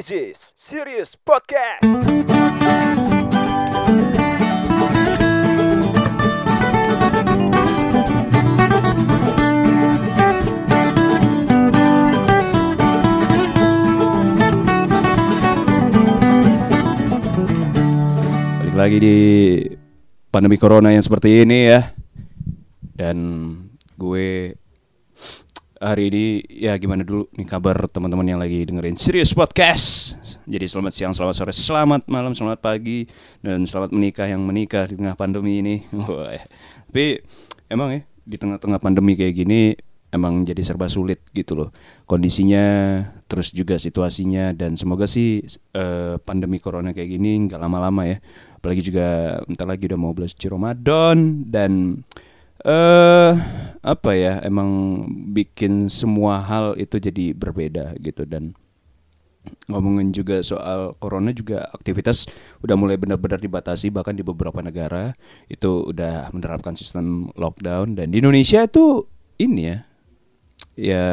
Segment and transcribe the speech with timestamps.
[0.00, 1.84] This is Serious Podcast.
[1.84, 2.24] Balik
[18.72, 19.16] lagi di
[20.32, 21.92] pandemi corona yang seperti ini ya.
[22.96, 23.52] Dan
[24.00, 24.56] gue
[25.80, 30.12] hari ini ya gimana dulu nih kabar teman-teman yang lagi dengerin Serious Podcast.
[30.44, 33.08] Jadi selamat siang, selamat sore, selamat malam, selamat pagi
[33.40, 35.80] dan selamat menikah yang menikah di tengah pandemi ini.
[36.92, 37.24] Tapi
[37.72, 39.72] emang ya di tengah-tengah pandemi kayak gini
[40.12, 41.70] emang jadi serba sulit gitu loh
[42.04, 43.00] kondisinya
[43.30, 48.18] terus juga situasinya dan semoga sih eh, pandemi corona kayak gini nggak lama-lama ya
[48.58, 51.16] apalagi juga bentar lagi udah mau bulan Ramadan
[51.48, 52.02] dan
[52.64, 53.32] eh
[53.80, 58.28] apa ya emang bikin semua hal itu jadi berbeda gitu.
[58.28, 58.52] Dan
[59.72, 62.28] ngomongin juga soal corona juga aktivitas
[62.60, 65.16] udah mulai benar-benar dibatasi bahkan di beberapa negara.
[65.48, 67.96] Itu udah menerapkan sistem lockdown.
[67.96, 69.08] Dan di Indonesia itu
[69.40, 69.78] ini ya
[70.76, 71.04] ya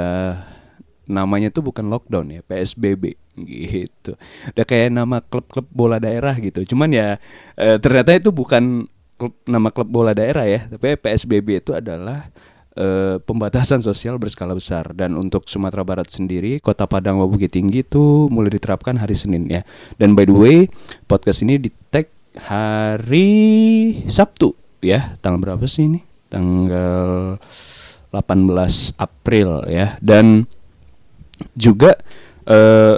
[1.08, 3.16] namanya tuh bukan lockdown ya PSBB
[3.48, 4.20] gitu.
[4.52, 6.68] Udah kayak nama klub-klub bola daerah gitu.
[6.68, 7.16] Cuman ya
[7.56, 10.70] eh, ternyata itu bukan klub nama klub bola daerah ya.
[10.70, 12.30] Tapi PSBB itu adalah
[12.78, 14.94] eh, pembatasan sosial berskala besar.
[14.94, 19.50] Dan untuk Sumatera Barat sendiri Kota Padang Wabu Bukit Tinggi itu mulai diterapkan hari Senin
[19.50, 19.66] ya.
[19.98, 20.58] Dan by the way
[21.10, 22.08] podcast ini di tag
[22.38, 23.28] hari
[24.08, 24.54] Sabtu
[24.86, 25.18] ya.
[25.20, 26.00] Tanggal berapa sih ini?
[26.30, 27.42] Tanggal
[28.14, 29.98] 18 April ya.
[30.00, 30.46] Dan
[31.58, 31.98] juga
[32.46, 32.96] eh,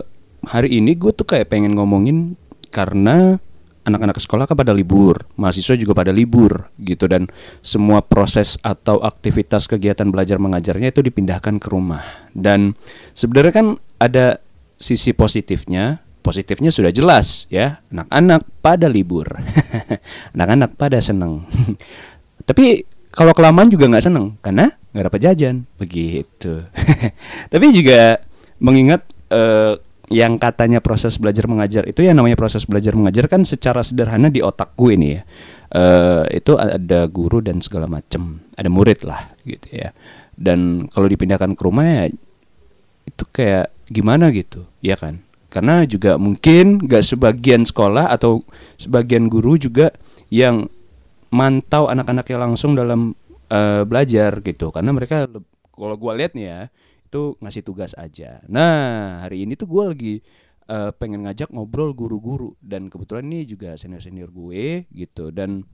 [0.47, 3.42] hari ini gue tuh kayak pengen ngomongin karena
[3.90, 7.28] anak-anak sekolah kan pada libur, mahasiswa juga pada libur gitu dan
[7.66, 12.30] semua proses atau aktivitas kegiatan belajar mengajarnya itu dipindahkan ke rumah.
[12.31, 12.78] Dan
[13.18, 14.40] sebenarnya kan ada
[14.80, 16.06] sisi positifnya.
[16.20, 19.26] Positifnya sudah jelas ya, anak-anak pada libur.
[20.36, 21.48] anak-anak pada seneng.
[22.50, 26.66] Tapi kalau kelamaan juga nggak seneng karena nggak dapat jajan begitu.
[27.52, 28.22] Tapi juga
[28.62, 33.86] mengingat eh, yang katanya proses belajar mengajar itu yang namanya proses belajar mengajar kan secara
[33.86, 35.22] sederhana di otak gue nih ya.
[35.70, 39.94] Eh, itu ada guru dan segala macem ada murid lah gitu ya.
[40.34, 42.03] Dan kalau dipindahkan ke rumah ya
[43.06, 45.22] itu kayak gimana gitu ya kan?
[45.50, 48.42] Karena juga mungkin gak sebagian sekolah atau
[48.81, 49.94] sebagian guru juga
[50.34, 50.69] yang
[51.30, 53.14] mantau anak-anaknya langsung dalam
[53.53, 54.74] eh, belajar gitu.
[54.74, 55.30] Karena mereka
[55.69, 56.59] kalau gua lihat nih ya
[57.09, 58.46] itu ngasih tugas aja.
[58.46, 60.22] Nah hari ini tuh gua lagi
[60.70, 62.53] eh, pengen ngajak ngobrol guru-guru.
[62.62, 65.34] Dan kebetulan ini juga senior-senior gue gitu.
[65.34, 65.66] Dan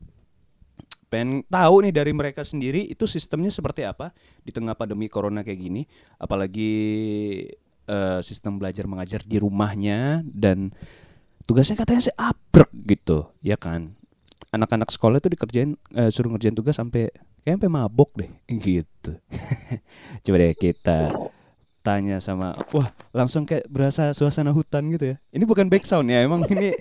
[1.12, 5.60] pengen tahu nih dari mereka sendiri itu sistemnya seperti apa di tengah pandemi corona kayak
[5.60, 5.84] gini.
[6.18, 6.74] Apalagi
[7.86, 10.72] eh, sistem belajar mengajar di rumahnya dan
[11.46, 13.94] tugasnya katanya sih abrek gitu ya kan?
[14.56, 17.12] Anak-anak sekolah itu dikerjain eh, suruh ngerjain tugas sampai
[17.46, 19.22] kayak sampai mabok deh gitu.
[20.26, 21.14] Coba deh kita
[21.86, 25.16] tanya sama wah langsung kayak berasa suasana hutan gitu ya.
[25.30, 26.74] Ini bukan back sound ya emang ini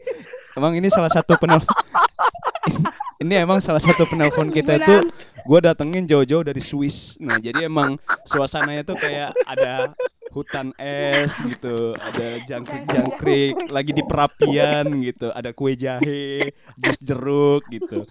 [0.57, 1.61] emang ini salah satu penel
[3.23, 5.05] ini emang salah satu penelpon kita itu
[5.45, 7.21] gue datengin jauh-jauh dari Swiss.
[7.21, 9.93] Nah jadi emang suasananya tuh kayak ada
[10.35, 18.03] hutan es gitu ada jangkrik-jangkrik lagi di perapian gitu ada kue jahe jus jeruk gitu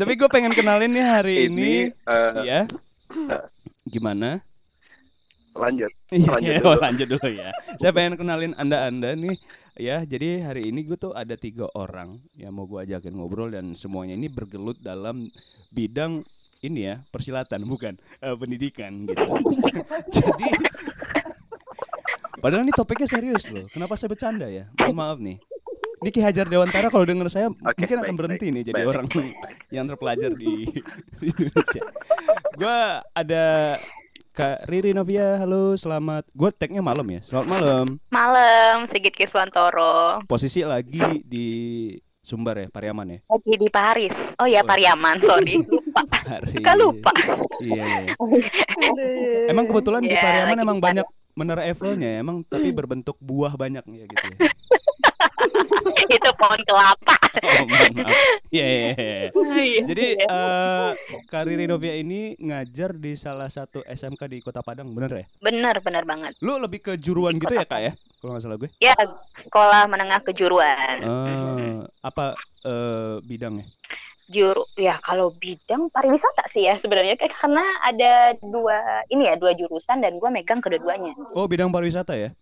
[0.00, 2.60] tapi gue pengen kenalin nih hari ini, eh, ya
[3.84, 4.40] gimana
[5.52, 6.68] lanjut Iya, Lanjut iya, dulu.
[6.72, 7.50] oh, lanjut dulu ya.
[7.76, 9.36] Saya pengen kenalin anda-anda nih
[9.76, 10.00] ya.
[10.06, 14.16] Jadi hari ini gue tuh ada tiga orang yang mau gue ajakin ngobrol dan semuanya
[14.16, 15.28] ini bergelut dalam
[15.68, 16.24] bidang
[16.60, 19.22] ini ya persilatan bukan eh, pendidikan gitu.
[20.16, 20.48] Jadi
[22.38, 23.66] padahal ini topiknya serius loh.
[23.70, 24.66] Kenapa saya bercanda ya?
[24.78, 25.38] Mohon maaf nih.
[25.98, 28.74] Ini Ki Hajar Dewantara kalau denger saya Oke, mungkin akan baik, berhenti baik, nih jadi
[28.78, 28.90] baik.
[28.94, 29.06] orang
[29.68, 30.52] yang terpelajar di,
[31.18, 31.82] di Indonesia.
[32.54, 33.44] Gue ada
[34.30, 36.30] Kak Riri Novia, halo, selamat.
[36.30, 37.86] Gue tagnya malam ya, selamat malam.
[38.14, 40.22] Malam, Sigit Kiswantoro.
[40.30, 41.46] Posisi lagi di
[42.22, 43.18] Sumbar ya, Pariaman ya.
[43.26, 44.14] Lagi di Paris.
[44.38, 44.68] Oh ya, Oh.
[44.70, 45.58] Pariaman, sorry.
[46.28, 46.52] Hari.
[46.60, 47.12] Suka lupa.
[47.64, 48.14] Iya, iya.
[49.52, 51.06] Emang kebetulan di Ya, Pariaman emang di banyak
[51.38, 54.38] menara Eiffelnya, ya, emang tapi berbentuk buah banyak ya gitu ya.
[56.18, 57.16] Itu pohon kelapa.
[57.38, 57.64] Oh.
[58.50, 59.30] Iya, iya, iya.
[59.30, 59.80] Iya.
[59.86, 60.90] Jadi eh
[61.30, 65.26] Kak Riri Novia ini ngajar di salah satu SMK di Kota Padang, bener ya?
[65.38, 66.34] bener, bener banget.
[66.42, 67.92] Lu lebih ke juruan gitu ya kak ya?
[68.18, 68.70] Kalau nggak salah gue.
[68.82, 68.96] Ya,
[69.38, 70.96] sekolah menengah kejuruan.
[70.98, 72.34] Eh, apa
[72.66, 73.70] eh, bidangnya?
[74.28, 78.76] Juru, ya kalau bidang pariwisata sih ya sebenarnya Kayak karena ada dua
[79.08, 81.16] ini ya dua jurusan dan gue megang kedua-duanya.
[81.32, 82.36] Oh bidang pariwisata ya?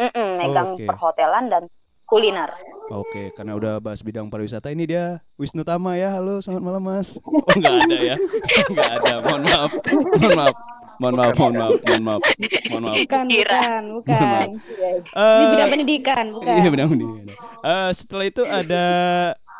[0.00, 0.88] Mm-mm, megang Oke.
[0.88, 1.62] perhotelan dan
[2.08, 2.48] kuliner.
[2.90, 6.10] Oke, karena udah bahas bidang pariwisata ini dia Wisnu Tama ya.
[6.10, 7.14] Halo, selamat malam Mas.
[7.20, 8.16] Oh, enggak ada ya.
[8.72, 9.12] Enggak ada.
[9.20, 9.70] Mohon maaf.
[10.16, 10.56] Mohon maaf.
[11.00, 12.22] Mohon maaf, mohon maaf, mohon maaf.
[12.66, 12.96] Mohon maaf.
[12.96, 14.46] Bukan, bukan, bukan.
[15.16, 16.54] Ini Eh, bidang pendidikan, bukan.
[16.56, 17.24] Iya, bidang pendidikan.
[17.60, 18.84] Eh, setelah itu ada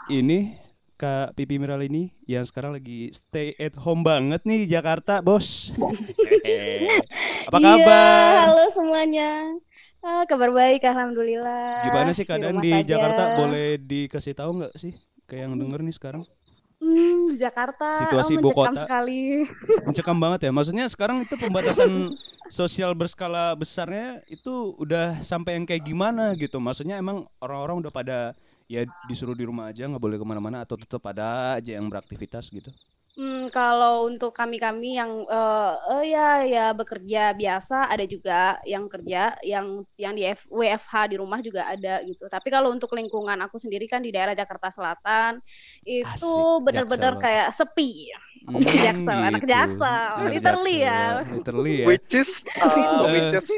[0.09, 0.60] ini
[1.00, 5.73] Kak Pipi Miral ini yang sekarang lagi stay at home banget nih di Jakarta, Bos.
[7.49, 8.32] Apa Iya, kabar?
[8.44, 9.56] halo semuanya.
[10.05, 11.88] Ah, kabar baik, alhamdulillah.
[11.88, 13.00] Gimana sih keadaan di, saja.
[13.00, 13.23] Jakarta?
[13.32, 14.93] Boleh dikasih tahu nggak sih?
[15.25, 16.23] Kayak yang denger nih sekarang.
[16.85, 17.97] Hmm, di Jakarta.
[17.97, 18.81] Situasi oh, ibu mencekam kota.
[18.85, 19.20] sekali.
[19.88, 20.52] Mencekam banget ya.
[20.52, 22.12] Maksudnya sekarang itu pembatasan
[22.52, 26.61] sosial berskala besarnya itu udah sampai yang kayak gimana gitu.
[26.61, 28.19] Maksudnya emang orang-orang udah pada
[28.72, 32.44] ya disuruh di rumah aja nggak boleh ke mana-mana atau tetap ada aja yang beraktivitas
[32.56, 32.70] gitu.
[33.19, 39.34] Hmm, kalau untuk kami-kami yang eh eh, ya ya bekerja biasa ada juga yang kerja
[39.44, 39.67] yang
[40.00, 42.25] yang di F- WFH di rumah juga ada gitu.
[42.31, 45.32] Tapi kalau untuk lingkungan aku sendiri kan di daerah Jakarta Selatan
[45.84, 46.26] itu
[46.64, 48.08] benar-benar kayak sepi.
[48.50, 49.87] Hmm, Jaksel, anak Jaksel.
[50.19, 50.99] Anak Literally ya.
[51.23, 51.87] Jaksel, Literally ya.
[51.87, 53.49] Which is, uh, which is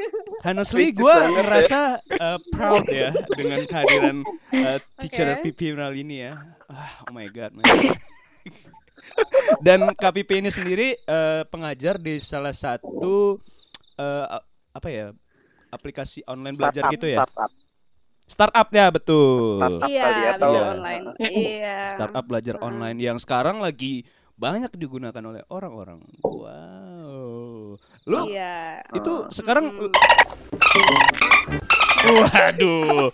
[0.43, 1.29] Honestly, gue ya.
[1.33, 1.79] ngerasa
[2.19, 4.17] uh, proud ya dengan kehadiran
[4.51, 5.49] uh, teacher Oke.
[5.49, 6.33] Pipi Miral ini ya.
[6.67, 7.63] Ah, oh my god, man.
[9.63, 13.39] Dan KPP ini sendiri uh, pengajar di salah satu
[13.97, 14.25] uh,
[14.73, 15.05] apa ya
[15.69, 17.19] aplikasi online belajar startup, gitu ya.
[17.23, 17.51] startup.
[18.23, 19.59] Startup ya betul.
[19.59, 20.03] Startup Iya,
[20.35, 21.03] atau belajar online.
[21.19, 21.77] Iya.
[21.93, 24.03] Startup belajar online yang sekarang lagi
[24.35, 26.01] banyak digunakan oleh orang-orang.
[26.21, 27.77] Wow.
[28.03, 28.83] Lu Iya.
[28.91, 29.91] itu sekarang Mm.
[32.03, 33.07] Waduh.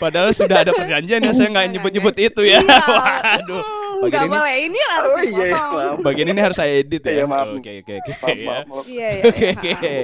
[0.00, 2.56] Padahal sudah ada perjanjian ya, saya nggak nyebut-nyebut itu ya.
[2.64, 2.80] Iya.
[2.88, 3.62] Waduh.
[4.00, 4.56] Bagian ini- boleh.
[4.64, 5.96] Ini harus Oh iya, iya, maaf.
[6.00, 7.12] Bagian ini harus saya edit ya.
[7.12, 7.48] Iya, maaf.
[7.52, 8.12] Oke, oke, oke.
[8.16, 8.64] Ya.
[8.88, 9.22] Iya, iya.
[9.28, 9.52] Oke, iya.
[9.52, 9.94] oke.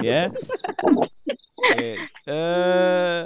[0.00, 0.22] Ya.
[1.62, 1.90] Oke.
[2.26, 3.20] Eh,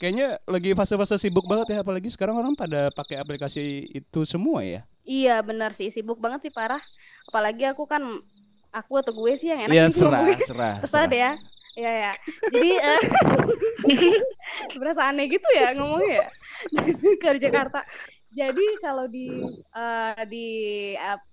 [0.00, 4.82] kayaknya lagi fase-fase sibuk banget ya, apalagi sekarang orang pada pakai aplikasi itu semua ya.
[5.04, 5.92] Iya, benar sih.
[5.92, 6.80] Sibuk banget sih parah.
[7.28, 8.02] Apalagi aku kan
[8.74, 10.74] aku atau gue sih yang enak Iya, nih serah, serah.
[10.82, 11.32] Terserah deh ya.
[11.74, 12.12] Iya, ya.
[12.54, 13.02] Jadi eh
[14.80, 16.26] berasa aneh gitu ya ngomongnya ya.
[17.22, 17.82] ke Jakarta.
[18.34, 20.48] Jadi kalau di eh, di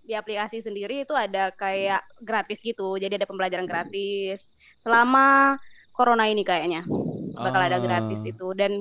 [0.06, 2.98] di aplikasi sendiri itu ada kayak gratis gitu.
[2.98, 5.58] Jadi ada pembelajaran gratis selama
[5.94, 6.86] corona ini kayaknya.
[7.34, 8.32] Bakal ada gratis Ah.
[8.32, 8.72] itu dan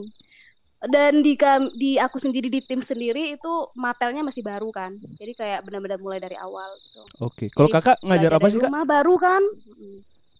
[0.80, 1.36] dan di
[1.76, 4.96] di aku sendiri di tim sendiri itu mapelnya masih baru kan.
[5.20, 7.04] Jadi kayak benar-benar mulai dari awal gitu.
[7.20, 7.52] Oke.
[7.52, 8.70] Kalau Jadi, kakak ngajar apa sih kak?
[8.72, 9.42] Rumah baru kan.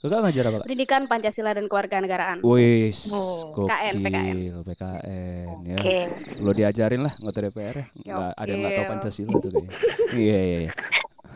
[0.01, 0.65] Kakak ngajar apa kak?
[0.65, 2.41] Pendidikan Pancasila dan Kewarganegaraan.
[2.41, 5.49] Wis, Oh, gokil, PKN, PKN.
[5.69, 5.77] Ya.
[5.77, 5.99] Oke.
[6.41, 7.87] Lo diajarin lah anggota DPR ya.
[8.09, 8.91] Nggak, ada yang nggak tahu.
[8.97, 9.71] Pancasila tuh kayaknya.
[10.17, 10.73] iya, iya, iya.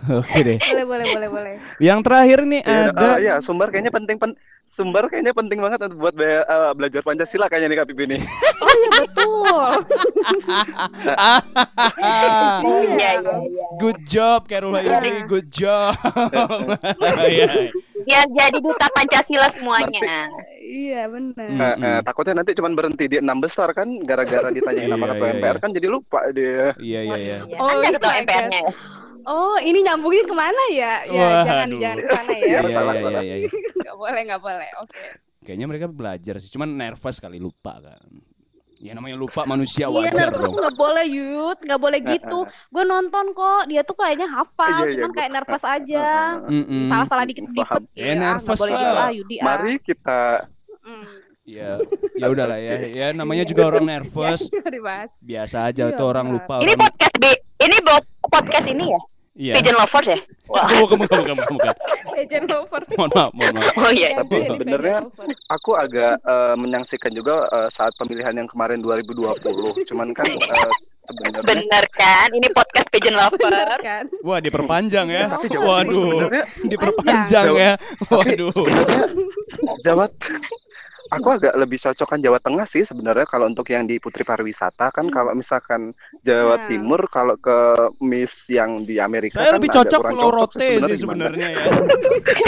[0.21, 0.59] Oke deh.
[0.61, 1.55] Boleh, boleh, boleh, boleh.
[1.77, 4.33] Yang terakhir nih Iya, ada eh, iya, sumber kayaknya penting pen
[4.75, 8.21] sumber kayaknya penting banget untuk buat be- eh, belajar Pancasila kayaknya nih Kak Pipi nih.
[8.59, 9.63] Oh iya betul.
[11.95, 12.31] Iya,
[12.91, 13.67] iya, iya.
[13.79, 15.95] Good job Carol ini, good job.
[17.25, 17.71] Iya.
[18.05, 20.29] Biar jadi duta Pancasila semuanya.
[20.61, 21.49] iya benar.
[21.49, 21.61] Hmm.
[21.63, 25.27] Eh, eh, takutnya nanti cuma berhenti di enam besar kan gara-gara ditanyain nama Iya, ketua
[25.27, 25.63] iya, MPR iya.
[25.63, 26.65] kan jadi lupa dia.
[26.77, 27.37] Iya, iya, iya.
[27.47, 28.21] Iya, Oh, Anda iya, ketua iya.
[28.21, 28.73] MPR-nya ya?
[29.25, 30.93] Oh ini nyambungin ke mana ya?
[31.05, 31.45] Ya Waduh.
[31.45, 32.45] jangan jangan ke sana ya.
[32.45, 33.49] Iya, iya, iya, iya, iya.
[33.81, 34.69] Nggak boleh, nggak boleh.
[34.81, 35.05] Oke.
[35.41, 38.01] Kayaknya mereka belajar sih, cuman nervous kali lupa kan.
[38.81, 40.53] Ya namanya lupa manusia Iya wajar nervous dong.
[40.53, 42.39] tuh nggak boleh Yud, nggak boleh gitu.
[42.69, 46.09] Gue nonton kok, dia tuh kayaknya hafal, Iya, iya, cuman gua- kayak nervous aja.
[46.45, 46.85] Mm-mm.
[46.85, 47.65] Salah-salah dikit-dikit.
[47.65, 47.83] Paham.
[47.93, 49.01] Ya, ah, nervous boleh gitu lah.
[49.01, 49.45] ah Yudi ah.
[49.47, 50.21] Mari kita
[50.85, 51.05] Mm.
[51.45, 51.77] Ya,
[52.13, 52.73] ya udahlah ya.
[53.01, 54.49] Ya namanya juga orang nervous.
[54.53, 55.09] Ya.
[55.21, 56.61] Biasa aja Iya, tuh orang lupa.
[56.61, 56.81] Ini orang...
[56.85, 57.25] podcast B,
[57.59, 57.77] ini
[58.27, 59.01] podcast ini ya?
[59.35, 59.59] Iya.
[59.59, 60.19] Pigeon Lovers ya?
[60.47, 60.63] Wah.
[60.79, 61.75] Bukan, bukan, bukan, bukan, bukan.
[62.15, 62.83] Legend lover.
[62.95, 63.75] Mohon maaf, mohon maaf.
[63.83, 64.09] Oh iya.
[64.23, 64.99] Tapi Jadi sebenarnya
[65.51, 69.91] aku agak eh, menyaksikan juga eh, saat pemilihan yang kemarin 2020.
[69.91, 70.39] Cuman kan eh,
[71.11, 72.29] sebenarnya Bener kan?
[72.31, 73.69] Ini podcast Pigeon Bener Lover.
[73.83, 74.05] kan?
[74.23, 75.27] Wah, diperpanjang ya.
[75.27, 75.99] tapi Jawa Waduh.
[75.99, 77.73] sebenarnya Diperpanjang ya.
[78.07, 78.55] Waduh.
[79.83, 80.05] Jawa
[81.13, 85.13] Aku agak lebih cocokkan Jawa Tengah sih sebenarnya kalau untuk yang di Putri Pariwisata kan
[85.13, 85.93] kalau misalkan
[86.25, 86.69] Jawa Hmm.
[86.71, 87.57] Timur kalau ke
[88.01, 91.65] Miss yang di Amerika Saya kan lebih cocok Pulau cocok Rote sih sebenarnya ya.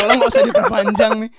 [0.01, 1.31] Tolong nggak usah diperpanjang nih.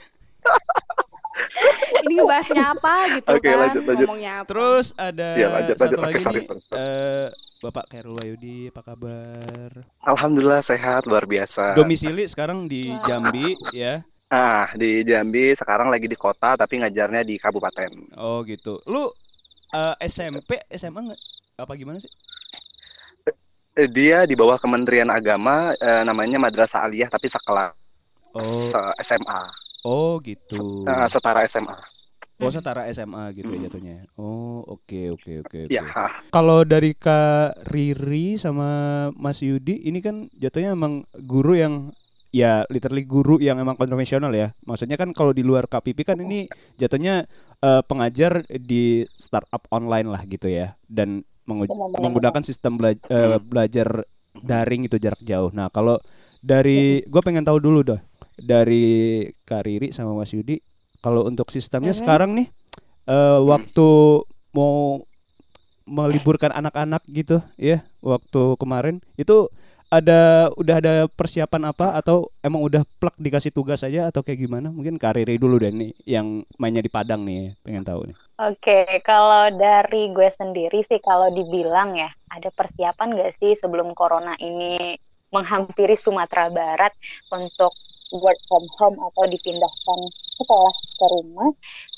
[2.05, 3.57] Ini ngebahasnya apa gitu Oke, kan?
[3.65, 4.07] lanjut, lanjut.
[4.09, 4.47] Ngomongnya apa?
[4.49, 5.97] Terus ada Iya, lanjut, satu lanjut.
[6.01, 6.61] lagi Oke, sorry, nih, sorry.
[6.73, 9.69] eh, Bapak Khairul Wayudi, apa kabar?
[10.05, 11.73] Alhamdulillah sehat luar biasa.
[11.73, 12.93] Domisili sekarang di.
[13.01, 14.05] Jambi ya.
[14.27, 18.11] Ah, di Jambi sekarang lagi di kota tapi ngajarnya di kabupaten.
[18.19, 18.83] Oh gitu.
[18.83, 19.07] Lu
[19.71, 21.21] eh, SMP, SMA nggak?
[21.63, 22.11] Apa gimana sih?
[23.77, 27.71] Eh, Dia di bawah Kementerian Agama eh, namanya Madrasah Aliyah tapi sekelas
[28.35, 29.47] Oh, se- SMA.
[29.87, 30.83] oh gitu.
[30.83, 31.79] Eh, setara SMA.
[32.37, 34.05] Oh, setara SMA gitu ya jatuhnya.
[34.19, 35.73] Oh, oke oke oke oke.
[35.73, 35.87] Ya,
[36.29, 41.95] Kalau dari Kak Riri sama Mas Yudi ini kan jatuhnya emang guru yang
[42.29, 44.51] ya literally guru yang emang konvensional ya.
[44.63, 47.25] Maksudnya kan kalau di luar KPP kan ini jatuhnya
[47.57, 51.65] eh, pengajar di startup online lah gitu ya dan mengu-
[51.97, 54.05] menggunakan sistem bela- eh, belajar
[54.37, 55.49] daring itu jarak jauh.
[55.49, 55.97] Nah, kalau
[56.37, 57.99] dari gue pengen tahu dulu dah
[58.37, 60.61] dari Kak Riri sama Mas Yudi
[61.01, 61.99] kalau untuk sistemnya Mhm.
[61.99, 62.47] sekarang nih
[63.07, 63.87] eh, waktu
[64.51, 65.01] mau
[65.87, 69.47] meliburkan anak-anak gitu ya waktu kemarin itu
[69.87, 71.95] ada udah ada persiapan apa?
[71.95, 74.67] Atau emang udah plek dikasih tugas aja atau kayak gimana?
[74.71, 78.17] Mungkin Kak Riri dulu deh nih yang mainnya di Padang nih pengen tahu nih.
[78.37, 84.37] Oke, kalau dari gue sendiri sih kalau dibilang ya, ada persiapan nggak sih sebelum corona
[84.37, 84.93] ini
[85.33, 86.93] menghampiri Sumatera Barat
[87.33, 87.73] untuk
[88.13, 89.99] work from home atau dipindahkan
[90.37, 91.49] sekolah ke rumah?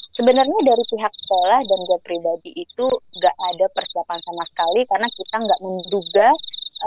[0.10, 5.36] Sebenarnya dari pihak sekolah dan gue pribadi itu nggak ada persiapan sama sekali karena kita
[5.38, 6.30] nggak menduga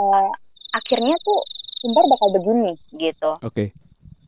[0.00, 0.32] eh,
[0.72, 1.40] akhirnya tuh
[1.82, 3.74] Sumbar bakal begini gitu oke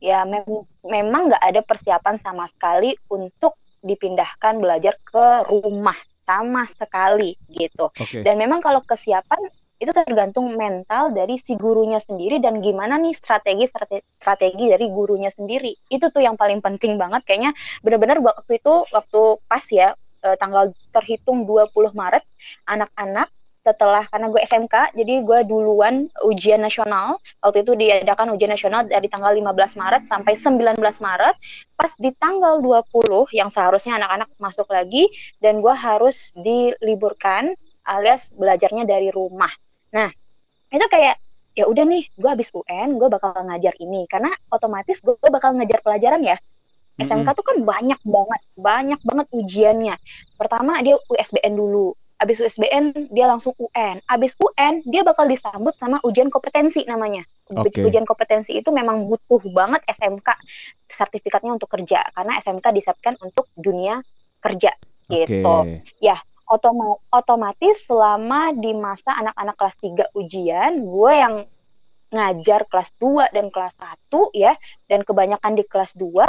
[0.03, 7.37] ya mem- memang nggak ada persiapan sama sekali untuk dipindahkan belajar ke rumah sama sekali
[7.53, 7.93] gitu.
[7.93, 9.39] oke Dan memang kalau kesiapan
[9.77, 15.29] itu tergantung mental dari si gurunya sendiri dan gimana nih strategi strategi, strategi dari gurunya
[15.29, 15.75] sendiri.
[15.87, 17.53] Itu tuh yang paling penting banget kayaknya
[17.85, 19.93] benar-benar waktu itu waktu pas ya
[20.25, 22.25] eh, tanggal terhitung 20 Maret
[22.65, 23.29] anak-anak
[23.65, 27.17] setelah karena gue SMK jadi gue duluan ujian nasional.
[27.41, 31.35] Waktu itu diadakan ujian nasional dari tanggal 15 Maret sampai 19 Maret.
[31.73, 35.09] Pas di tanggal 20 yang seharusnya anak-anak masuk lagi
[35.41, 37.57] dan gue harus diliburkan
[37.89, 39.49] alias belajarnya dari rumah.
[39.89, 40.13] Nah
[40.69, 41.17] itu kayak
[41.57, 44.05] ya udah nih gue habis UN gue bakal ngajar ini.
[44.05, 46.37] Karena otomatis gue bakal ngajar pelajaran ya.
[46.95, 49.97] SMK tuh kan banyak banget banyak banget ujiannya.
[50.37, 55.99] Pertama dia USBN dulu abis USBN dia langsung UN abis UN dia bakal disambut sama
[56.07, 57.27] ujian kompetensi namanya.
[57.51, 57.83] Oke.
[57.85, 60.25] ujian kompetensi itu memang butuh banget SMK
[60.89, 62.01] sertifikatnya untuk kerja.
[62.15, 64.01] Karena SMK disiapkan untuk dunia
[64.41, 64.71] kerja
[65.11, 65.81] gitu.
[66.45, 71.35] Otoma- otomatis selama di masa anak-anak kelas 3 ujian, gue yang
[72.13, 74.53] ngajar kelas 2 dan kelas 1 ya,
[74.85, 76.21] dan kebanyakan di kelas 2,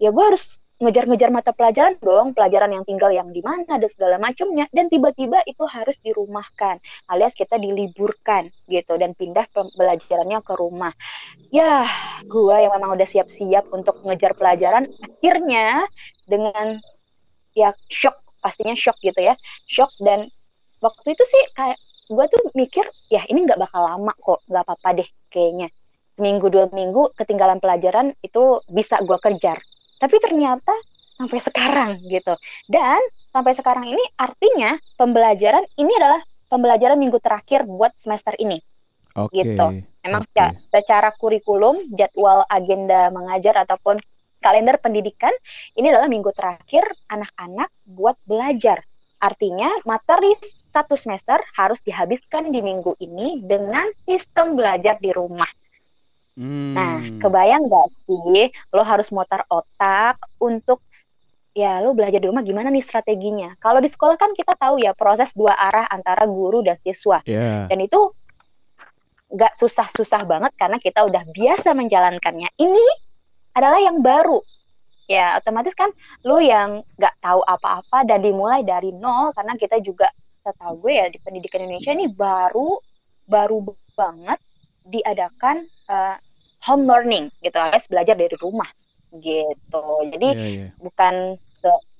[0.00, 4.14] ya gue harus ngejar-ngejar mata pelajaran dong, pelajaran yang tinggal yang di mana dan segala
[4.22, 6.78] macamnya, dan tiba-tiba itu harus dirumahkan,
[7.10, 10.94] alias kita diliburkan gitu, dan pindah pembelajarannya ke rumah.
[11.50, 11.90] Ya,
[12.22, 15.90] gue yang memang udah siap-siap untuk ngejar pelajaran, akhirnya
[16.30, 16.78] dengan
[17.58, 19.34] ya shock pastinya shock gitu ya.
[19.66, 20.30] Shock dan
[20.78, 25.02] waktu itu sih kayak gue tuh mikir ya ini nggak bakal lama kok nggak apa-apa
[25.02, 25.68] deh kayaknya.
[26.18, 29.58] Minggu dua minggu ketinggalan pelajaran itu bisa gue kejar
[29.98, 30.72] tapi ternyata
[31.18, 32.34] sampai sekarang gitu
[32.70, 32.98] dan
[33.34, 38.62] sampai sekarang ini artinya pembelajaran ini adalah pembelajaran minggu terakhir buat semester ini
[39.18, 39.82] oke gitu.
[40.08, 40.32] Memang Oke.
[40.32, 44.00] seca- secara kurikulum, jadwal agenda mengajar ataupun
[44.40, 45.34] kalender pendidikan
[45.76, 48.80] ini adalah minggu terakhir anak-anak buat belajar.
[49.20, 50.32] Artinya materi
[50.70, 55.50] satu semester harus dihabiskan di minggu ini dengan sistem belajar di rumah.
[56.78, 57.18] Nah, Hmm.
[57.18, 60.78] kebayang nggak sih lo harus mutar otak untuk
[61.56, 63.58] ya lo belajar di rumah gimana nih strateginya?
[63.58, 67.66] Kalau di sekolah kan kita tahu ya proses dua arah antara guru dan siswa ya
[67.66, 68.14] dan itu
[69.28, 72.48] nggak susah-susah banget karena kita udah biasa menjalankannya.
[72.56, 72.86] Ini
[73.58, 74.40] adalah yang baru.
[75.08, 75.88] Ya, otomatis kan
[76.22, 80.12] lu yang nggak tahu apa-apa dan dimulai dari nol karena kita juga
[80.44, 82.76] setahu gue ya di pendidikan Indonesia ini baru
[83.24, 84.36] baru banget
[84.84, 86.16] diadakan eh,
[86.68, 88.68] home learning gitu, alias belajar dari rumah
[89.16, 89.84] gitu.
[90.12, 91.40] Jadi ya ya bukan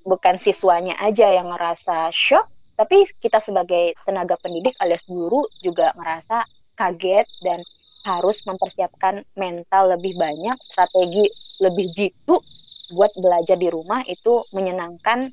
[0.08, 2.48] bukan siswanya aja yang ngerasa shock,
[2.80, 6.48] tapi kita sebagai tenaga pendidik alias guru juga ngerasa
[6.80, 7.60] kaget dan
[8.08, 11.28] harus mempersiapkan mental lebih banyak, strategi
[11.60, 12.40] lebih jitu
[12.88, 15.28] buat belajar di rumah itu menyenangkan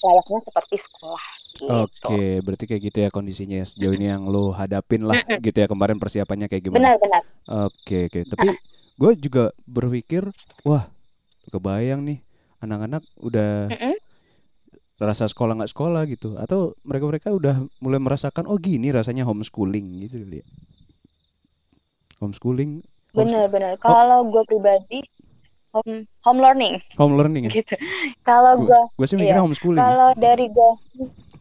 [0.00, 1.26] layaknya seperti sekolah.
[1.48, 1.64] Gitu.
[1.66, 5.98] Oke, berarti kayak gitu ya kondisinya sejauh ini yang lo hadapin lah gitu ya kemarin
[5.98, 6.94] persiapannya kayak gimana?
[6.94, 7.22] Benar-benar.
[7.66, 8.20] Oke, oke.
[8.30, 8.48] Tapi
[8.94, 10.28] gue juga berpikir,
[10.62, 10.86] wah,
[11.50, 12.18] kebayang nih
[12.62, 13.70] anak-anak udah
[14.98, 20.42] rasa sekolah nggak sekolah gitu, atau mereka-mereka udah mulai merasakan, oh gini rasanya homeschooling gitu
[20.42, 20.46] ya.
[22.18, 22.82] Homeschooling,
[23.14, 23.78] homeschool- Benar-benar.
[23.78, 24.98] Kalau gue pribadi
[25.70, 27.62] home home learning home learning ya.
[27.62, 27.78] gitu.
[28.26, 29.44] Kalau gue Gue sih mikirnya iya.
[29.46, 29.78] homeschooling.
[29.78, 29.86] ya.
[29.86, 30.70] Kalau dari gue,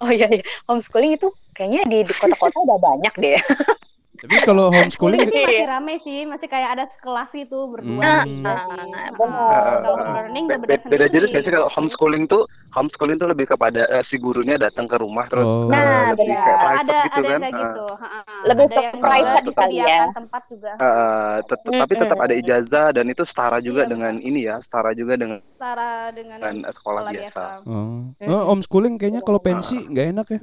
[0.01, 1.27] oh iya, iya, homeschooling itu
[1.57, 3.37] kayaknya di, kota-kota udah banyak deh.
[4.17, 8.25] Tapi kalau homeschooling sih masih rame sih, masih kayak ada sekelas itu berdua Hmm.
[8.25, 8.43] tiga sih.
[8.43, 8.65] Ah,
[8.97, 9.61] Ah, benar.
[9.79, 13.85] Kalau learning Be- benar be- beda jenis sih kalau homeschooling tuh homeschooling tuh lebih kepada
[13.87, 15.65] eh, si gurunya datang ke rumah terus Oh.
[15.65, 17.61] eh, Nah, lebih kayak private ada gitu ada kan yang kayak Ah.
[17.63, 17.85] gitu.
[17.95, 18.21] Ha-ha.
[18.43, 20.01] Lebih ke private kali ya.
[20.09, 22.41] tempat juga Eh, tet- tapi tetap ada Mm-mm.
[22.41, 26.55] ijazah dan itu setara juga Iya, dengan ini ya setara juga dengan setara dengan dengan
[26.67, 27.43] sekolah biasa.
[27.63, 28.11] Oh.
[28.17, 30.39] oh, homeschooling kayaknya kalau pensi nggak enak ya.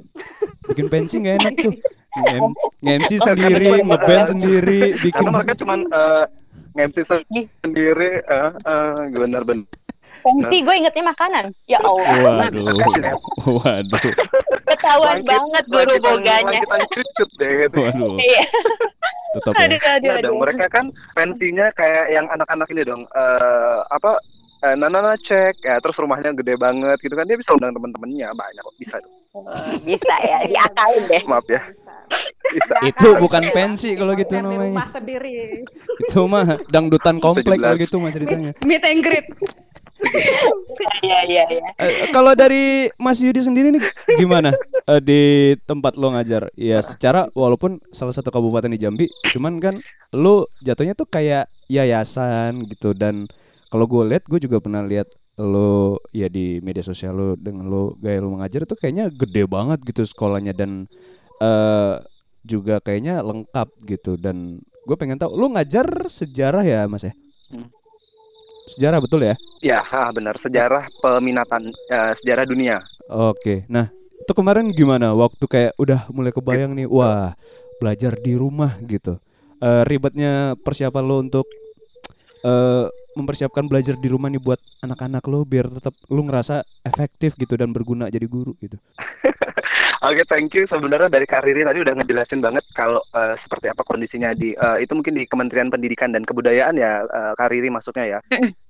[0.65, 1.73] Bikin pensi nggak enak tuh.
[2.81, 6.23] Nge-MC sendiri, ngeband sendiri, bikin Karena mereka cuman eh,
[6.75, 6.97] nge-MC
[7.63, 9.67] sendiri, eh, eh, benar-benar.
[10.25, 11.45] Pensi gue ingetnya makanan.
[11.69, 12.49] Ya Allah.
[12.49, 12.73] Waduh.
[13.61, 14.05] Waduh.
[14.65, 16.59] Ketahuan banget guru boganya.
[16.65, 17.77] Kita cucut deh gitu.
[17.85, 18.17] Waduh.
[18.17, 18.43] Iya.
[19.35, 19.91] Tetap Aduh, ya.
[19.99, 20.25] aduh, Nah, aduh.
[20.31, 23.03] dong, mereka kan pensinya kayak yang anak-anak ini dong.
[23.11, 24.17] eh apa?
[24.65, 28.63] Eh, Nana cek ya terus rumahnya gede banget gitu kan dia bisa undang teman-temannya banyak
[28.63, 29.13] kok bisa dong.
[29.35, 31.21] Eh, Bisa ya, diakalin deh.
[31.27, 31.59] maaf ya
[32.45, 34.93] bisa Itu bukan pensi kalau gitu di rumah namanya.
[34.93, 35.65] sendiri.
[36.05, 37.83] Itu mah dangdutan komplek kalau 17.
[37.83, 38.51] gitu mah ceritanya.
[38.63, 39.25] Meet and greet.
[41.01, 41.67] Iya, iya, iya.
[41.81, 43.81] Eh, kalau dari Mas Yudi sendiri nih
[44.15, 44.53] gimana
[45.01, 46.53] di tempat lo ngajar?
[46.53, 49.75] Ya secara walaupun salah satu kabupaten di Jambi, cuman kan
[50.13, 53.25] lo jatuhnya tuh kayak yayasan gitu dan
[53.75, 57.99] kalau gue lihat gue juga pernah lihat lo ya di media sosial lo dengan lo
[57.99, 60.87] gaya lo mengajar itu kayaknya gede banget gitu sekolahnya dan
[61.43, 61.99] eh
[62.47, 67.11] juga kayaknya lengkap gitu dan gue pengen tahu lo ngajar sejarah ya Mas ya?
[67.51, 67.67] Hmm.
[68.71, 69.35] Sejarah betul ya?
[69.59, 72.79] ya ah, benar sejarah peminatan eh, sejarah dunia
[73.11, 75.11] Oke, nah itu kemarin gimana?
[75.13, 77.37] Waktu kayak udah mulai kebayang nih, wah
[77.77, 79.19] belajar di rumah gitu.
[79.59, 81.45] Eh, ribetnya persiapan lo untuk
[82.41, 87.55] eh mempersiapkan belajar di rumah nih buat anak-anak lo biar tetap lo ngerasa efektif gitu
[87.55, 88.75] dan berguna jadi guru gitu.
[90.05, 90.69] Oke, thank you.
[90.69, 94.77] Sebenarnya dari Kak Riri tadi udah ngejelasin banget kalau eh, seperti apa kondisinya di eh,
[94.85, 98.19] itu mungkin di Kementerian Pendidikan dan Kebudayaan ya eh, Kak Riri maksudnya ya.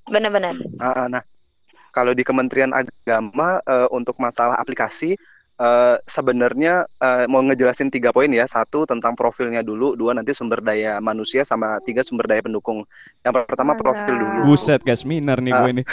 [0.07, 0.55] Benar-benar.
[0.79, 1.25] Ah, nah,
[1.91, 5.19] kalau di Kementerian Agama eh, untuk masalah aplikasi
[5.55, 8.43] eh, sebenarnya eh, mau ngejelasin tiga poin ya.
[8.45, 12.83] Satu tentang profilnya dulu, dua nanti sumber daya manusia, sama tiga sumber daya pendukung.
[13.21, 14.35] Yang pertama profil Mantap.
[14.35, 14.39] dulu.
[14.47, 15.83] Buset kayak seminar nih gue ini.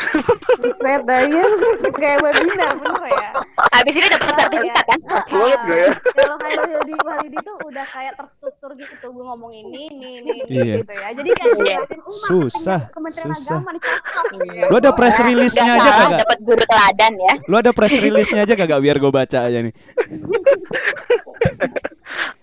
[0.58, 1.42] Buset daya
[2.02, 3.30] kayak webinar bener ya.
[3.72, 4.98] Habis ini dapat sertifikat kan?
[5.02, 5.88] Gak ya?
[6.12, 10.74] Kalau kayak Yodi Walidi tuh udah kayak terstruktur gitu gue ngomong ini ini ini, Iya.
[10.82, 11.08] gitu ya.
[11.12, 11.76] Jadi kayak Iya.
[11.78, 13.54] jelasin Susah, marketingnya Kementerian susah.
[13.54, 14.66] Agama nih cocok gitu.
[14.68, 16.18] Lo ada press release-nya aja kagak?
[16.22, 17.34] dapat guru teladan ya.
[17.46, 19.74] Lo ada press release-nya aja kagak biar gue baca aja nih.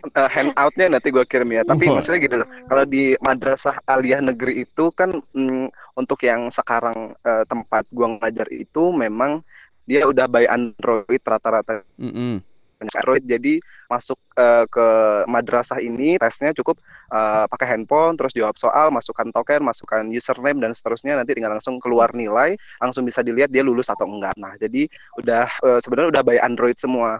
[0.09, 1.61] Eh, handoutnya nanti gue kirim ya.
[1.61, 2.49] Tapi maksudnya gitu loh.
[2.65, 5.69] Kalau di madrasah aliyah negeri itu kan mm,
[5.99, 9.43] untuk yang sekarang eh, tempat gua ngajar itu memang
[9.89, 12.45] dia udah by Android rata-rata Mm-mm.
[12.79, 13.23] Android.
[13.27, 13.59] Jadi
[13.91, 14.87] masuk eh, ke
[15.27, 16.79] madrasah ini tesnya cukup
[17.11, 21.19] eh, pakai handphone, terus jawab soal, masukkan token, masukkan username dan seterusnya.
[21.19, 24.35] Nanti tinggal langsung keluar nilai, langsung bisa dilihat dia lulus atau enggak.
[24.39, 24.87] Nah, jadi
[25.19, 27.19] udah eh, sebenarnya udah by Android semua.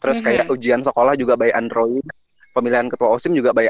[0.00, 0.24] Terus Mhm.
[0.24, 2.04] kayak ujian sekolah juga by Android,
[2.56, 3.68] pemilihan ketua OSIM juga by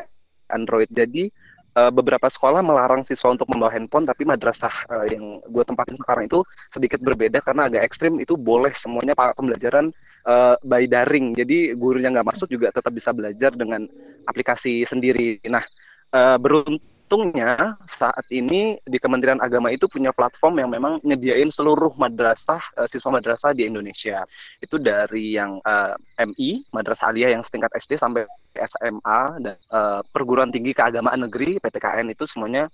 [0.55, 0.87] Android.
[0.95, 1.27] Jadi
[1.71, 6.27] eh, beberapa sekolah melarang siswa untuk membawa handphone, tapi madrasah eh, yang gue tempatin sekarang
[6.27, 9.95] itu sedikit berbeda karena agak ekstrim itu boleh semuanya pembelajaran
[10.27, 11.33] eh, by daring.
[11.37, 13.87] Jadi gurunya nggak masuk juga tetap bisa belajar dengan
[14.29, 15.41] aplikasi sendiri.
[15.49, 15.65] Nah,
[16.13, 22.61] eh, beruntungnya saat ini di Kementerian Agama itu punya platform yang memang nyediain seluruh madrasah
[22.79, 24.23] eh, siswa madrasah di Indonesia.
[24.61, 30.51] Itu dari yang eh, MI, Madrasah Aliyah yang setingkat SD sampai SMA dan eh, perguruan
[30.53, 32.69] tinggi keagamaan negeri PTKN itu semuanya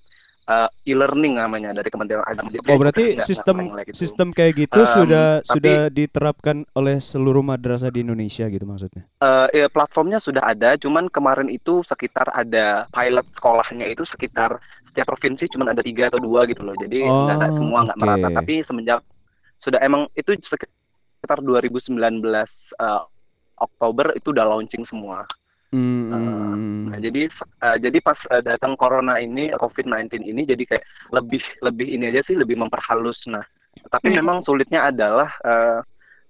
[0.47, 2.49] eh, e-learning namanya dari Kementerian Agama.
[2.49, 3.99] Jadi Oh berarti sistem gitu.
[3.99, 9.03] sistem kayak gitu Em, sudah tapi- sudah diterapkan oleh seluruh madrasah di Indonesia gitu maksudnya.
[9.19, 15.07] Eh, ya, platformnya sudah ada, cuman kemarin itu sekitar ada pilot sekolahnya itu sekitar setiap
[15.09, 16.73] provinsi cuma ada tiga atau dua gitu loh.
[16.75, 18.03] Jadi Oh, nggak semua nggak oke.
[18.03, 18.29] merata.
[18.33, 19.01] Tapi semenjak
[19.59, 22.23] sudah emang itu sekitar 2019
[22.73, 23.03] eh,
[23.57, 25.27] Oktober itu udah launching semua.
[25.75, 26.95] Hmm.
[26.95, 31.87] Nah, jadi eh, jadi pas eh, datang corona ini COVID-19 ini jadi kayak lebih lebih
[31.91, 33.19] ini aja sih lebih memperhalus.
[33.27, 33.43] Nah,
[33.91, 34.23] tapi Hmm.
[34.23, 35.79] memang sulitnya adalah eh,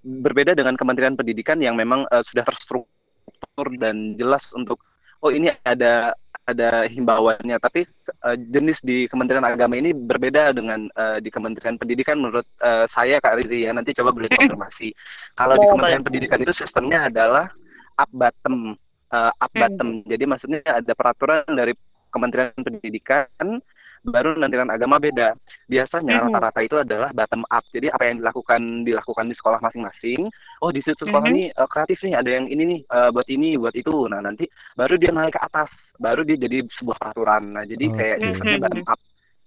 [0.02, 4.80] berbeda dengan Kementerian Pendidikan yang memang eh, sudah terstruktur dan jelas untuk
[5.20, 7.60] oh ini ada ada himbauannya.
[7.60, 7.84] Tapi
[8.26, 13.20] eh, jenis di Kementerian Agama ini berbeda dengan eh, di Kementerian Pendidikan menurut eh, saya
[13.20, 13.76] Kak Riri ya.
[13.76, 14.96] Nanti coba boleh konfirmasi.
[15.36, 16.06] Kalau di Boleh, Kementerian boleh.
[16.08, 17.52] Pendidikan itu sistemnya adalah
[18.00, 18.76] up bottom
[19.12, 19.60] uh, up Hmm.
[19.62, 19.88] bottom.
[20.06, 21.74] Jadi maksudnya ada peraturan dari
[22.10, 23.60] Kementerian Pendidikan
[24.06, 25.34] baru Kementerian Agama beda.
[25.66, 26.22] Biasanya Mhm.
[26.30, 27.66] rata-rata itu adalah bottom up.
[27.74, 30.30] Jadi apa yang dilakukan dilakukan di sekolah masing-masing.
[30.62, 31.34] Oh di situ sekolah Mhm.
[31.34, 34.06] nih uh, kreatif nih, ada yang ini nih uh, buat ini, buat itu.
[34.06, 34.46] Nah nanti
[34.78, 37.56] baru dia naik ke atas baru dia jadi sebuah peraturan.
[37.56, 38.24] Nah, jadi kayak Oke.
[38.30, 39.00] sistemnya bottom up.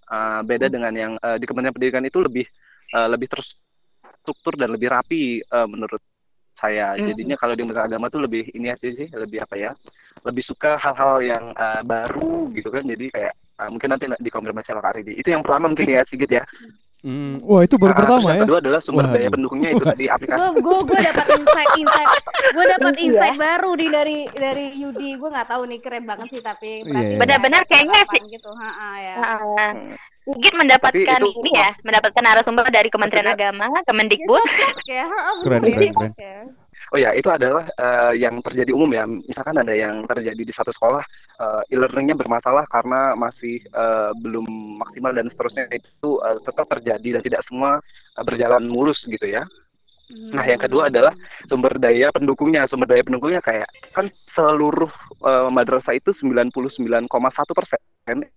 [0.10, 2.46] Uh, beda dengan yang uh, di Kementerian Pendidikan itu lebih
[2.98, 6.02] uh, lebih terstruktur dan lebih rapi uh, menurut
[6.60, 7.00] saya.
[7.00, 7.16] Mhm.
[7.16, 9.72] Jadinya kalau di Kementerian Agama tuh lebih ini aja sih, lebih apa ya?
[10.28, 12.84] Lebih suka hal-hal yang uh, baru gitu kan.
[12.84, 15.16] Jadi kayak uh, mungkin nanti dikonfirmasi sama Kak Ridi.
[15.16, 16.44] Itu yang pertama mungkin ya Sigit ya.
[17.00, 18.44] Hmm, Wah itu baru Ah, pertama ya.
[18.44, 19.16] kedua adalah sumber Waduh.
[19.16, 20.36] daya pendukungnya itu tadi aplikasi.
[20.36, 22.10] gue gue gue dapat insight insight
[22.50, 23.04] gue dapat Iya.
[23.08, 26.84] insight baru nih dari dari Yudi gue nggak tahu nih keren banget sih tapi Iya,
[26.86, 27.18] berarti iya.
[27.18, 29.72] Benar-benar kayaknya harapan gitu ha, ha, ya Nah,
[30.22, 34.44] Sigit mendapatkan Tapi itu- ini ya, mendapatkan narasumber dari Kementerian Agama, Kemendikbud.
[34.86, 36.46] ya ha, ha, Keren, keren, keren.
[36.90, 39.06] Oh ya, itu adalah eh, yang terjadi umum ya.
[39.06, 41.06] Misalkan ada yang terjadi di satu sekolah,
[41.38, 44.46] eh, e-learningnya bermasalah karena masih eh, belum
[44.82, 47.78] maksimal dan seterusnya itu eh, tetap terjadi dan tidak semua
[48.18, 49.46] eh, berjalan mulus gitu ya.
[50.10, 51.14] Nah, yang kedua adalah
[51.46, 52.66] sumber daya pendukungnya.
[52.66, 54.90] Sumber daya pendukungnya kayak kan seluruh
[55.22, 57.06] eh, madrasah itu 99,1
[57.54, 57.80] persen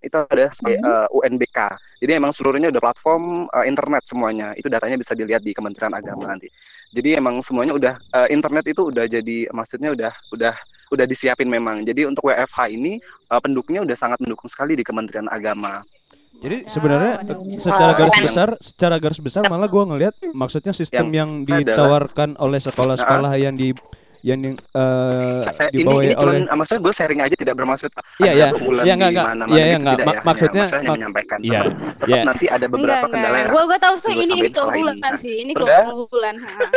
[0.05, 1.59] itu ada sebagai, eh, UNBK.
[2.05, 4.53] Jadi emang seluruhnya udah platform eh, internet semuanya.
[4.53, 6.53] Itu datanya bisa dilihat di Kementerian Agama nanti.
[6.93, 10.55] Jadi emang semuanya udah eh, internet itu udah jadi maksudnya udah udah
[10.93, 11.89] udah disiapin memang.
[11.89, 15.81] Jadi untuk WFH ini eh, pendukungnya udah sangat mendukung sekali di Kementerian Agama.
[16.43, 17.39] Jadi sebenarnya waduh.
[17.57, 18.27] secara garis Keren.
[18.27, 23.55] besar, secara garis besar malah gua ngelihat maksudnya sistem yang, adalah- ditawarkan oleh sekolah-sekolah yang
[23.55, 23.71] di
[24.23, 27.55] yang di, eh, Eh, ini dibawahi ini cuman oleh eh, maksudnya gue sharing aja tidak
[27.59, 28.47] bermaksud Iya, ada iya.
[28.47, 29.27] Iya, di enggak, enggak.
[29.27, 29.93] mana-mana Iya, iya, gitu, enggak.
[29.93, 30.21] tidak Ma- ya.
[30.23, 31.39] maksudnya- mak- menyampaikan.
[31.43, 31.61] Iya.
[32.07, 32.23] Iya.
[32.23, 33.43] nanti ada beberapa Enggak, kendala enggak.
[33.43, 35.19] yang Gue gue tahu sih ini ini keunggulan ini.
[35.19, 36.35] Sih, ini keunggulan.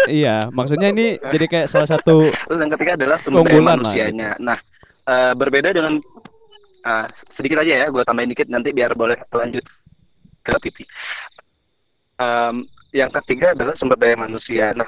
[0.09, 4.29] iya, maksudnya ini jadi kayak salah satu Terus yang ketiga adalah sumber daya manusianya.
[4.39, 4.57] Nah,
[5.05, 6.01] eh, berbeda dengan
[6.85, 9.65] eh, sedikit aja ya, gue tambahin dikit nanti biar boleh lanjut
[10.45, 10.85] ke pipi.
[12.15, 12.63] Em,
[12.95, 14.71] yang ketiga adalah sumber daya manusia.
[14.71, 14.87] Nah,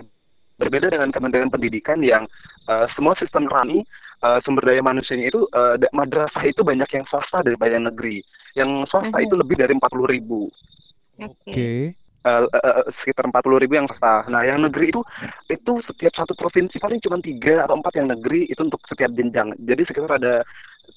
[0.55, 2.23] berbeda dengan Kementerian Pendidikan yang
[2.69, 3.83] eh, semua sistem kami
[4.23, 8.23] eh, sumber daya manusianya itu da- madrasah itu banyak yang swasta daripada yang negeri.
[8.55, 9.25] Yang swasta Mhm.
[9.27, 10.49] itu lebih dari 40 ribu.
[11.19, 11.51] Oke.
[11.53, 11.88] Eh,
[12.27, 14.27] eh, eh, sekitar 40 ribu yang swasta.
[14.27, 15.01] Nah, yang negeri itu
[15.47, 19.55] itu setiap satu provinsi paling cuma tiga atau empat yang negeri itu untuk setiap jenjang.
[19.63, 20.43] Jadi sekitar ada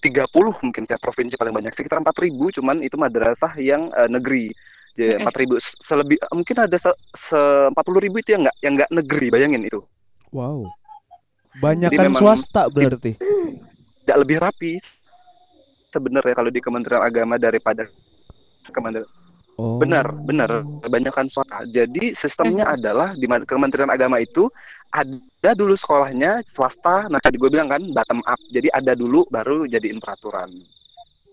[0.02, 0.26] 30
[0.62, 1.72] mungkin tiap provinsi paling banyak.
[1.74, 4.50] Sekitar 4 ribu cuman itu madrasah yang eh, negeri.
[4.98, 5.22] Jadi.
[5.22, 5.54] 4 ribu
[5.86, 7.40] selebih mungkin ada se, se
[7.70, 9.80] 40 ribu itu yang nggak yang nggak negeri bayangin itu.
[10.34, 10.66] Wow.
[11.58, 13.18] Banyakan memang- swasta berarti.
[14.00, 14.78] Tidak lebih rapi
[15.90, 17.86] sebenarnya kalau di Kementerian Agama daripada
[18.70, 19.06] Kementerian
[19.61, 19.77] Oh.
[19.77, 20.64] Benar, benar.
[20.81, 21.68] Kebanyakan swasta.
[21.68, 24.49] Jadi sistemnya adalah di Kementerian Agama itu
[24.88, 27.12] ada dulu sekolahnya swasta.
[27.12, 28.40] Nah tadi gue bilang kan bottom up.
[28.49, 30.49] Jadi ada dulu baru jadiin peraturan.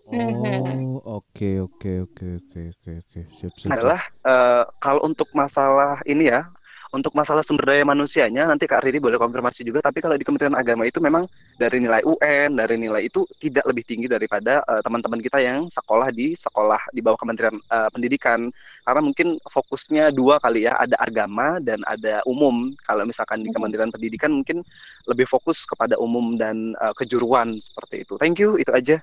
[0.07, 3.19] Oh, oke oke oke oke oke oke.
[3.39, 3.71] Siap siap.
[3.71, 3.71] siap.
[3.79, 6.51] Adalah eh, kalau untuk masalah ini ya,
[6.95, 9.83] untuk masalah sumber daya manusianya nanti Kak Riri boleh konfirmasi juga.
[9.83, 11.27] Tapi kalau di Kementerian Agama itu memang
[11.59, 16.07] dari nilai UN, dari nilai itu tidak lebih tinggi daripada eh, teman-teman kita yang sekolah
[16.15, 18.47] di sekolah di bawah Kementerian eh, Pendidikan.
[18.87, 22.71] Karena mungkin fokusnya dua kali ya, ada agama dan ada umum.
[22.87, 23.55] Kalau misalkan di Mhm.
[23.57, 24.63] Kementerian Pendidikan mungkin
[25.07, 28.15] lebih fokus kepada umum dan eh, kejuruan seperti itu.
[28.21, 28.97] Thank you, itu aja.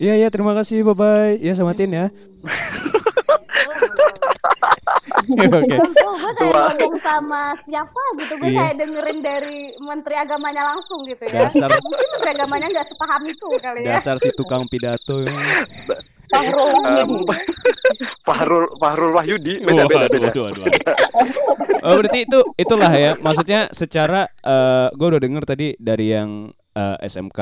[0.00, 1.36] Iya iya terima kasih bye bye.
[1.44, 2.06] Ya samatin ya.
[5.00, 5.76] Oke.
[5.96, 8.58] Tuh, gue kayak ngomong sama siapa gitu, gue Iya.
[8.60, 11.44] kayak dengerin dari menteri agamanya langsung gitu ya.
[11.44, 13.96] Dasar Mungkin menteri agamanya nggak sepaham itu kali ya.
[13.96, 15.24] dasar si tukang pidato.
[16.30, 17.10] Fahrul Em,
[18.22, 20.26] Fahrul Fahrul Wahyudi beda beda beda.
[20.30, 20.82] waduh, waduh, waduh.
[21.82, 23.12] Oh berarti itu itulah ya.
[23.16, 26.30] Maksudnya secara eh gue udah denger tadi dari yang
[26.70, 27.40] eh, SMK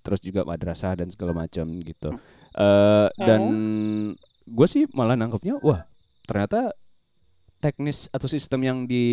[0.00, 2.14] terus juga madrasah dan segala macam gitu.
[2.54, 3.42] Eh dan
[4.44, 5.82] gue sih malah nangkepnya wah
[6.24, 6.72] ternyata
[7.60, 9.04] teknis atau sistem yang di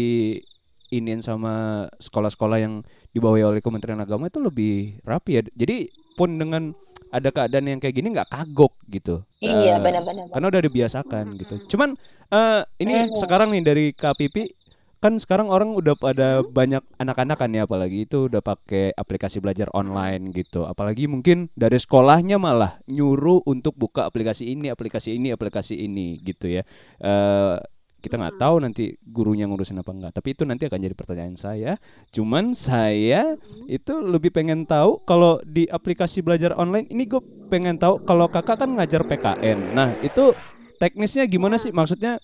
[0.92, 2.84] iniin sama sekolah-sekolah yang
[3.16, 5.42] dibawahi oleh Kementerian Agama itu lebih rapi ya.
[5.48, 5.88] Jadi
[6.20, 6.76] pun dengan
[7.12, 9.24] ada keadaan yang kayak gini nggak kagok gitu.
[9.40, 10.28] Iya, Eh, benar-benar.
[10.32, 11.56] karena udah dibiasakan gitu.
[11.70, 11.96] Cuman
[12.28, 13.16] eh ini Mhm.
[13.16, 14.61] sekarang nih dari KPP
[15.02, 19.68] kan sekarang orang udah pada banyak anak-anak kan ya apalagi itu udah pakai aplikasi belajar
[19.74, 20.70] online gitu.
[20.70, 26.46] Apalagi mungkin dari sekolahnya malah nyuruh untuk buka aplikasi ini, aplikasi ini, aplikasi ini gitu
[26.46, 26.62] ya.
[27.02, 27.58] Eh
[28.02, 30.12] kita nggak tahu nanti gurunya ngurusin apa enggak.
[30.18, 31.78] Tapi itu nanti akan jadi pertanyaan saya.
[32.10, 33.38] Cuman saya
[33.70, 38.58] itu lebih pengen tahu kalau di aplikasi belajar online ini gue pengen tahu kalau kakak
[38.58, 39.78] kan ngajar PKN.
[39.78, 40.34] Nah itu
[40.82, 41.70] teknisnya gimana sih?
[41.70, 42.18] Maksudnya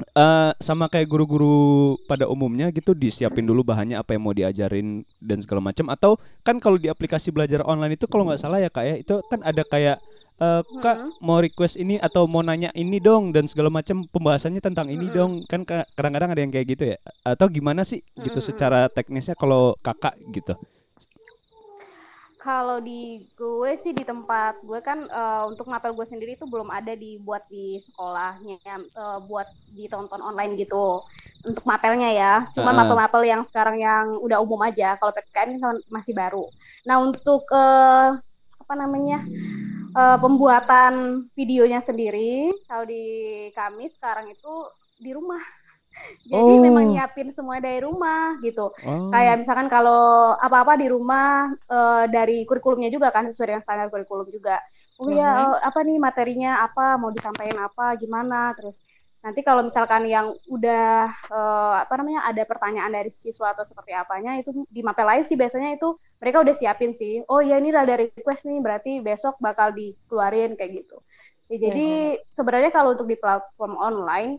[0.00, 5.38] eh sama kayak guru-guru pada umumnya gitu disiapin dulu bahannya apa yang mau diajarin dan
[5.40, 8.84] segala macam atau kan kalau di aplikasi belajar online itu kalau nggak salah ya kak
[8.84, 9.96] ya itu kan ada kayak
[10.40, 14.88] eh, kak mau request ini atau mau nanya ini dong dan segala macam pembahasannya tentang
[14.88, 15.44] ini dong.
[15.44, 16.96] Kan ka- kadang-kadang ada yang kayak gitu ya.
[17.22, 20.56] Atau gimana sih gitu secara teknisnya kalau kakak gitu
[22.40, 26.72] Kalau di gue sih di tempat gue kan eh, untuk mapel gue sendiri itu belum
[26.72, 29.44] ada dibuat di sekolahnya eh, buat
[29.76, 31.04] ditonton online gitu
[31.44, 32.34] untuk mapelnya ya.
[32.56, 32.80] Cuma Ah.
[32.80, 34.96] mapel-mapel yang sekarang yang udah umum aja.
[34.96, 36.48] Kalau PPKN kan masih baru.
[36.88, 38.08] Nah untuk eh,
[38.56, 39.20] apa namanya
[39.92, 43.04] eh, pembuatan videonya sendiri kalau di
[43.52, 44.52] kami sekarang itu
[44.96, 45.44] di rumah.
[46.30, 46.62] Jadi Oh.
[46.62, 48.70] memang nyiapin semua dari rumah gitu.
[48.86, 49.10] Oh.
[49.10, 54.28] kayak misalkan kalau apa-apa di rumah eh, dari kurikulumnya juga kan sesuai dengan standar kurikulum
[54.30, 54.60] juga.
[55.00, 58.54] Oh ya eh, apa nih materinya apa mau disampaikan apa gimana?
[58.54, 58.78] Terus
[59.20, 64.38] nanti kalau misalkan yang udah eh, apa namanya ada pertanyaan dari siswa atau seperti apanya
[64.40, 65.36] itu di mapel lain sih.
[65.36, 67.20] Biasanya itu mereka udah siapin sih.
[67.28, 70.96] Oh ya ini ada request nih berarti besok bakal dikeluarin kayak gitu.
[71.50, 71.88] Ya, jadi
[72.30, 74.38] sebenarnya kalau untuk di platform online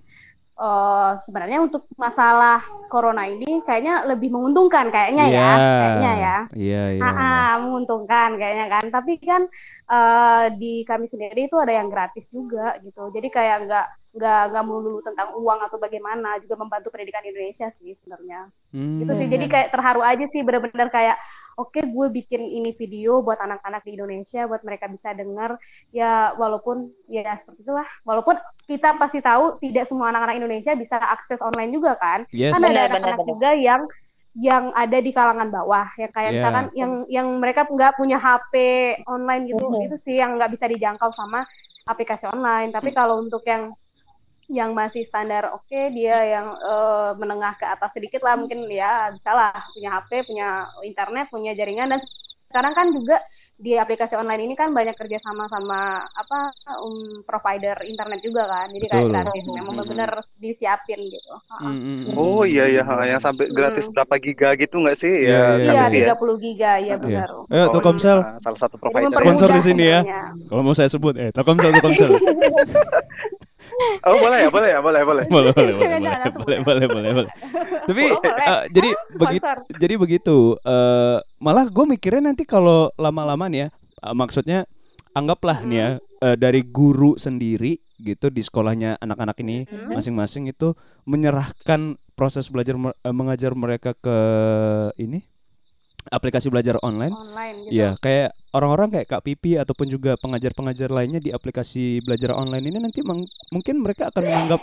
[0.62, 5.58] eh, sebenarnya untuk masalah corona ini kayaknya lebih menguntungkan kayaknya ya, Iya.
[5.58, 6.38] kayaknya ya.
[6.54, 7.10] Iya, iya.
[7.10, 8.84] Ah, menguntungkan kayaknya kan.
[8.93, 9.41] Tapi kan
[9.89, 13.10] eh, di kami sendiri itu ada yang gratis juga gitu.
[13.10, 17.95] Jadi kayak nggak nggak nggak melulu tentang uang atau bagaimana, juga membantu pendidikan Indonesia sih
[17.95, 18.52] sebenarnya.
[18.76, 19.00] Hmm.
[19.00, 19.28] Gitu sih.
[19.32, 21.15] Jadi kayak terharu aja sih bener-bener kayak
[21.57, 25.55] oke gue bikin ini video buat anak-anak di Indonesia buat mereka bisa dengar
[25.91, 27.87] ya walaupun ya seperti itulah.
[28.07, 28.35] Walaupun
[28.67, 32.55] kita pasti tahu tidak semua anak-anak Indonesia bisa akses online juga kan Yes.
[32.55, 33.81] kan ada anak-anak juga yang
[34.31, 36.35] yang ada di kalangan bawah yang kayak Iya.
[36.39, 38.53] misalkan yang yang mereka nggak punya HP
[39.03, 39.91] online gitu Mhm.
[39.91, 41.43] itu sih yang nggak bisa dijangkau sama
[41.83, 43.75] aplikasi online tapi kalau untuk yang
[44.51, 49.31] yang masih standar oke dia yang eh, menengah ke atas sedikit lah mungkin ya bisa
[49.31, 50.47] lah punya HP punya
[50.83, 51.99] internet punya jaringan dan
[52.51, 53.15] sekarang kan juga
[53.55, 56.51] di aplikasi online ini kan banyak kerja sama sama apa
[56.83, 59.15] um, provider internet juga kan jadi kayak Betul.
[59.15, 59.87] gratis memang Mhm.
[59.87, 62.17] benar disiapin gitu Hmm, hmm, hmm.
[62.19, 63.93] Oh iya iya yang sampai gratis Hmm.
[63.95, 65.13] berapa giga gitu nggak sih?
[65.13, 66.15] Iya, ya, iya, Iya, ya?
[66.17, 67.29] 30 giga, ya benar.
[67.37, 68.17] Oh, Telkomsel.
[68.17, 69.13] nah, salah satu provider.
[69.13, 70.01] Sponsor di sini ya.
[70.49, 72.11] Kalau mau saya sebut, eh Telkomsel, Telkomsel.
[74.01, 75.25] Oh boleh ya, boleh ya, boleh boleh.
[75.29, 77.31] boleh, boleh, boleh, boleh, boleh, boleh, boleh, boleh.
[77.85, 78.45] Tapi Oh, boleh.
[78.45, 79.45] eh, jadi begitu,
[79.77, 80.37] jadi begitu.
[80.61, 83.67] eh, malah gue mikirnya nanti kalau lama-lama nih ya,
[84.03, 84.59] eh, maksudnya
[85.11, 85.89] anggaplah nih ya
[86.21, 89.93] eh, dari guru sendiri gitu di sekolahnya anak-anak ini Hmm.
[89.93, 90.73] masing-masing itu
[91.05, 94.17] menyerahkan proses belajar eh, mengajar mereka ke
[94.97, 95.21] ini
[96.09, 97.13] aplikasi belajar online.
[97.13, 97.73] Online gitu.
[97.77, 102.77] Iya, kayak orang-orang kayak Kak Pipi ataupun juga pengajar-pengajar lainnya di aplikasi belajar online ini
[102.81, 102.99] nanti
[103.53, 104.61] mungkin mereka akan menganggap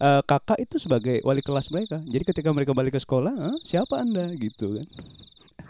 [0.00, 2.00] eh, kakak itu sebagai wali kelas mereka.
[2.02, 4.86] Jadi ketika mereka balik ke sekolah, "Ah, siapa anda gitu kan?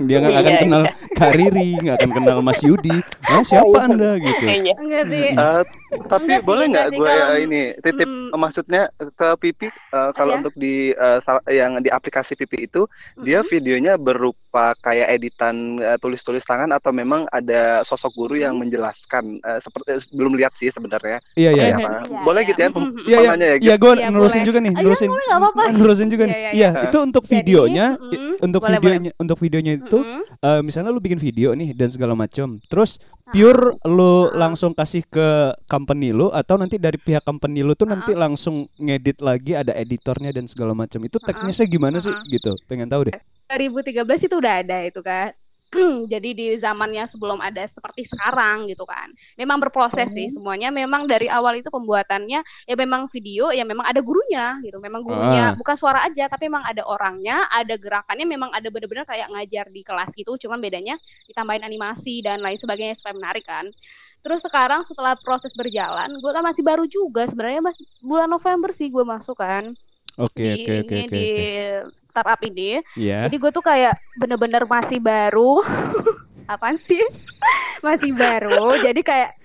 [0.00, 0.82] Dia nggak akan Iya, kenal
[1.12, 2.96] Kak Riri, nggak akan kenal Mas Yudi.
[3.22, 3.84] Ah, siapa Iya.
[3.84, 4.44] anda gitu?
[4.44, 4.74] Iya.
[4.74, 5.26] Enggak sih.
[5.30, 5.62] Eh,
[6.06, 10.32] tapi Enggak boleh enggak nggak gue kalau- ini titip eh, maksudnya ke Pipi eh, kalau
[10.32, 10.40] Iya.
[10.40, 10.74] untuk di
[11.20, 13.50] sal- yang di aplikasi Pipi itu dia Mm-mm.
[13.50, 14.38] videonya berupa
[14.76, 20.34] kayak editan eh, tulis-tulis tangan atau memang ada sosok guru yang menjelaskan eh, seperti belum
[20.34, 21.64] lihat sih sebenarnya Iya, iya.
[21.66, 21.76] Iya.
[21.76, 22.48] Iya, Boleh iya.
[22.48, 22.68] gitu ya?
[22.70, 23.32] Iya, iya.
[23.36, 25.08] Ya, Iya, gue Iya, nerusin juga nih, iya, nerusin.
[25.08, 25.62] boleh, nggak apa-apa.
[25.70, 26.32] Nerusin juga nih.
[26.32, 26.82] Iya, iya, Iya, iya.
[26.86, 27.86] itu untuk videonya,
[28.40, 30.22] untuk videonya, untuk videonya itu Mm-mm.
[30.38, 32.62] eh, misalnya lu bikin video nih dan segala macam.
[32.64, 34.46] Terus pure lu Ah.
[34.46, 35.28] langsung kasih ke
[35.66, 38.22] company lu atau nanti dari pihak company lu tuh nanti Ah.
[38.24, 41.02] langsung ngedit lagi ada editornya dan segala macam.
[41.02, 41.26] Itu Ah.
[41.26, 42.22] teknisnya gimana sih Ah.
[42.24, 42.54] gitu?
[42.64, 43.14] Pengen tahu deh.
[43.48, 45.34] 2013 itu udah ada itu kan.
[46.12, 49.06] Jadi di zamannya sebelum ada seperti sekarang gitu kan.
[49.38, 50.74] Memang berproses sih semuanya.
[50.74, 54.82] Memang dari awal itu pembuatannya ya memang video ya memang ada gurunya gitu.
[54.82, 55.06] Memang Ah.
[55.06, 59.66] gurunya bukan suara aja tapi memang ada orangnya, ada gerakannya memang ada bener-bener kayak ngajar
[59.70, 60.34] di kelas gitu.
[60.42, 60.98] Cuman bedanya
[61.30, 63.70] ditambahin animasi dan lain sebagainya supaya menarik kan.
[64.26, 67.62] Terus sekarang setelah proses berjalan, gue kan masih baru juga sebenarnya
[68.02, 69.72] bulan November sih gue masuk kan
[70.18, 71.10] Oke, oke, oke, ini oke.
[71.14, 71.44] di oke.
[72.20, 72.84] Startup ini.
[72.92, 73.24] Iya.
[73.26, 75.64] Jadi gue tuh kayak bener-bener masih baru.
[76.52, 77.00] Apaan sih?
[77.86, 78.76] masih baru.
[78.84, 79.40] Jadi kayak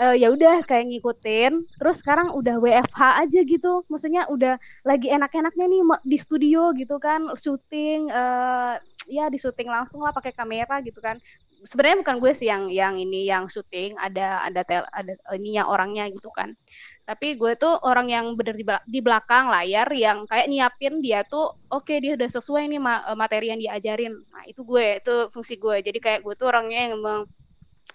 [0.00, 1.68] eh, ya udah kayak ngikutin.
[1.76, 3.84] Terus sekarang udah WFH aja gitu.
[3.92, 4.56] Maksudnya udah
[4.88, 10.32] lagi enak-enaknya nih di studio gitu kan, syuting eh ya di syuting langsung lah pakai
[10.32, 11.20] kamera gitu kan.
[11.66, 16.06] Sebenarnya bukan gue sih yang yang ini yang syuting, ada ada tel, ada ininya orangnya
[16.12, 16.54] gitu kan.
[17.02, 21.24] Tapi gue tuh orang yang bener di, bela- di belakang layar yang kayak nyiapin dia
[21.24, 24.12] tuh oke dia udah sesuai nih ma- materi yang diajarin.
[24.12, 25.82] Nah, itu gue, itu fungsi gue.
[25.82, 27.22] Jadi kayak gue tuh orangnya yang meng,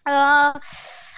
[0.04, 0.52] eh,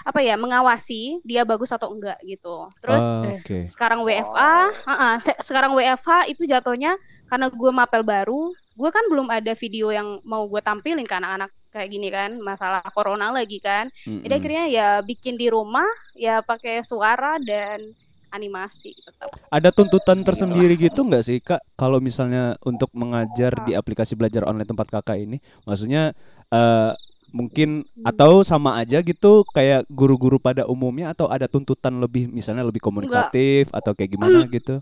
[0.05, 2.69] apa ya, mengawasi dia bagus atau enggak gitu.
[2.83, 3.65] Terus Ah, Oke.
[3.65, 4.53] sekarang WFA,
[4.85, 6.93] ah-ah, se- sekarang WFH itu jatuhnya
[7.25, 11.49] karena gue mapel baru, gue kan belum ada video yang mau gue tampilin ke anak-anak
[11.75, 13.91] kayak gini kan, masalah corona lagi kan.
[14.23, 14.39] Jadi Mm-mm.
[14.39, 17.83] akhirnya ya bikin di rumah, ya pakai suara dan
[18.31, 19.31] animasi tetap.
[19.51, 24.67] Ada tuntutan tersendiri gitu nggak sih kak kalau misalnya untuk mengajar di aplikasi belajar online
[24.67, 25.37] tempat kakak ini?
[25.67, 26.11] Maksudnya
[26.51, 26.91] eh,
[27.31, 32.79] mungkin atau sama aja gitu kayak guru-guru pada umumnya atau ada tuntutan lebih misalnya lebih
[32.79, 34.79] komunikatif atau kayak gimana gitu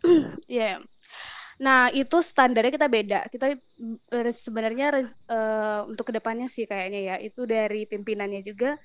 [0.48, 0.86] Iya.
[1.64, 3.20] Nah, itu standarnya kita beda.
[3.32, 4.88] Kita eh, sebenarnya
[5.32, 8.76] eh, untuk ke depannya sih kayaknya ya, itu dari pimpinannya juga.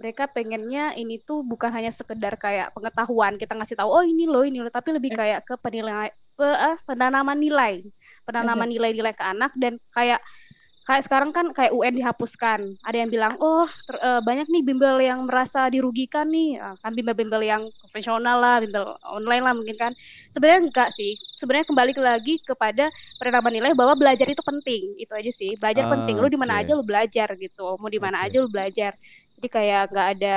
[0.00, 3.36] Mereka pengennya ini tuh bukan hanya sekedar kayak pengetahuan.
[3.36, 6.78] Kita ngasih tahu oh ini loh ini loh, tapi lebih kayak ke penilai pe, ah,
[6.88, 7.84] penanaman nilai,
[8.24, 10.22] penanaman nilai-nilai ke anak dan kayak
[10.88, 12.60] kayak sekarang kan kayak UN dihapuskan.
[12.82, 16.92] Ada yang bilang, "Oh, ter- eh, banyak nih bimbel yang merasa dirugikan nih." Ah, Kan
[16.96, 19.92] bimbel-bimbel yang konvensional lah, bimbel online lah mungkin kan.
[20.34, 21.14] Sebenarnya enggak sih.
[21.38, 24.96] Sebenarnya kembali ke- lagi kepada penerapan nilai bahwa belajar itu penting.
[24.98, 25.54] Itu aja sih.
[25.56, 26.16] Belajar Ah, penting.
[26.18, 26.60] Lu di mana oke.
[26.66, 27.76] aja lu belajar gitu.
[27.78, 28.26] Mau di mana Oke.
[28.32, 28.92] aja lu belajar.
[29.38, 30.36] Jadi kayak nggak ada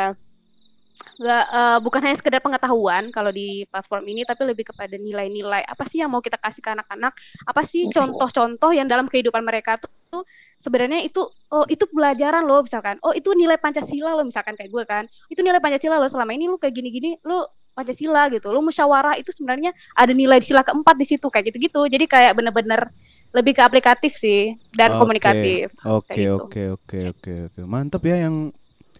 [1.17, 5.83] nggak eh, bukan hanya sekedar pengetahuan kalau di platform ini tapi lebih kepada nilai-nilai apa
[5.89, 7.13] sih yang mau kita kasih ke anak-anak
[7.49, 10.23] apa sih contoh-contoh yang dalam kehidupan mereka tuh, tuh
[10.61, 14.83] sebenarnya itu oh itu pelajaran loh misalkan oh itu nilai Pancasila loh misalkan kayak gue
[14.85, 17.41] kan itu nilai Pancasila loh selama ini lu kayak gini-gini lu
[17.73, 22.05] Pancasila gitu lu musyawarah itu sebenarnya ada nilai sila keempat di situ kayak gitu-gitu jadi
[22.05, 22.93] kayak bener-bener
[23.33, 24.99] lebih ke aplikatif sih dan Oke.
[25.01, 26.37] komunikatif oke gitu.
[26.37, 28.53] oke oke oke oke mantap ya yang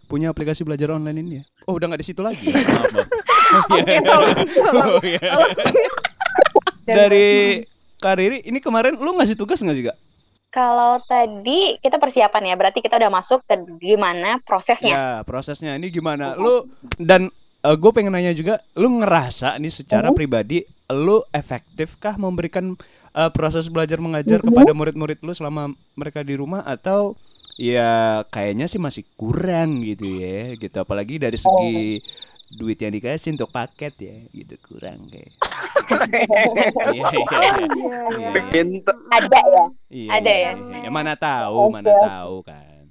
[0.10, 2.58] punya aplikasi belajar online ini ya oh udah nggak di situ lagi ya?
[2.73, 3.13] maaf
[3.54, 3.84] Oh, iya.
[3.86, 4.89] Oke, tolong, tolong.
[4.97, 5.21] Oh, iya.
[6.84, 7.30] dari
[8.02, 9.97] Kariri ini kemarin lu ngasih tugas nggak sih kak?
[10.54, 14.94] Kalau tadi kita persiapan ya, berarti kita udah masuk ke gimana prosesnya.
[14.94, 16.38] Ya prosesnya ini gimana?
[16.38, 16.70] Lu
[17.02, 17.34] dan
[17.66, 20.16] gue pengen nanya juga, lu ngerasa nih secara Mhm.
[20.16, 20.62] pribadi,
[20.94, 22.78] lu efektifkah memberikan
[23.13, 24.50] eh, proses belajar mengajar Mhm.
[24.50, 27.13] kepada murid-murid lu selama mereka di rumah atau
[27.62, 32.02] ya kayaknya sih masih kurang gitu ya, gitu apalagi dari segi
[32.54, 35.34] duit yang dikasih untuk paket ya, gitu kurang kayak.
[36.94, 37.38] Iya, iya,
[38.13, 38.30] iya.
[38.54, 39.66] Iya, Ada ya.
[39.89, 40.52] Iya, Ada ya?
[40.86, 42.84] Ya, mana tahu, mana tahu kan.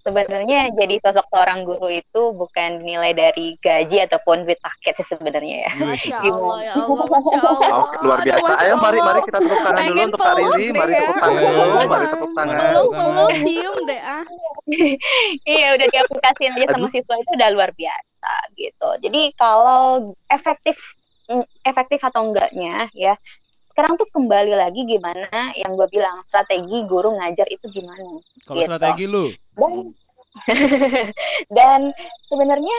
[0.00, 5.56] Sebenarnya jadi sosok seorang guru itu bukan dinilai dari gaji ataupun duit paket sih sebenarnya
[5.64, 5.72] ya.
[5.76, 8.40] Masya Allah ya Allah Masya Allah Oh, luar biasa.
[8.42, 11.00] Masya Ayo mari mari kita tepuk tangan dulu untuk deh Mari ya.
[11.00, 12.12] tepuk tangan Iya, dulu, iya, mari iya.
[12.12, 12.56] tepuk tangan.
[12.56, 14.24] peluk peluk cium deh ah
[15.48, 18.88] iya udah diaplikasiin aja sama siswa itu udah luar biasa gitu.
[19.00, 19.82] Jadi kalau
[20.26, 20.76] efektif
[21.26, 23.14] mm, efektif atau enggaknya ya
[23.70, 28.66] sekarang tuh kembali lagi gimana yang gue bilang strategi guru ngajar itu gimana Kalau Gitu.
[28.66, 29.72] strategi lu, dan
[31.50, 31.80] dan
[32.26, 32.78] sebenarnya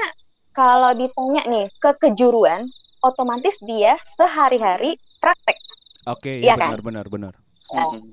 [0.52, 2.68] kalau ditanya nih ke kejuruan
[3.02, 5.58] otomatis dia sehari-hari praktek
[6.06, 6.70] oke Iya ya kan?
[6.70, 7.34] benar benar benar.
[7.70, 8.12] Mm-mm.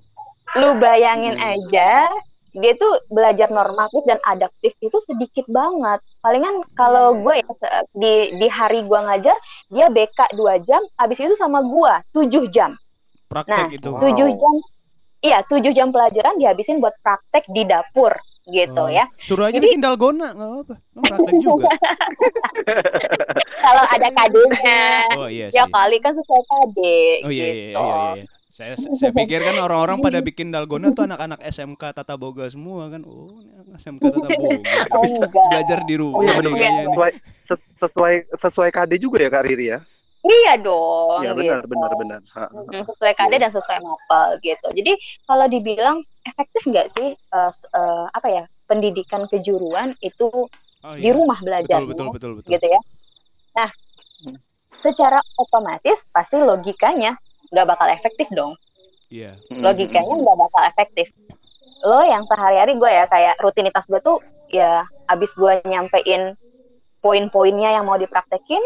[0.55, 1.51] lu bayangin Hmm.
[1.51, 2.09] aja
[2.51, 7.21] dia tuh belajar normatif dan adaptif itu sedikit banget palingan kalau Iya.
[7.21, 7.47] gue ya
[7.93, 9.37] di di hari gue ngajar
[9.69, 12.73] dia BK 2 jam habis itu sama gue 7 jam
[13.29, 13.89] Praktek Nah, itu.
[13.93, 14.01] Wow.
[14.01, 14.55] 7 jam
[15.21, 18.17] iya 7 jam pelajaran dihabisin buat praktek di dapur
[18.51, 18.89] gitu Oh.
[18.89, 20.75] ya Suruh aja Jadi- bikin dalgona, nggak apa-apa.
[20.99, 21.69] Praktek juga.
[23.59, 24.81] kalau ada kadenya
[25.15, 27.79] Oh iya ya kali kan sesuai kade Oh iya iya gitu.
[27.79, 27.79] iya.
[27.79, 28.25] iya, iya.
[28.49, 33.07] Saya saya pikir kan orang-orang pada bikin dalgona tuh anak-anak SMK Tata Boga semua kan.
[33.07, 33.39] Oh,
[33.73, 34.59] SMK Tata Boga.
[34.91, 35.47] Oh, Bisa enggak.
[35.47, 36.83] belajar di Oh rumah iya benar kayaknya nih.
[36.85, 37.11] sesuai
[37.45, 39.79] se- sesuai sesuai KD juga ya Kak Riri ya.
[40.25, 41.71] Iya dong Iya benar gitu.
[41.71, 42.21] benar benar.
[42.35, 42.61] Ha, ha.
[42.75, 44.67] Mm, sesuai KD dan sesuai mapel gitu.
[44.75, 44.93] Jadi
[45.25, 50.29] kalau dibilang efektif nggak sih eh, s- eh, apa ya pendidikan kejuruan itu
[50.79, 51.15] Oh, di iya.
[51.15, 52.51] rumah belajar Betul betul betul betul.
[52.55, 52.81] gitu ya.
[53.59, 53.71] Nah,
[54.79, 57.19] secara otomatis pasti logikanya
[57.51, 58.55] nggak bakal efektif dong.
[59.11, 59.35] Iya.
[59.51, 59.59] Mm-mm.
[59.59, 61.11] Logikanya nggak bakal efektif.
[61.83, 66.39] Lo yang sehari-hari gue ya kayak rutinitas gue tuh ya abis gue nyampein
[66.99, 68.63] poin-poinnya yang mau dipraktekin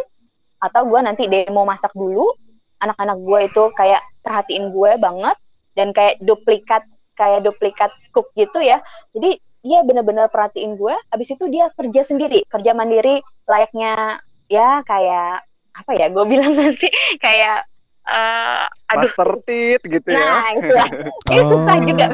[0.62, 2.30] atau gue nanti demo masak dulu
[2.78, 5.36] anak-anak gue itu kayak perhatiin gue banget
[5.74, 6.86] dan kayak duplikat
[7.18, 8.78] kayak duplikat cook gitu ya.
[9.14, 14.18] Jadi dia bener-bener perhatiin gue abis itu dia kerja sendiri kerja mandiri layaknya
[14.50, 16.90] ya kayak apa ya gue bilang nanti
[17.24, 17.70] kayak
[18.02, 19.06] eh aduh.
[19.06, 20.18] Master tit gitu ya.
[20.18, 20.74] nah itu.
[20.78, 20.88] Lah
[21.30, 21.84] ini susah Oh.
[21.86, 22.06] juga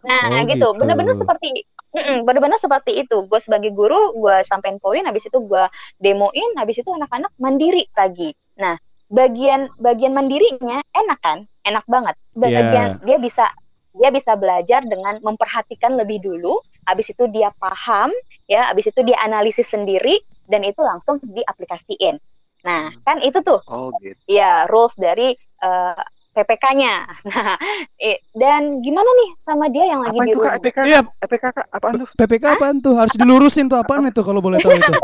[0.00, 0.48] nah Oh, gitu.
[0.48, 0.68] gitu.
[0.80, 1.48] bener-bener seperti
[1.90, 3.26] Mm-mm, bener-bener seperti itu.
[3.26, 5.64] Gue sebagai guru gue sampein poin habis itu gue
[5.98, 8.30] demoin habis itu anak-anak mandiri lagi.
[8.56, 8.78] Nah
[9.10, 11.38] bagian bagian mandirinya enak kan?
[11.66, 12.14] Enak banget.
[12.32, 13.04] Bagian Iya.
[13.04, 13.44] dia bisa
[13.90, 16.62] dia bisa belajar dengan memperhatikan lebih dulu.
[16.86, 18.14] Habis itu dia paham
[18.46, 18.70] ya.
[18.70, 22.22] Habis itu dia analisis sendiri dan itu langsung diaplikasiin
[22.62, 24.18] nah kan itu tuh Oh gitu.
[24.26, 25.96] ya rules dari eh,
[26.30, 26.94] PPK-nya.
[27.26, 27.58] Nah,
[27.98, 30.62] i- dan gimana nih sama dia yang lagi Apa di itu Kak rumah?
[30.62, 30.78] EPK?
[30.84, 31.00] Iya.
[31.20, 32.08] EPK Kak apaan tuh?
[32.14, 32.94] PPK apaan tuh?
[32.94, 34.92] Harus dilurusin tuh apaan itu kalau boleh tahu itu?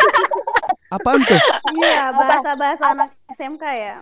[0.88, 1.34] Apaan tuh?
[1.76, 3.96] iya bahasa-bahasa anak SMK ya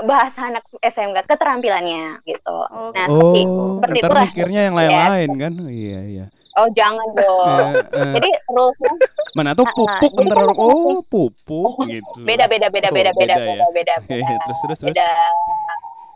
[0.00, 2.56] Bahasa anak SMK keterampilannya gitu.
[2.64, 2.94] Oke.
[2.94, 4.24] Nah, Oh, seperti, seperti ntar itulah.
[4.24, 5.52] mikirnya yang lain-lain kan?
[5.58, 6.24] Oh, iya iya.
[6.52, 7.72] Oh jangan dong.
[7.72, 8.94] Eh, eh, Jadi rulesnya
[9.32, 12.20] mana tuh Ah, pupuk jadi ntar kan orang oh pupuk gitu.
[12.28, 13.44] beda beda beda Oh, beda beda ya.
[13.48, 14.34] beda beda beda.
[14.44, 14.88] terus terus terus.
[14.92, 15.08] beda.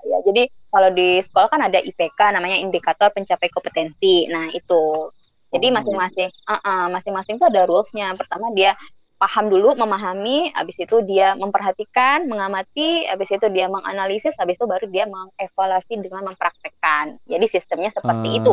[0.06, 4.28] Ya, jadi kalau di sekolah kan ada IPK namanya indikator pencapai kompetensi.
[4.28, 5.10] Nah, itu.
[5.50, 8.12] Jadi Oh, masing-masing uh-uh, masing-masing tuh ada rulesnya.
[8.12, 8.76] Pertama dia
[9.16, 14.84] paham dulu, memahami, habis itu dia memperhatikan, mengamati, habis itu dia menganalisis, habis itu baru
[14.92, 17.16] dia mengevaluasi dengan mempraktekkan.
[17.24, 18.52] Jadi sistemnya seperti itu.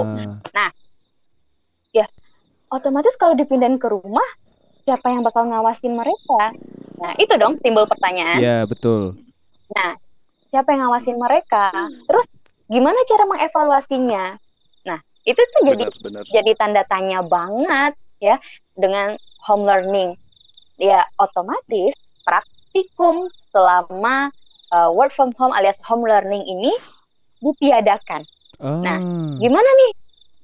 [2.01, 2.09] Ah,
[2.73, 4.25] Otomatis kalau dipindahin ke rumah,
[4.81, 6.49] siapa yang bakal ngawasin mereka?
[6.97, 8.41] Nah, itu dong timbul pertanyaan.
[8.41, 9.13] Iya, betul.
[9.69, 9.93] Nah,
[10.49, 11.69] siapa yang ngawasin mereka?
[12.09, 12.25] Terus
[12.65, 14.25] gimana cara mengevaluasinya?
[14.89, 18.41] Nah, itu tuh jadi benar benar jadi tanda tanya banget ya
[18.73, 19.13] dengan
[19.45, 20.17] home learning.
[20.81, 21.93] Ya otomatis
[22.25, 24.33] praktikum selama
[24.73, 26.73] uh, work from home alias home learning ini
[27.37, 28.25] ditiadakan.
[28.57, 28.97] Ah,
[29.37, 29.91] Gimana nih?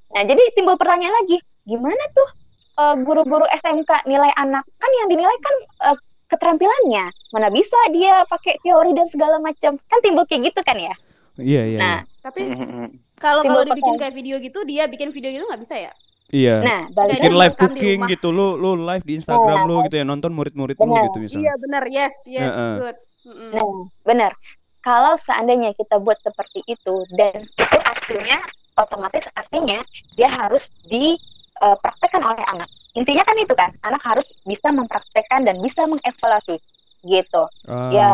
[0.10, 2.30] Nah, jadi timbul pertanyaan lagi, gimana tuh
[2.76, 4.66] uh, guru-guru SMK nilai anak?
[4.78, 5.56] Kan yang dinilai kan
[5.92, 5.98] uh,
[6.28, 7.10] keterampilannya.
[7.30, 9.78] Mana bisa dia pakai teori dan segala macam.
[9.78, 10.96] Kan timbul kayak gitu kan ya?
[11.40, 11.80] iya iya.
[11.80, 13.16] Nah, Tapi Mhm.
[13.16, 14.02] kalau kalau dibikin pertanyaan.
[14.02, 15.94] kayak video gitu, dia bikin video gitu nggak bisa ya?
[16.30, 16.62] iya.
[16.62, 20.30] nah Bikin live cooking gitu lu lu live di Instagram Nah, lu gitu ya nonton
[20.30, 21.50] murid-murid lu gitu misalnya.
[21.50, 22.74] Iya benar, yes, yes, Heeh.
[22.78, 22.98] good.
[23.26, 23.52] Mm-mm.
[23.56, 23.70] Nah,
[24.04, 24.32] benar.
[24.80, 28.40] Kalau seandainya kita buat seperti itu dan itu artinya
[28.80, 29.84] otomatis artinya
[30.16, 32.70] dia harus dipraktekkan oleh anak.
[32.98, 36.58] Intinya kan itu kan, anak harus bisa mempraktekkan dan bisa mengevaluasi
[37.06, 37.44] gitu.
[37.70, 38.12] Ah, Ya.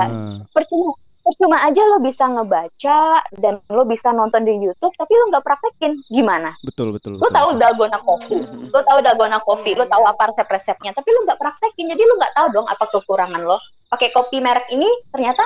[0.51, 3.01] Percuma percuma aja lo bisa ngebaca
[3.41, 6.53] dan lo bisa nonton di YouTube tapi lo nggak praktekin gimana?
[6.61, 7.17] betul betul.
[7.17, 7.33] Lo betul.
[7.33, 11.89] tahu dalgona coffee, lo tahu dalgona coffee, lo tahu apa resep-resepnya, tapi lo nggak praktekin,
[11.89, 13.57] jadi lo nggak tahu dong apa kekurangan lo.
[13.89, 15.41] Pakai kopi merek ini ternyata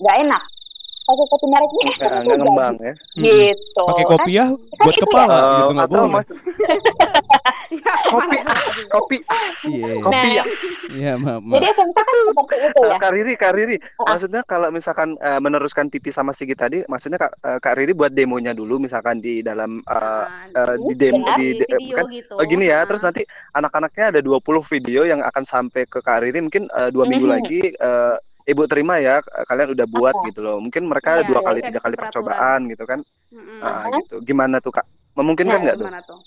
[0.00, 0.42] nggak enak.
[1.08, 3.24] Pakai kopi merek ini eh, Nggak- nggak ngembang ya Hmm.
[3.24, 3.80] Gitu.
[3.82, 4.12] Pakai kan?
[4.12, 5.00] kopi ya kan buat ya.
[5.00, 6.10] kepala Eh, gitu nggak boleh.
[6.12, 6.28] mas-
[8.08, 9.16] kopi ah, kopi
[9.66, 9.94] Iya.
[10.00, 10.44] kopi ya
[10.88, 11.66] Iya, maaf, Jadi.
[11.70, 12.96] SMK kan seperti itu ya.
[12.96, 14.08] Kak Riri, Kak Riri, Ah.
[14.08, 18.10] maksudnya kalau misalkan eh, meneruskan Pipi sama Sigi tadi, maksudnya Kak, eh, Kak Riri buat
[18.10, 22.32] demonya dulu, misalkan di dalam eh, Nah, eh, di demo di, di video kan gitu.
[22.34, 22.86] Oh gini ya, Nah.
[22.86, 27.04] terus nanti anak-anaknya ada 20 video yang akan sampai ke Kak Riri mungkin eh, dua
[27.04, 27.34] minggu Mhm.
[27.34, 28.14] lagi eh,
[28.48, 30.26] Ibu terima ya kalian udah buat Apa?
[30.32, 30.56] gitu loh.
[30.56, 32.08] Mungkin mereka Iya, dua iya, kali cek tiga kali peraturan.
[32.08, 33.00] percobaan gitu kan.
[33.28, 33.60] Mm-mm.
[33.60, 33.88] Ah, Aha.
[34.00, 34.14] gitu.
[34.24, 34.86] Gimana tuh Kak?
[35.12, 35.84] Memungkinkan Nah, nggak tuh?
[35.84, 36.20] Gimana tuh?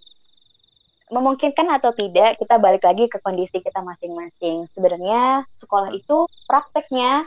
[1.12, 4.70] Memungkinkan atau tidak, kita balik lagi ke kondisi kita masing-masing.
[4.72, 7.26] Sebenarnya sekolah itu prakteknya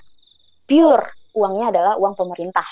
[0.64, 2.64] pure uangnya adalah uang pemerintah,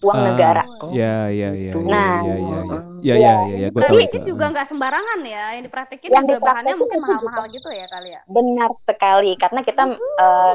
[0.00, 0.24] uang Ah.
[0.32, 0.64] negara.
[0.80, 1.82] Oh, Ya, ya, ya, gitu.
[1.82, 2.22] ya, Nah.
[2.22, 2.82] ya, ya, ya, Ah.
[3.02, 4.22] ya, ya, ya, ya, Berarti itu.
[4.22, 8.20] juga nggak sembarangan ya, yang dipraktekin Yang juga bahannya mungkin mahal-mahal gitu ya kali ya.
[8.24, 10.54] Benar sekali, karena kita eh,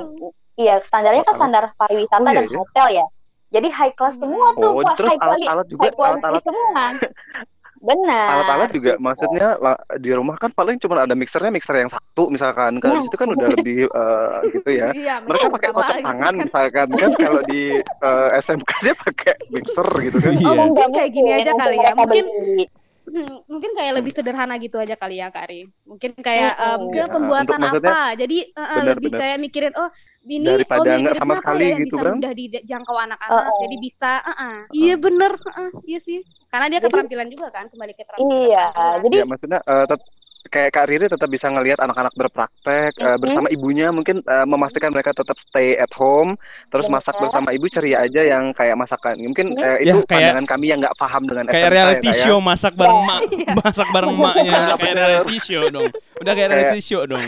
[0.55, 2.57] iya standarnya kan standar pariwisata Oh, iya, dan iya.
[2.57, 3.05] hotel ya.
[3.51, 6.43] Jadi high class semua tuh, Oh, Wah, terus high quality, alat-alat juga, high quality alat-alat
[6.43, 6.83] semua.
[7.81, 8.27] Benar.
[8.31, 9.01] alat-alat juga gitu.
[9.01, 9.47] maksudnya
[9.97, 13.01] di rumah kan paling cuma ada mixernya mixer yang satu misalkan kan Nah.
[13.01, 16.45] di situ kan udah lebih eh, gitu ya Iya, mereka pakai kocok gitu tangan kan.
[16.45, 20.45] misalkan kan kalau di eh, SMK dia pakai mixer gitu kan Iya.
[20.45, 22.29] Oh, nggak Mungkin kayak gini aja kali ya, mungkin-
[23.45, 25.65] mungkin kayak lebih sederhana gitu aja kali ya Kari.
[25.83, 28.15] Mungkin kayak em, dia Ya, pembuatan untuk maksudnya- apa.
[28.15, 29.19] Jadi eh, eh, Benar, lebih benar.
[29.19, 29.89] kayak mikirin oh
[30.23, 32.13] ini Daripada oh, nggak mirip-miripnya sama sekali ya yang gitu bisa kan.
[32.15, 33.33] mudah dijangkau anak-anak.
[33.33, 33.59] Oh, oh.
[33.61, 34.57] Jadi bisa eh, eh.
[34.71, 36.19] Iya bener, eh, eh, iya sih.
[36.47, 38.31] Karena dia Jadi- keterampilan juga kan, kembali ke keterampilan.
[38.31, 38.99] Iya, keterampilan.
[39.01, 40.07] jadi ya maksudnya eh, tet-
[40.47, 43.19] kayak Kak Riri tetap bisa ngelihat anak-anak berpraktek eh, Mhm.
[43.19, 46.33] bersama ibunya mungkin eh, memastikan mereka tetap stay at home
[46.67, 47.21] terus masak Benar.
[47.23, 49.59] bersama ibu ceria aja yang kayak masakan mungkin Mhm.
[49.59, 52.15] eh, Ya, itu kayak- pandangan kami yang nggak paham dengan Kayak SMK ya, reality Kak,
[52.15, 52.23] ya.
[52.23, 53.05] show masak bareng Iya.
[53.05, 53.21] mak,
[53.61, 55.05] masak bareng maknya, udah kayak bener.
[55.05, 55.89] reality show dong.
[56.17, 57.25] Udah kayak reality show dong.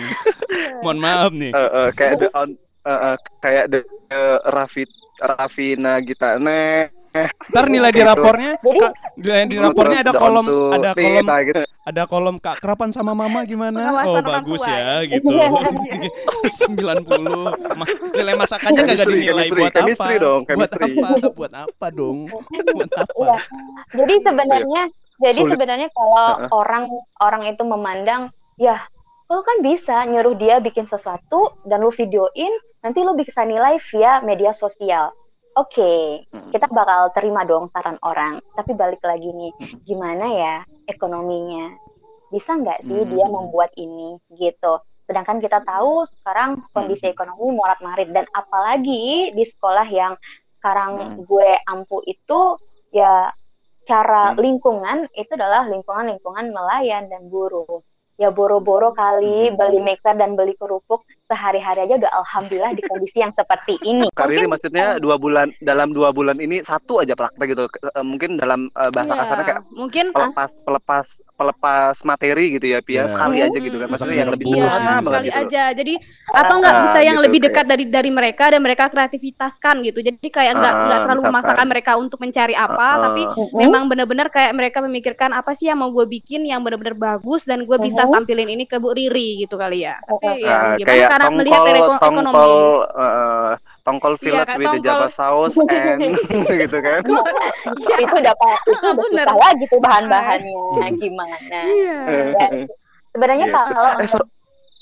[0.80, 1.51] Mohon maaf nih.
[1.51, 2.49] Eh, eh, kayak the on
[2.84, 4.84] eh, eh, kayak the eh, Raffi
[5.18, 8.09] Raffina Gitane Ntar nilai di Gitu.
[8.09, 11.61] rapornya, Jadi- Kak, nilai di rapornya ada kolom, ada kolom, Tita gitu.
[11.86, 13.78] ada kolom kak kerapan sama mama gimana?
[13.78, 14.74] Pengawasan Oh bagus tua.
[14.74, 15.30] ya gitu.
[15.30, 16.74] 90
[17.74, 20.20] Ma, nilai masakannya kagak dinilai chemistry, buat chemistry apa?
[20.20, 21.07] dong, buat apa?
[21.32, 22.18] Buat apa dong?
[22.76, 23.14] Buat apa?
[23.16, 23.38] Iya.
[23.93, 24.82] Jadi sebenarnya
[25.22, 25.51] jadi Sulit.
[25.53, 26.84] sebenarnya kalau orang
[27.20, 28.82] orang itu memandang ya
[29.30, 32.51] lo kan bisa nyuruh dia bikin sesuatu dan lu videoin
[32.82, 35.14] nanti lu bisa nilai via media sosial.
[35.54, 36.49] Oke, Hmm.
[36.49, 38.41] kita bakal terima dong saran orang.
[38.58, 39.54] Tapi balik lagi nih,
[39.86, 40.56] gimana ya
[40.89, 41.78] ekonominya?
[42.34, 43.12] Bisa nggak sih Hmm.
[43.14, 44.82] dia membuat ini gitu?
[45.06, 50.18] Sedangkan kita tahu sekarang kondisi ekonomi morat marit dan apalagi di sekolah yang
[50.58, 52.58] sekarang gue ampu itu
[52.89, 53.30] ya
[53.86, 54.41] cara Hmm.
[54.41, 57.86] lingkungan itu adalah lingkungan-lingkungan nelayan dan buruh.
[58.18, 59.58] Ya boro-boro kali Hmm.
[59.60, 64.06] beli mixer dan beli kerupuk sehari-hari aja udah alhamdulillah di kondisi yang seperti ini.
[64.10, 68.06] Kak Riri Mungkin, maksudnya dua bulan dalam dua bulan ini satu aja praktek gitu eh,
[68.06, 72.94] mungkin dalam eh, bahasa Iya, kasarnya kayak mungkin pelepas pelepas pelepas materi gitu ya Pia
[73.00, 73.10] Iya.
[73.10, 73.92] sekali aja gitu kan Hmm.
[73.92, 75.64] maksudnya yang lebih Iya, sederhana banget sekali gitu aja.
[75.74, 75.94] Jadi
[76.32, 79.76] atau nggak Ah, bisa yang gitu, lebih kayak- dekat dari dari mereka dan mereka kreativitaskan
[79.84, 80.00] gitu.
[80.00, 81.34] Jadi kayak nggak nggak Ah, terlalu misalkan.
[81.34, 83.22] memaksakan mereka untuk mencari apa, Ah, tapi
[83.56, 87.64] memang benar-benar kayak mereka memikirkan apa sih yang mau gue bikin yang benar-benar bagus dan
[87.64, 89.98] gue bisa tampilin ini ke Bu Riri gitu kali ya.
[90.00, 92.26] Tapi ya Ah, gimana kayak karena melihat dari tongkol eko- ekonomi.
[92.26, 92.53] tongkol
[92.93, 93.51] eh,
[93.84, 94.86] tongkol fillet kayak with the tongkol.
[94.86, 96.01] java sauce and
[96.61, 97.95] gitu kan Iya.
[97.99, 98.34] itu udah
[98.65, 99.26] itu udah Bener.
[99.26, 100.95] susah lagi tuh bahan-bahannya Hmm.
[100.95, 101.59] gimana.
[101.63, 101.97] Iya.
[102.34, 102.47] Ya,
[103.09, 103.53] sebenarnya Iya.
[103.53, 104.32] kalau Eh, untuk so-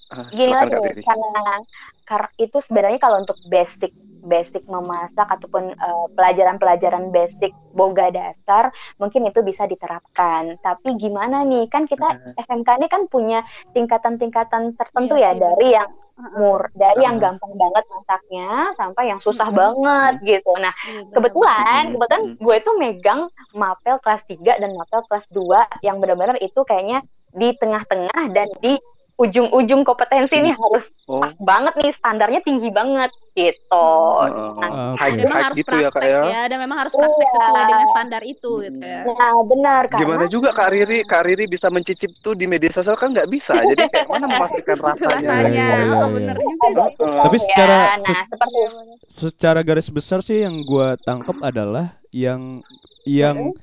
[0.09, 1.63] Ah, gini lagi karena
[2.03, 9.25] kar- itu sebenarnya kalau untuk basic basic memasak ataupun eh, pelajaran-pelajaran basic boga dasar mungkin
[9.25, 10.57] itu bisa diterapkan.
[10.61, 11.67] Tapi gimana nih?
[11.67, 12.05] Kan kita
[12.37, 13.41] SMK ini kan punya
[13.73, 15.89] tingkatan-tingkatan tertentu Iya ya sih, dari yang
[16.37, 17.33] mur dari yang Heeh.
[17.33, 20.53] gampang banget masaknya sampai yang susah banget gitu.
[20.61, 22.37] Nah Iya, kebetulan kebetulan Mhm.
[22.45, 23.21] gue tuh megang
[23.57, 27.01] mapel kelas 3 dan mapel kelas 2 yang benar-benar itu kayaknya
[27.33, 28.77] di tengah-tengah dan di
[29.21, 33.89] ujung-ujung kompetensi nih harus Oh, pas banget nih standarnya tinggi banget gitu.
[34.19, 34.51] heeh.
[34.57, 34.99] Nah, Oke.
[34.99, 36.21] High- memang harus gitu ya, praktek ya?
[36.25, 36.41] ya.
[36.45, 37.33] dan memang harus praktek Iya.
[37.33, 39.01] sesuai dengan standar itu gitu ya.
[39.05, 42.95] Nah, benar karena Gimana juga Kak Riri, Kak Riri bisa mencicip tuh di media sosial
[42.95, 43.53] kan nggak bisa.
[43.69, 45.15] Jadi kayak mana memastikan rasanya.
[45.15, 46.33] Rasanya, Iya, iya, oh, iya.
[46.33, 46.59] juga.
[46.61, 46.91] agak Heeh.
[46.97, 47.43] susah Tapi ya.
[47.43, 48.59] secara- nah seperti
[49.07, 52.59] Secara garis besar sih yang gua tangkap adalah yang
[53.03, 53.53] yang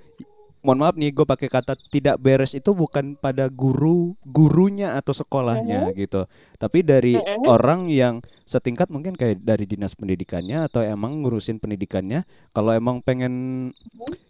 [0.68, 5.88] mohon maaf nih gue pakai kata tidak beres itu bukan pada guru gurunya atau sekolahnya
[5.96, 6.28] gitu
[6.60, 7.48] tapi dari Mhm.
[7.48, 13.72] orang yang setingkat mungkin kayak dari dinas pendidikannya atau emang ngurusin pendidikannya kalau emang pengen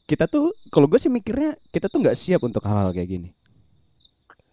[0.06, 3.28] kita tuh kalau gue sih mikirnya kita tuh nggak siap untuk hal-hal kayak gini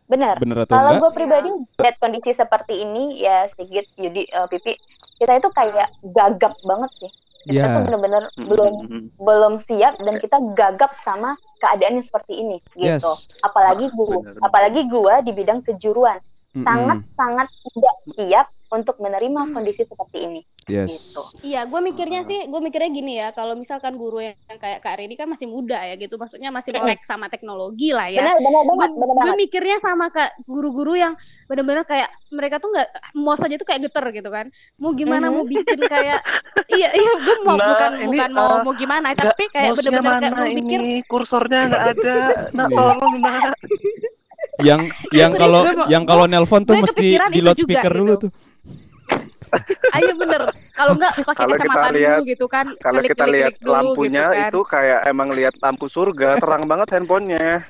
[0.06, 0.38] benar.
[0.42, 4.74] bener atau Kalau gue pribadi lihat kondisi seperti ini ya sedikit Yudi eh, Pipi
[5.16, 7.12] kita itu kayak gagap banget sih.
[7.46, 8.74] Kita ya tuh benar-benar belum
[9.22, 13.06] belum siap dan kita gagap sama keadaan yang seperti ini gitu.
[13.06, 13.30] yes.
[13.46, 16.18] Apalagi gua, apalagi gua di bidang kejuruan.
[16.56, 16.64] Mm-mm.
[16.64, 20.42] sangat sangat tidak siap untuk menerima kondisi seperti ini.
[20.66, 21.22] yes gitu.
[21.46, 25.14] Iya, gue mikirnya sih, gue mikirnya gini ya, kalau misalkan guru yang kayak Kak Rini
[25.14, 28.26] kan masih muda ya gitu, maksudnya masih melek sama teknologi lah ya.
[28.26, 29.38] Benar benar banget, Gue benar gue banget.
[29.40, 31.14] mikirnya sama kak guru-guru yang
[31.46, 34.50] benar-benar kayak mereka tuh nggak mau saja tuh kayak geter gitu kan.
[34.76, 35.34] Mau gimana Mhm.
[35.34, 36.20] mau bikin kayak
[36.68, 40.14] iya iya gue mau Nah, bukan ini, bukan mau eh, mau gimana, tapi kayak benar-benar
[40.20, 42.16] kayak gue mikir kursornya nggak ada.
[42.58, 43.54] Nah, tolong nah.
[44.66, 48.24] yang yang kalau mau- yang kalau nelpon tuh mesti di loudspeaker juga, dulu gitu.
[48.26, 48.32] tuh
[49.94, 50.42] ayo bener.
[50.72, 52.66] Kalau nggak pakai Kalau kita kacamata lihat- dulu gitu kan.
[52.78, 54.50] Kalau klik, kita klik, lihat klik dulu lampunya gitu kan.
[54.50, 57.64] itu kayak emang lihat lampu surga, terang banget handphonenya.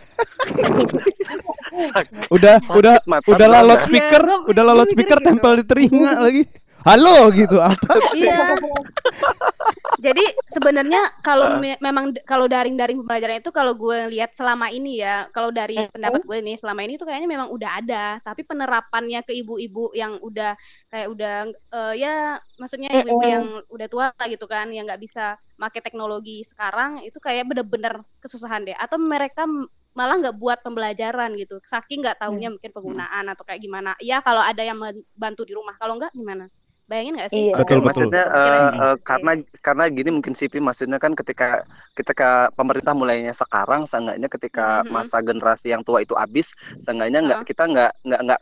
[2.31, 6.43] udah udah mata udahlah loudspeaker Iya, udahlah loudspeaker mikirnya tempel di telinga lagi
[6.85, 8.53] halo gitu apa Iya.
[10.05, 10.21] Jadi
[10.53, 11.23] sebenarnya Ah.
[11.23, 15.81] kalau me- memang kalau daring-daring pembelajaran itu kalau gue lihat selama ini ya, kalau dari
[15.81, 15.89] Mhm.
[15.89, 20.21] pendapat gue nih selama ini tuh kayaknya memang udah ada, tapi penerapannya ke ibu-ibu yang
[20.21, 20.53] udah
[20.93, 22.13] kayak udah eh, ya
[22.61, 23.33] maksudnya ibu-ibu Mhm.
[23.33, 25.25] yang udah tua gitu kan, yang nggak bisa
[25.57, 28.77] pakai teknologi sekarang itu kayak bener-bener kesusahan deh.
[28.77, 29.47] Atau mereka
[29.95, 33.95] malah nggak buat pembelajaran gitu, saking nggak taunya mungkin penggunaan atau kayak gimana.
[34.03, 34.77] Ya kalau ada yang
[35.15, 36.45] bantu di rumah, kalau nggak gimana?
[36.85, 37.41] Bayangin nggak sih?
[37.41, 37.53] Iya.
[37.57, 37.85] Betul, betul.
[38.05, 39.01] maksudnya eh, eh, gitu.
[39.01, 44.93] karena karena gini mungkin CP maksudnya kan ketika ketika pemerintah mulainya sekarang seenggaknya ketika Mhm.
[44.93, 47.49] masa generasi yang tua itu habis seenggaknya nggak Heeh.
[47.49, 48.41] kita nggak nggak nggak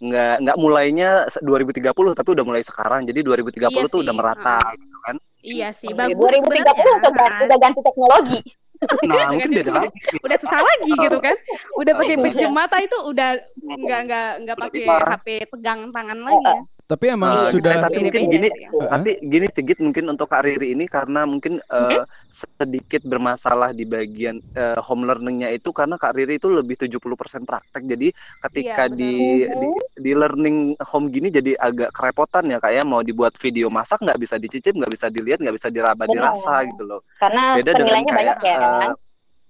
[0.00, 4.20] nggak nggak mulainya se- 2030 tapi udah mulai sekarang jadi 2030 Iya tuh udah sih,
[4.22, 4.78] merata heeh.
[4.78, 7.42] gitu kan Iya sih, Oke, bagus 2030 udah, sebenarnya.
[7.42, 8.40] udah ganti teknologi.
[9.08, 11.36] nah mungkin Ganti beda lagi Udah susah lagi gitu kan.
[11.74, 12.24] Udah pakai Iya.
[12.24, 15.08] pinjem mata itu udah nggak nggak nggak Udah pakai.
[15.10, 16.60] HP pegang tangan lagi ya.
[16.90, 18.66] Tapi emang Eh, sudah tapi mungkin gini ya.
[18.66, 18.88] Heeh.
[18.90, 24.42] tapi gini Cegit mungkin untuk Kak Riri ini karena mungkin eh, sedikit bermasalah di bagian
[24.52, 26.98] eh, home learningnya itu karena Kak Riri itu lebih 70%
[27.44, 28.10] praktek jadi
[28.44, 28.98] ketika benar.
[28.98, 29.12] di,
[29.46, 29.68] di
[30.00, 34.34] di learning home gini jadi agak kerepotan ya kayak mau dibuat video masak nggak bisa
[34.36, 38.18] dicicip nggak bisa dilihat nggak bisa diraba dirasa gitu loh Karena beda dengan penilaiannya kayak
[38.18, 38.90] banyak ya kan.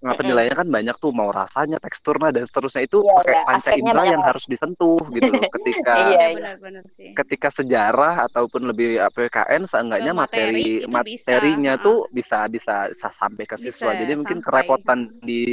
[0.01, 2.89] Eh, nah, penilaiannya kan banyak tuh mau rasanya teksturnya dan seterusnya.
[2.89, 5.43] Itu Iya, pakai iya, panca indera yang harus disentuh gitu loh.
[5.61, 12.39] Ketika Iya, Iya ketika sejarah ataupun lebih PKN seenggaknya materi materi materinya bisa, tuh bisa
[12.49, 13.93] bisa bisa sampai ke siswa.
[13.93, 14.49] Bisa Jadi mungkin sampai.
[14.65, 15.53] kerepotan di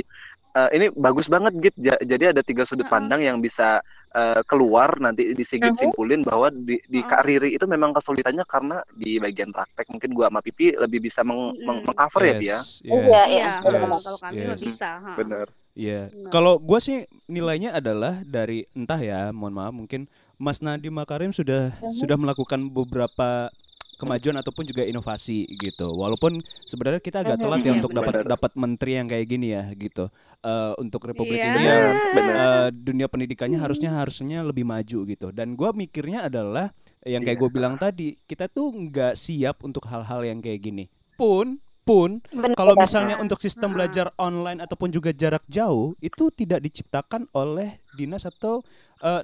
[0.58, 1.78] eh, ini bagus banget gitu.
[1.78, 3.80] Ja- Jadi ada tiga sudut pandang yang bisa
[4.10, 5.78] eh, keluar nanti disigit Mhm.
[5.78, 7.04] simpulin bahwa di, di.
[7.04, 11.22] Kak Riri itu memang kesulitannya karena di bagian praktek mungkin gua sama Pipi lebih bisa
[11.22, 11.62] meng, Mhm.
[11.62, 12.58] meng- mengcover ya dia.
[12.58, 13.22] Yes, Iya, yes, iya.
[13.28, 14.48] Iya, kalau kami yes.
[14.48, 14.90] mah bisa.
[14.98, 15.12] ha.
[15.14, 15.48] Bener.
[15.78, 16.02] Iya.
[16.10, 16.32] Benar.
[16.34, 16.98] Kalau gue sih
[17.28, 23.54] nilainya adalah dari entah ya, mohon maaf mungkin Mas Nadiem Makarim sudah sudah melakukan beberapa
[23.98, 25.90] kemajuan ataupun juga inovasi gitu.
[25.90, 27.80] Walaupun sebenarnya kita agak telat ya Mhm.
[27.82, 30.08] untuk dapat dapat menteri yang kayak gini ya gitu.
[30.40, 31.50] Eh, untuk Republik Iya.
[31.50, 31.84] ini yang
[32.14, 32.36] benar.
[32.38, 35.28] eh, dunia pendidikannya harusnya harusnya lebih maju gitu.
[35.34, 36.72] Dan gua mikirnya adalah
[37.02, 37.44] yang kayak Iya.
[37.44, 40.86] gue bilang tadi, kita tuh nggak siap untuk hal-hal yang kayak gini.
[41.18, 42.20] Pun pun
[42.54, 48.28] kalau misalnya untuk sistem belajar online ataupun juga jarak jauh itu tidak diciptakan oleh dinas
[48.28, 48.60] atau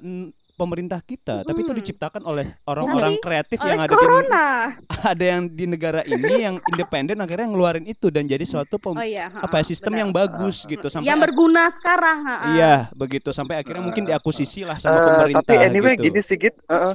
[0.00, 1.78] n- pemerintah kita, tapi itu Mm.
[1.82, 4.46] diciptakan oleh orang-orang kreatif Oleh yang ada di corona.
[5.12, 9.02] ada yang di negara ini yang independen akhirnya ngeluarin itu dan jadi suatu pem- Oh
[9.02, 9.34] iya.
[9.34, 10.00] apa ya, sistem benar.
[10.00, 12.18] yang bagus gitu sampai yang berguna sekarang.
[12.22, 12.46] ha, ha.
[12.50, 16.06] Iya, begitu sampai akhirnya mungkin diakusisi lah sama Eh, pemerintah tapi anyway gitu.
[16.08, 16.94] gini sih Git, Heeh.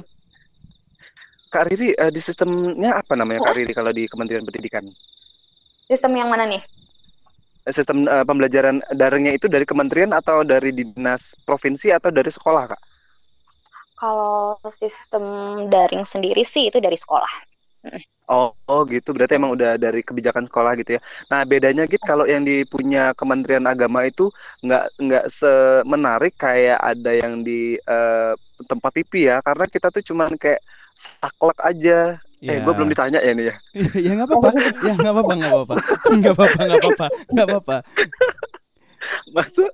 [1.46, 4.88] Kak Riri eh, di sistemnya apa namanya Kak Riri kalau di Kementerian Pendidikan?
[5.84, 6.62] Sistem yang mana nih?
[7.60, 12.64] Eh, Sistem eh, pembelajaran daringnya itu dari kementerian atau dari dinas provinsi atau dari sekolah
[12.66, 12.80] Kak?
[14.00, 15.24] Kalau sistem
[15.68, 17.28] daring sendiri sih itu dari sekolah.
[18.30, 19.10] Oh, oh gitu.
[19.10, 21.00] Berarti emang udah dari kebijakan sekolah gitu ya.
[21.28, 24.30] Nah, bedanya gitu kalau yang di punya Kementerian Agama itu
[24.62, 28.32] nggak nggak semenarik kayak ada yang di eh,
[28.70, 29.42] tempat pipi ya.
[29.42, 30.62] Karena kita tuh cuman kayak
[30.96, 31.98] saklek aja.
[32.40, 32.64] Eh, Iya.
[32.64, 33.54] gue belum ditanya ya nih ya.
[34.08, 34.48] ya nggak apa-apa,
[34.80, 35.74] ya nggak apa-apa, nggak apa-apa,
[36.08, 37.76] nggak apa-apa, nggak apa-apa, nggak apa-apa.
[39.36, 39.68] Maksud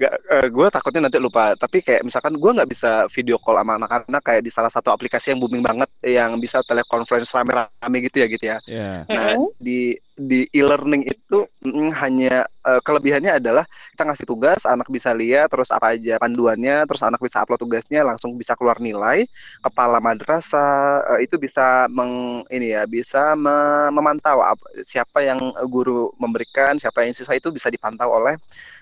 [0.00, 3.76] nggak eh, gue takutnya nanti lupa tapi kayak misalkan gue nggak bisa video call sama
[3.76, 8.26] anak-anak kayak di salah satu aplikasi yang booming banget yang bisa telekonferensi rame-rame gitu ya
[8.32, 9.04] gitu ya Ya.
[9.08, 13.64] Nah, di di e-learning itu mm, hanya eh, kelebihannya adalah
[13.96, 18.04] kita ngasih tugas, anak bisa lihat terus apa aja panduannya, terus anak bisa upload tugasnya,
[18.04, 19.24] langsung bisa keluar nilai.
[19.64, 26.12] Kepala madrasah eh, itu bisa meng ini ya, bisa me- memantau ap- siapa yang guru
[26.20, 28.36] memberikan, siapa yang siswa itu bisa dipantau oleh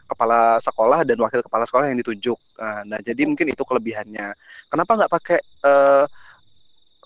[0.08, 2.38] kepala sekolah dan wakil kepala sekolah yang ditunjuk.
[2.56, 4.32] Nah, nah, jadi mungkin itu kelebihannya.
[4.66, 6.04] Kenapa nggak pakai eh,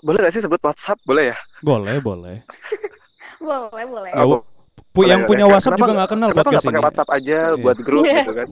[0.00, 1.02] boleh nggak sih sebut WhatsApp?
[1.02, 1.38] Boleh ya?
[1.60, 2.36] Boleh, boleh.
[3.42, 4.10] Boleh, boleh.
[4.14, 4.38] Oh,
[5.02, 5.26] yang boleh.
[5.26, 6.86] punya WhatsApp Kenapa juga nggak kenal Kenapa podcast nggak pakai ini.
[6.86, 7.58] WhatsApp aja Iya.
[7.58, 8.16] buat grup Iya.
[8.22, 8.48] gitu kan?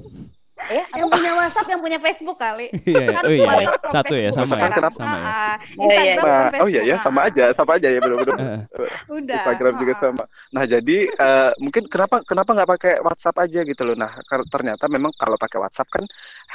[0.68, 2.68] Ya, Yang punya WhatsApp, yang punya Facebook kali.
[2.90, 3.46] Iya, Kan oh iya,
[3.78, 4.78] tuh satu ya, sama ya, sekarang.
[4.82, 4.98] Kenapa?
[4.98, 5.24] sama ya.
[5.78, 8.36] Oh, iya, Instagram Nah, dan oh iya ya, sama aja, sama aja ya benar-benar.
[8.36, 8.58] Eh,
[9.20, 9.36] Udah.
[9.38, 10.24] Instagram juga sama.
[10.50, 13.96] Nah, jadi eh, mungkin kenapa kenapa nggak pakai WhatsApp aja gitu loh.
[13.96, 14.10] Nah,
[14.50, 16.04] ternyata memang kalau pakai WhatsApp kan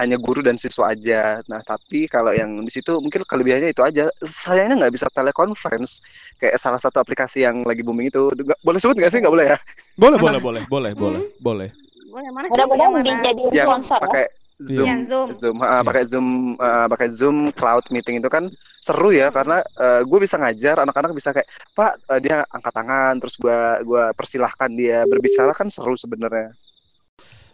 [0.04, 1.40] hanya guru dan siswa aja.
[1.48, 4.12] Nah, tapi kalau yang di situ mungkin kelebihannya itu aja.
[4.22, 6.04] Sayangnya nggak bisa teleconference
[6.42, 8.28] kayak salah satu aplikasi yang lagi booming itu.
[8.66, 9.20] Boleh sebut nggak sih?
[9.24, 9.58] Nggak boleh ya?
[9.96, 11.85] Boleh, boleh, boleh, boleh, boleh, boleh.
[12.16, 12.52] Boleh, mana sih?
[12.56, 13.12] mudah-mudahan Yang mana?
[13.12, 14.06] dijadiin Yang sponsor ya.
[14.08, 14.86] pakai Zoom.
[14.88, 15.28] Yang Zoom.
[15.36, 15.84] Zoom, Iya.
[15.84, 18.48] pakai Zoom, ah, pakai Zoom cloud meeting itu kan
[18.80, 19.60] seru ya karena
[20.06, 21.44] gue bisa ngajar anak-anak bisa kayak
[21.74, 26.56] Pak eh, dia angkat tangan terus gua gua persilahkan dia berbicara kan seru sebenarnya.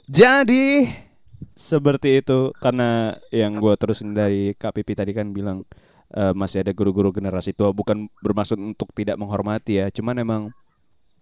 [0.06, 0.92] Jadi
[1.58, 5.66] seperti itu karena yang gua terusin dari KPP tadi kan bilang
[6.12, 10.42] eh, masih ada guru-guru generasi tua bukan bermaksud untuk tidak menghormati ya, cuman emang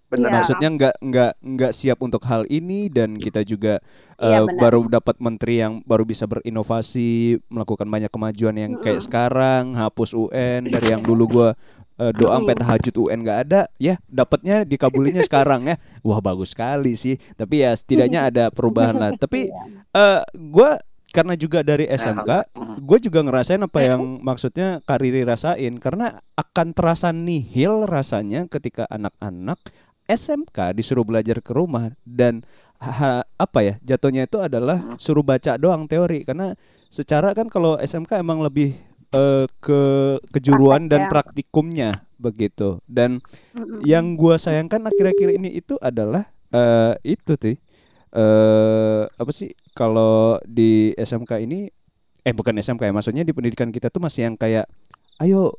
[0.09, 0.25] Benar.
[0.25, 0.35] Iya.
[0.35, 3.77] maksudnya nggak nggak nggak siap untuk hal ini dan kita juga
[4.17, 4.57] Iya, eh, benar.
[4.59, 7.09] baru dapat menteri yang baru bisa berinovasi
[7.47, 11.49] melakukan banyak kemajuan yang kayak sekarang hapus UN dari yang dulu gua
[11.95, 16.95] eh, doa sampai tahajud UN nggak ada ya dapatnya dikabulinya sekarang ya wah bagus sekali
[16.95, 19.47] sih tapi ya setidaknya ada perubahan lah tapi
[19.89, 22.75] eh gua karena juga dari SMK Mhm.
[22.79, 29.57] gue juga ngerasain apa yang maksudnya Kariri rasain karena akan terasa nihil rasanya ketika anak-anak
[30.09, 32.41] SMK disuruh belajar ke rumah dan
[32.81, 36.25] ha- apa ya jatuhnya itu adalah suruh baca doang teori.
[36.25, 36.57] Karena
[36.89, 38.73] secara kan kalau SMK emang lebih
[39.13, 39.81] eh, ke
[40.33, 41.09] kejuruan dan ya.
[41.13, 42.81] praktikumnya begitu.
[42.89, 43.21] Dan
[43.85, 47.53] yang gua sayangkan akhir-akhir ini itu adalah eh itu tuh
[48.09, 51.69] eh apa sih kalau di SMK ini
[52.25, 54.65] eh bukan SMK ya maksudnya di pendidikan kita tuh masih yang kayak
[55.21, 55.53] ayo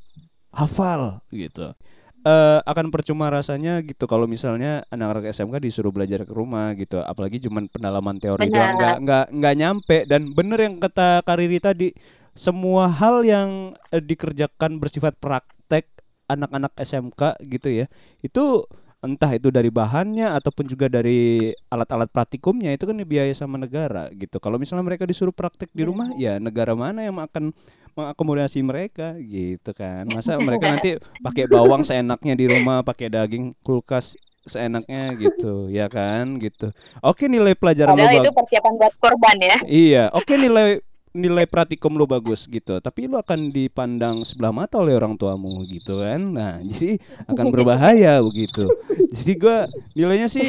[0.50, 1.72] hafal gitu
[2.20, 4.04] eh akan percuma rasanya gitu.
[4.04, 8.76] Kalau misalnya anak-anak SMK disuruh belajar ke rumah gitu apalagi cuman pendalaman teori doang Benar.
[8.76, 9.96] nggak nggak nggak nyampe.
[10.04, 11.88] Dan bener yang kata Kariri tadi
[12.36, 15.88] semua hal yang eh, dikerjakan bersifat praktek
[16.30, 17.86] anak-anak SMK gitu ya
[18.22, 18.64] itu
[19.00, 24.36] entah itu dari bahannya ataupun juga dari alat-alat praktikumnya itu kan dibiayai sama negara gitu.
[24.36, 27.56] Kalau misalnya mereka disuruh praktek di rumah ya negara mana yang akan
[27.94, 34.14] mengakomodasi mereka gitu kan masa mereka nanti pakai bawang seenaknya di rumah pakai daging kulkas
[34.42, 36.72] seenaknya gitu ya kan gitu
[37.04, 39.56] oke nilai pelajaran lo Padahal itu bagus persiapan buat korban ya.
[39.68, 40.80] Iya, oke nilai
[41.10, 45.98] nilai praktikum lo bagus gitu, tapi lo akan dipandang sebelah mata oleh orang tuamu gitu
[45.98, 46.22] kan.
[46.22, 48.70] Nah, jadi akan berbahaya begitu.
[49.12, 50.46] Jadi gua nilainya sih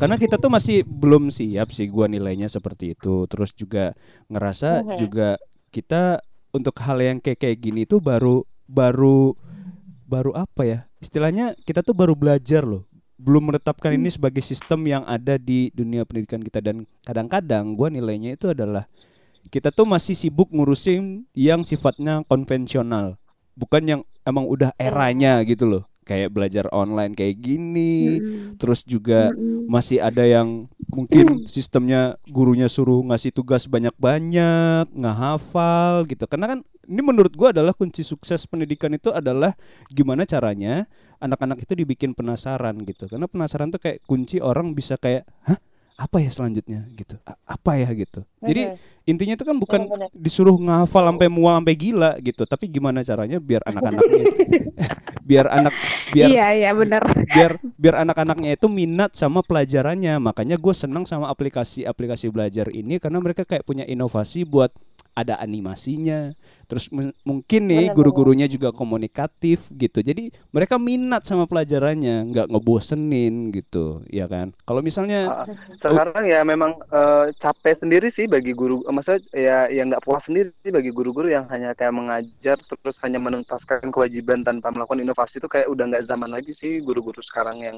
[0.00, 3.28] karena kita tuh masih belum siap sih gua nilainya seperti itu.
[3.30, 3.92] Terus juga
[4.28, 4.96] ngerasa Mhm.
[4.98, 5.28] juga
[5.74, 6.22] kita
[6.54, 9.34] untuk hal yang kayak kayak gini tuh baru baru
[10.06, 10.78] baru apa ya?
[11.02, 12.86] Istilahnya kita tuh baru belajar loh.
[13.18, 16.62] Belum menetapkan ini sebagai sistem yang ada di dunia pendidikan kita.
[16.62, 18.86] Dan kadang-kadang gua nilainya itu adalah
[19.50, 23.18] kita tuh masih sibuk ngurusin yang sifatnya konvensional.
[23.58, 25.84] Bukan yang emang udah eranya gitu loh.
[26.04, 28.60] Kayak belajar online kayak gini Mm-mm.
[28.60, 29.72] terus juga Mm-mm.
[29.72, 36.28] masih ada yang mungkin sistemnya gurunya suruh ngasih tugas banyak-banyak nggak hafal gitu.
[36.28, 39.56] Karena kan ini menurut gua adalah kunci sukses pendidikan itu adalah
[39.88, 40.84] gimana caranya
[41.22, 43.08] anak-anak itu dibikin penasaran gitu.
[43.08, 45.56] Karena penasaran tuh kayak kunci orang bisa kayak hah
[45.94, 46.86] apa ya selanjutnya?
[46.92, 47.14] Gitu.
[47.22, 47.88] A- apa ya?
[47.90, 48.26] Gitu.
[48.42, 48.74] Jadi
[49.04, 50.10] intinya itu kan bukan Bener-bener.
[50.16, 54.24] disuruh ngafal sampai mual sampai gila gitu tapi gimana caranya biar anak-anaknya
[55.28, 55.76] biar anak
[56.08, 57.04] biar Iya iya benar.
[57.28, 60.16] biar biar anak-anaknya itu minat sama pelajarannya.
[60.20, 64.72] Makanya gue senang sama aplikasi-aplikasi belajar ini karena mereka kayak punya inovasi buat
[65.14, 66.34] ada animasinya
[66.66, 70.00] terus mu- mungkin nih guru-gurunya juga komunikatif gitu.
[70.00, 74.50] Jadi mereka minat sama pelajarannya nggak ngebosenin gitu ya kan?
[74.64, 75.46] Kalau misalnya Ah,
[75.78, 80.24] sekarang ya memang eh, capek sendiri sih bagi guru eh, maksudnya ya ya nggak puas
[80.26, 85.40] sendiri sih bagi guru-guru yang hanya kayak mengajar terus hanya menuntaskan kewajiban tanpa melakukan inovasi
[85.40, 87.76] itu kayak udah nggak zaman lagi sih guru-guru sekarang yang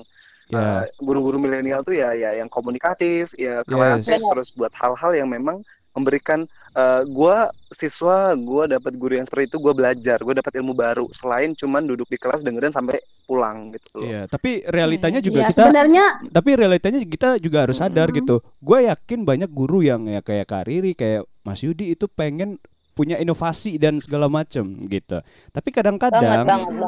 [0.48, 0.82] ya.
[0.86, 4.30] eh, guru-guru milenial tuh ya ya yang komunikatif ya kreatif Yes.
[4.30, 5.62] terus buat hal-hal yang memang
[5.96, 6.44] memberikan
[6.76, 11.08] eh, gua siswa gua dapat guru yang seperti itu gua belajar gua dapat ilmu baru
[11.10, 15.48] selain cuman duduk di kelas dengerin sampai pulang gitu loh Iya, tapi realitanya juga Iya,
[15.50, 18.18] kita sebenarnya tapi realitanya kita juga harus sadar Mm-mm.
[18.20, 18.36] gitu.
[18.60, 22.60] Gue yakin banyak guru yang ya kayak Kak Riri, kayak Mas Yudi itu pengen
[22.92, 25.20] punya inovasi dan segala macem gitu.
[25.50, 26.24] Tapi kadang-kadang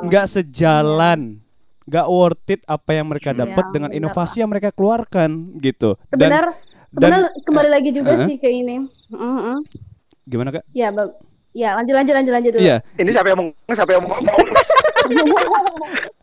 [0.07, 1.37] nggak sejalan,
[1.85, 4.01] nggak worth it apa yang mereka Iya, dapat dengan bener.
[4.01, 6.01] inovasi yang mereka keluarkan gitu.
[6.09, 6.47] Dan sebenar
[6.93, 8.27] sebenarnya kembali lagi juga uh-uh.
[8.27, 8.89] sih ke ini.
[9.13, 9.65] Mm-mm.
[10.29, 10.65] gimana Kak?
[10.77, 11.17] Ya, bag
[11.57, 12.63] ya lanjut lanjut lanjut lanjut dulu.
[12.63, 14.21] Iya, ini siapa yang ngomong siapa yang ngomong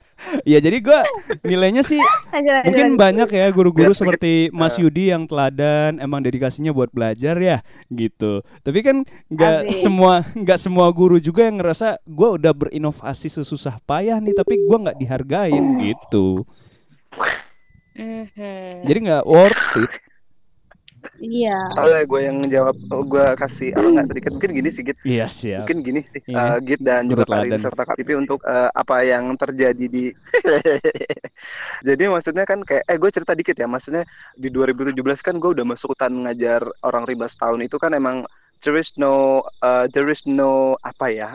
[0.49, 1.01] iya jadi gua
[1.45, 2.01] nilainya sih
[2.33, 3.01] Lanjut, lanjut, Mungkin lanjut.
[3.01, 4.85] banyak ya guru-guru Biar seperti Mas eh.
[4.85, 7.57] Yudi yang teladan emang dedikasinya buat belajar ya
[7.93, 8.41] gitu.
[8.65, 8.97] Tapi kan
[9.29, 14.59] nggak semua nggak semua guru juga yang ngerasa gua udah berinovasi sesusah payah nih tapi
[14.65, 16.45] gua nggak dihargain gitu.
[17.95, 18.85] Mhm.
[18.85, 19.91] Jadi nggak worth it.
[21.15, 21.55] Iya.
[21.79, 25.63] Oleh gue yang jawab, gue kasih apa nggak sedikit mungkin gini sih Git, Iya siap.
[25.63, 26.43] mungkin gini sih Iya.
[26.43, 27.59] eh, Git dan juga teladan.
[27.59, 30.11] serta Pipi untuk eh, apa yang terjadi di.
[31.87, 34.03] Jadi maksudnya kan kayak, eh gue cerita dikit ya, maksudnya
[34.33, 34.91] di 2017
[35.21, 38.27] kan gue udah masuk hutan ngajar orang rimba setahun itu kan emang
[38.61, 41.29] there is no, eh, there is no apa ya,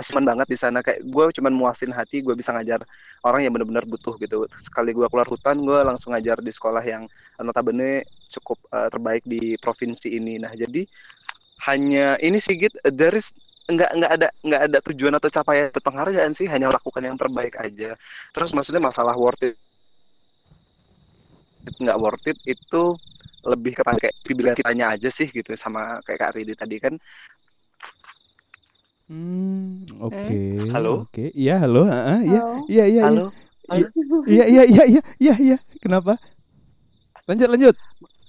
[0.00, 0.80] achievement banget di sana.
[0.80, 2.82] Kayak gue cuman muasin hati gue bisa ngajar
[3.22, 4.48] orang yang benar-benar butuh gitu.
[4.58, 7.04] Sekali gue keluar hutan gue langsung ngajar di sekolah yang
[7.38, 10.40] notabene cukup eh, terbaik di provinsi ini.
[10.40, 10.88] Nah jadi
[11.68, 13.36] hanya ini sih Git there is
[13.70, 17.54] nggak nggak ada nggak ada tujuan atau capaian atau penghargaan sih hanya lakukan yang terbaik
[17.60, 17.94] aja.
[18.32, 19.54] Terus maksudnya masalah worth it
[21.80, 22.96] nggak worth it itu
[23.44, 26.94] lebih kepada kayak pilihan kitanya aja sih gitu sama kayak Kak Ridi tadi kan
[29.10, 30.38] Hmm, oke.
[30.70, 31.02] Halo?
[31.02, 31.34] Oke.
[31.34, 31.82] Iya, halo.
[31.82, 32.40] Heeh, iya.
[32.46, 32.62] Halo.
[32.70, 33.02] Iya, iya, iya.
[33.10, 33.26] halo
[34.30, 35.58] Iya, iya, iya, iya, iya, iya.
[35.82, 36.14] Kenapa?
[37.26, 37.74] Lanjut, lanjut.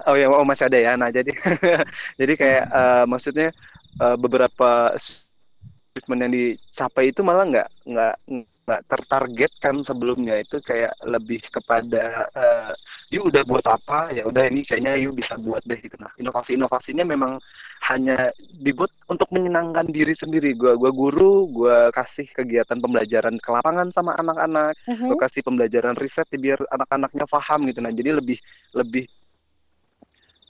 [0.10, 0.98] Oh ya, oh masih ada ya.
[0.98, 1.30] Nah jadi,
[2.20, 3.54] jadi kayak eh, maksudnya
[4.02, 8.14] eh, beberapa achievement yang dicapai itu malah nggak nggak
[8.62, 12.72] nggak tertargetkan sebelumnya itu kayak lebih kepada eh,
[13.12, 15.97] yuk udah buat apa ya udah ini kayaknya yuk bisa buat deh gitu.
[15.99, 17.41] Nah inovasi inovasinya memang
[17.89, 18.30] hanya
[18.62, 20.53] dibuat untuk menyenangkan diri sendiri.
[20.53, 25.07] Gua gua guru, gua kasih kegiatan pembelajaran ke lapangan sama anak-anak Mhm.
[25.12, 28.38] gue kasih pembelajaran riset ya biar anak-anaknya paham gitu nah jadi lebih
[28.74, 29.05] lebih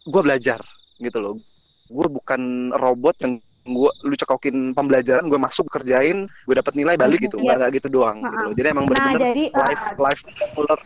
[0.06, 0.60] gue belajar
[0.98, 1.36] gitu loh
[1.92, 7.22] gue bukan robot yang gue lu cekokin pembelajaran gue masuk kerjain gue dapat nilai balik
[7.22, 10.22] gitu nggak nggak gitu doang gitu loh jadi emang Nah, benar-benar jadi uh, life life
[10.58, 10.80] ular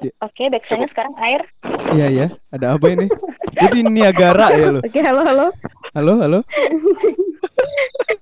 [0.00, 1.44] Oke, backsoundnya sekarang air.
[1.92, 2.26] Iya, iya.
[2.48, 3.04] Ada apa ini?
[3.52, 4.80] Jadi Niagara ya lo.
[4.80, 5.46] Oke, halo halo.
[5.92, 6.40] Halo, halo.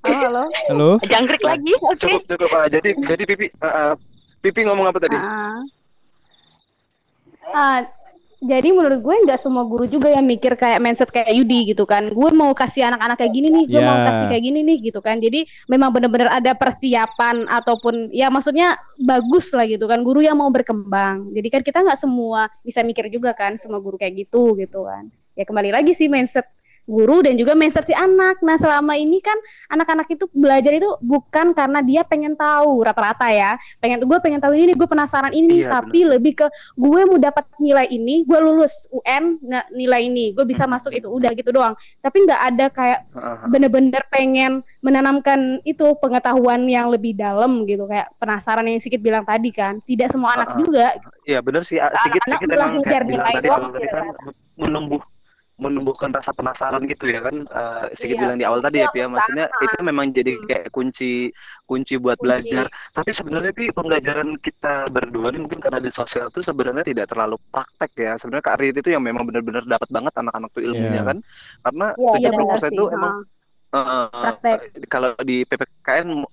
[0.03, 0.45] Halo halo.
[0.67, 0.91] Halo.
[1.07, 1.71] Jangkrik lagi.
[1.79, 2.03] Oke.
[2.03, 3.95] cukup cukup ah, jadi jadi pipi ah,
[4.43, 5.15] pipi ngomong apa tadi.
[7.55, 7.87] Ah,
[8.39, 12.07] jadi menurut gue nggak semua guru juga yang mikir kayak mindset kayak Yudi gitu kan.
[12.15, 14.05] Gue mau kasih anak-anak kayak gini nih, gue mau Ya.
[14.07, 15.19] kasih kayak gini nih gitu kan.
[15.19, 20.07] Jadi memang benar-benar ada persiapan ataupun ya maksudnya bagus lah gitu kan.
[20.07, 21.35] Guru yang mau berkembang.
[21.35, 25.11] Jadi kan kita nggak semua bisa mikir juga kan semua guru kayak gitu gitu kan.
[25.35, 26.47] Ya kembali lagi sih mindset
[26.89, 28.41] guru dan juga mindset si anak.
[28.41, 29.37] Nah, selama ini kan
[29.69, 33.61] anak-anak itu belajar itu bukan karena dia pengen tahu rata-rata ya.
[33.79, 36.47] Pengen gue pengen tahu ini nih, gue penasaran ini Iya, tapi lebih ke
[36.81, 41.07] gue mau dapat nilai ini, gue lulus UN nggak nilai ini, gue bisa masuk itu
[41.13, 41.77] udah gitu doang.
[42.01, 43.01] Tapi nggak ada kayak
[43.53, 49.53] bener-bener pengen menanamkan itu pengetahuan yang lebih dalam gitu kayak penasaran yang sedikit bilang tadi
[49.53, 49.77] kan.
[49.85, 50.61] Tidak semua anak Uh-uh.
[50.65, 50.87] juga.
[51.29, 54.05] Iya benar sih Anak-anak sedikit-sedikit ngejar kayak bilang nilai tadi doang tadi sih, kan
[54.57, 55.03] menumbuh
[55.59, 58.23] menumbuhkan rasa penasaran gitu ya kan Eh, sedikit Iya.
[58.25, 60.47] bilang di awal tadi ya Iya, Pi, ya maksudnya itu memang jadi Hmm.
[60.47, 61.13] kayak kunci
[61.65, 62.25] kunci buat Kunci.
[62.25, 67.11] belajar tapi sebenarnya Pi pembelajaran kita berdua nih mungkin karena di sosial tuh sebenarnya tidak
[67.11, 71.03] terlalu praktek ya sebenarnya Kak Riri itu yang memang benar-benar dapat banget anak-anak tuh ilmunya
[71.03, 71.09] Iya.
[71.11, 71.19] kan
[71.61, 72.71] karena 70% benar sih.
[72.71, 73.15] itu emang.
[73.69, 74.59] Eh, Praktek.
[74.89, 76.25] kalau di PPKN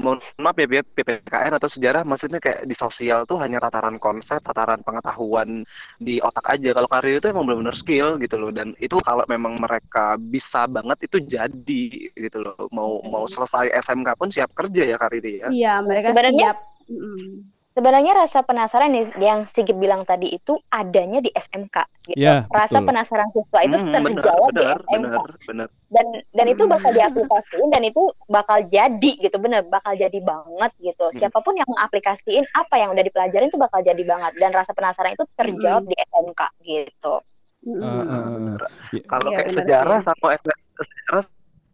[0.00, 4.80] mohon maaf ya PPKN atau sejarah maksudnya kayak di sosial tuh hanya tataran konsep, tataran
[4.80, 5.66] pengetahuan
[6.00, 6.72] di otak aja.
[6.72, 11.10] Kalau karir itu emang benar-benar skill gitu loh dan itu kalau memang mereka bisa banget
[11.10, 11.84] itu jadi
[12.14, 12.56] gitu loh.
[12.72, 15.48] Mau mau selesai SMK pun siap kerja ya karir ya.
[15.52, 16.58] Iya, mereka Sebenarnya- siap.
[16.92, 17.61] Mm.
[17.72, 22.20] Sebenarnya rasa penasaran nih, yang Sigit bilang tadi itu adanya di SMK gitu.
[22.20, 22.88] Iya, Rasa betul.
[22.92, 25.68] penasaran siswa itu Hmm, benar, terjawab di benar, SMK benar, benar.
[25.92, 26.98] dan dan itu bakal Hmm.
[27.00, 31.16] diaplikasiin dan itu bakal jadi gitu bener bakal jadi banget gitu Hmm.
[31.16, 35.12] siapa pun yang mengaplikasiin apa yang udah dipelajarin itu bakal jadi banget dan rasa penasaran
[35.12, 37.14] itu terjawab di SMK gitu
[37.62, 37.78] Mm.
[37.78, 38.58] Eh, eh.
[38.90, 40.06] Ya, Kalau Iya, kayak benar sejarah sih.
[40.10, 40.28] sama
[40.74, 41.24] sejarah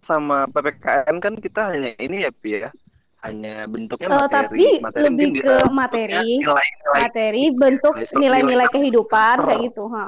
[0.04, 2.70] sama PPKN kan kita hanya ini ya Pi ya.
[3.18, 4.30] Hanya bentuknya Eh, materi.
[4.30, 9.48] tapi materi lebih ke bentuknya materi, nilai-nilai materi bentuk nilai- nilai-nilai nilai kehidupan karakter.
[9.48, 9.84] kayak gitu.
[9.88, 10.04] ha.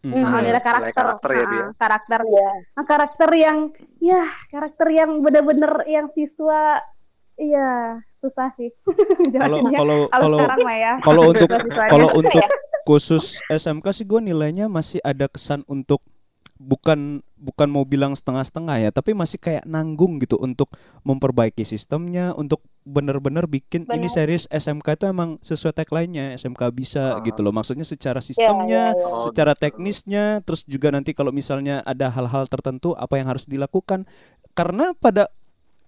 [0.00, 1.66] mm, Hmm, nilai karakter, karakter ya, ha, ya.
[1.74, 2.50] karakter, Iya.
[2.76, 3.58] Nah, karakter yang,
[3.98, 6.78] ya karakter yang bener-bener yang siswa,
[7.34, 7.70] iya
[8.12, 8.70] susah sih
[9.34, 10.92] Kalau kalau Kalau kalau sekarang mah ya.
[11.00, 11.48] kalau untuk
[11.88, 12.44] kalau untuk
[12.86, 15.98] khusus SMK sih gue nilainya masih ada kesan untuk
[16.64, 20.72] bukan bukan mau bilang setengah-setengah ya tapi masih kayak nanggung gitu untuk
[21.04, 24.16] memperbaiki sistemnya untuk bener-bener bikin ini Benar.
[24.16, 27.20] series SMK itu emang sesuai tagline-nya SMK bisa Ah.
[27.20, 29.06] gitu loh maksudnya secara Iya, sistemnya iya, iya.
[29.06, 34.08] Oh, secara teknisnya terus juga nanti kalau misalnya ada hal-hal tertentu apa yang harus dilakukan
[34.52, 35.28] karena pada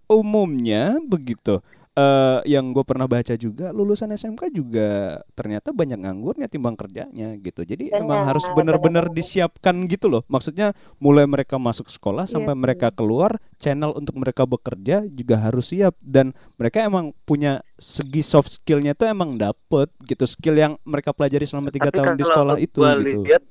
[0.07, 1.65] umumnya begitu
[1.97, 7.65] eh yang gue pernah baca juga lulusan SMK juga ternyata banyak nganggurnya timbang kerjanya gitu
[7.65, 9.17] jadi emang harus benar, benar-benar benar.
[9.17, 12.61] disiapkan gitu loh maksudnya mulai mereka masuk sekolah Iya sampai sih.
[12.61, 18.61] mereka keluar channel untuk mereka bekerja juga harus siap dan mereka emang punya segi soft
[18.61, 22.85] skillnya tuh emang dapet gitu skill yang mereka pelajari selama tiga tahun di sekolah itu
[22.85, 23.43] gitu lihat,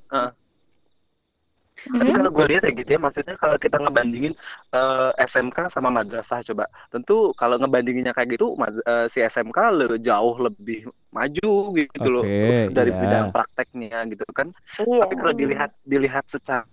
[1.86, 4.34] eh, tapi kalau gue lihat ya gitu ya, maksudnya kalau kita ngebandingin
[4.74, 10.36] eh, SMK sama madrasah coba, tentu kalau ngebandinginnya kayak gitu, eh, si SMK le- jauh
[10.38, 13.00] lebih maju gitu loh Oke, dari iya.
[13.00, 14.52] bidang prakteknya gitu kan.
[14.82, 15.00] Iya.
[15.06, 16.68] Tapi kalau dilihat dilihat secara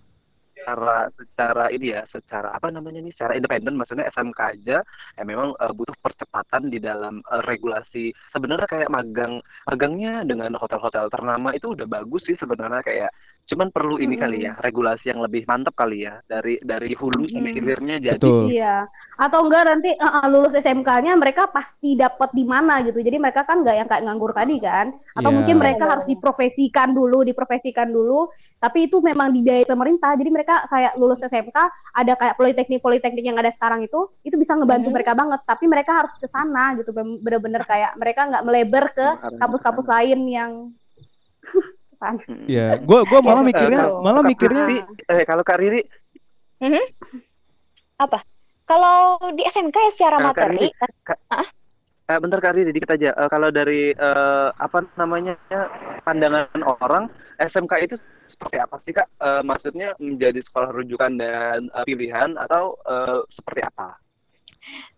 [0.64, 4.80] secara secara ini ya, secara apa namanya nih, secara independen, maksudnya SMK aja,
[5.16, 8.16] ya memang eh, butuh percepatan di dalam eh, regulasi.
[8.32, 13.10] Sebenarnya kayak magang, magangnya dengan hotel-hotel ternama itu udah bagus sih sebenarnya kayak,
[13.44, 17.52] cuman perlu ini kali ya, regulasi yang lebih mantap kali ya, dari dari hulu sampai
[17.52, 17.56] Mm-mm.
[17.60, 18.16] hilirnya jadi.
[18.16, 18.48] Betul.
[18.48, 18.88] Iya.
[19.14, 22.98] Atau enggak nanti eh, lulus SMK-nya mereka pasti dapat di mana gitu.
[22.98, 24.96] Jadi mereka kan nggak yang kayak nganggur tadi kan.
[25.12, 25.36] Atau Iya.
[25.36, 28.32] mungkin mereka harus diprofesikan dulu, diprofesikan dulu.
[28.58, 30.16] Tapi itu memang dibiayai pemerintah.
[30.16, 31.58] Jadi mereka kayak lulus SMK
[31.94, 34.94] ada kayak politeknik-politeknik yang ada sekarang itu, itu bisa ngebantu Mhm.
[34.96, 35.40] mereka banget.
[35.44, 36.90] Tapi mereka harus ke sana gitu.
[36.96, 40.52] Bener-bener kayak mereka nggak melebar ke kampus-kampus lain yang
[42.04, 42.18] sana.
[42.28, 42.46] Mm-mm.
[42.46, 44.78] Ya, gua gua malah mikirnya kalau- malah Kak mikirnya Riri,
[45.08, 45.80] eh kalau Kak Riri,
[48.64, 50.68] Kalau di SMK ya secara Nah, Kak materi,
[52.04, 53.16] Eh, bentar Kak Riri, dikit aja.
[53.16, 55.40] Eh, kalau dari eh, apa namanya
[56.04, 56.48] pandangan
[56.80, 57.08] orang,
[57.40, 57.96] SMK itu
[58.28, 59.08] seperti apa sih Kak?
[59.20, 63.96] Eh, maksudnya menjadi sekolah rujukan dan eh, pilihan atau eh, seperti apa?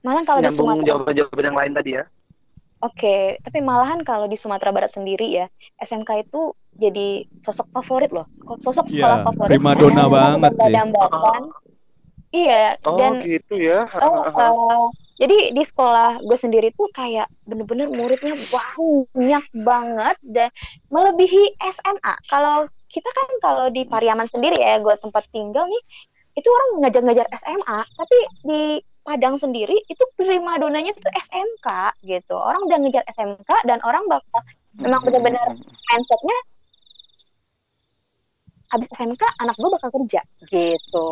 [0.06, 2.04] malah kalau di Nyambung Sumatera jawaban-jawaban yang lain tadi ya.
[2.84, 5.48] Oke, tapi malahan kalau di Sumatera Barat sendiri ya,
[5.80, 8.28] SMK itu jadi sosok favorit loh,
[8.60, 9.50] sosok sekolah Iya, favorit.
[9.56, 10.74] primadona Yang banget sih.
[12.36, 13.88] Iya, Oh dan gitu ya.
[14.04, 20.52] oh, uh, jadi di sekolah gue sendiri tuh kayak bener-bener muridnya banyak banget dan
[20.92, 22.14] melebihi SMA.
[22.28, 25.82] Kalau kita kan kalau di Pariaman sendiri ya, gue tempat tinggal nih,
[26.36, 28.62] itu orang ngajar-ngajar SMA, tapi di
[29.06, 31.66] Padang sendiri itu primadonanya tuh SMK
[32.02, 32.34] gitu.
[32.34, 34.42] Orang udah ngejar SMK dan orang bakal
[34.82, 35.46] memang benar-benar
[35.94, 36.38] mindsetnya
[38.66, 41.06] habis SMK anak gue bakal kerja gitu.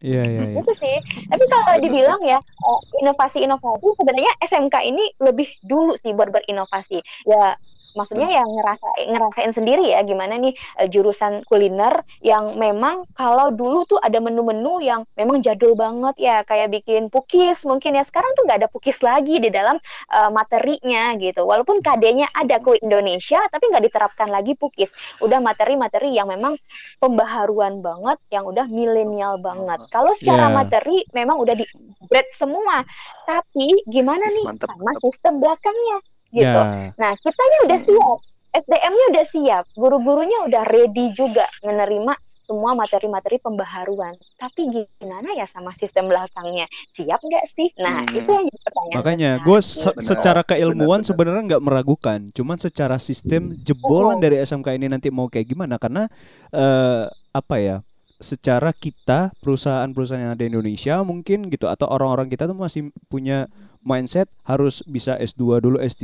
[0.00, 0.60] Iya iya iya.
[0.62, 0.96] Itu sih.
[1.28, 7.04] Tapi kalau dibilang ya eh, inovasi-inovasi sebenarnya SMK ini lebih dulu sih buat berinovasi.
[7.28, 7.60] Ya
[7.98, 11.92] maksudnya yang ngerasa ngerasain sendiri ya gimana nih eh, jurusan kuliner
[12.22, 17.66] yang memang kalau dulu tuh ada menu-menu yang memang jadul banget ya kayak bikin pukis
[17.66, 18.04] mungkin ya.
[18.06, 19.76] Sekarang tuh nggak ada pukis lagi di dalam
[20.14, 21.42] eh, materinya gitu.
[21.42, 24.90] Walaupun KD-nya ada ke Indonesia tapi nggak diterapkan lagi pukis.
[25.18, 26.54] Udah materi-materi yang memang
[27.02, 29.80] pembaharuan banget yang udah milenial banget.
[29.90, 30.52] Kalau secara Yeah.
[30.52, 31.64] materi memang udah di
[32.02, 32.84] upgrade semua.
[33.24, 35.02] Tapi gimana Yes, nih mantap, sama mantap.
[35.04, 35.98] sistem belakangnya
[36.30, 36.92] gitu Ya.
[36.94, 38.18] Nah, kitanya udah siap.
[38.48, 44.16] SDM-nya udah siap, guru-gurunya udah ready juga menerima semua materi-materi pembaharuan.
[44.34, 46.64] Tapi gimana ya sama sistem belakangnya?
[46.96, 47.68] Siap nggak sih?
[47.76, 48.16] Nah, Hmm.
[48.16, 48.96] itu yang jadi pertanyaan.
[48.96, 49.44] Makanya besar.
[49.44, 51.08] gue Benar, secara keilmuan benar.
[51.12, 54.22] sebenarnya nggak meragukan, cuman secara sistem jebolan Oh.
[54.24, 55.76] dari SMK ini nanti mau kayak gimana?
[55.76, 56.08] Karena
[56.48, 57.84] eh, apa ya?
[58.18, 63.46] Secara kita perusahaan-perusahaan yang ada di Indonesia mungkin gitu atau orang-orang kita tuh masih punya
[63.78, 66.02] mindset harus bisa S2 dulu S3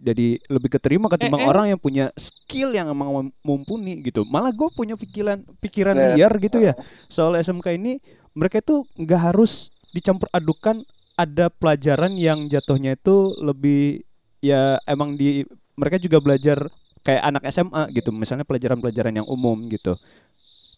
[0.00, 1.52] jadi lebih keterima ketimbang Mm-mm.
[1.52, 4.22] orang yang punya skill yang emang mumpuni gitu.
[4.24, 6.14] Malah gue punya pikiran pikiran Ya.
[6.14, 6.72] liar gitu ya
[7.10, 7.98] soal SMK ini
[8.32, 10.86] mereka itu nggak harus dicampur adukan
[11.18, 14.06] ada pelajaran yang jatuhnya itu lebih
[14.38, 15.44] ya emang di
[15.74, 16.70] mereka juga belajar
[17.02, 19.98] kayak anak SMA gitu misalnya pelajaran-pelajaran yang umum gitu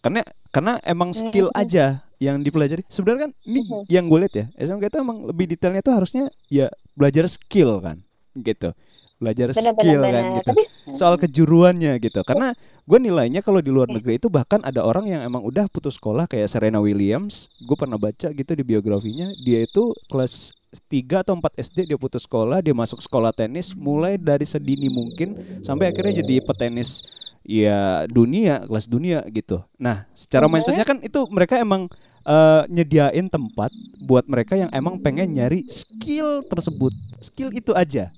[0.03, 1.57] karena karena emang skill Mhm.
[1.57, 1.86] aja
[2.18, 3.82] yang dipelajari sebenarnya kan ini Mhm.
[3.88, 8.03] yang gue lihat ya SMK itu emang lebih detailnya tuh harusnya ya belajar skill kan
[8.34, 8.74] gitu
[9.16, 10.34] belajar Benar-benar skill kan benar.
[10.34, 14.82] gitu Tapi soal kejuruannya gitu karena gue nilainya kalau di luar negeri itu bahkan ada
[14.82, 19.30] orang yang emang udah putus sekolah kayak Serena Williams gue pernah baca gitu di biografinya
[19.38, 20.50] dia itu kelas
[20.88, 25.38] 3 atau 4 SD dia putus sekolah dia masuk sekolah tenis mulai dari sedini mungkin
[25.62, 27.07] sampai akhirnya jadi petenis
[27.43, 30.53] ya dunia kelas dunia gitu nah secara Mhm.
[30.53, 31.90] mindsetnya kan itu mereka emang
[32.22, 38.14] eh, nyediain tempat buat mereka yang emang pengen nyari skill tersebut skill itu aja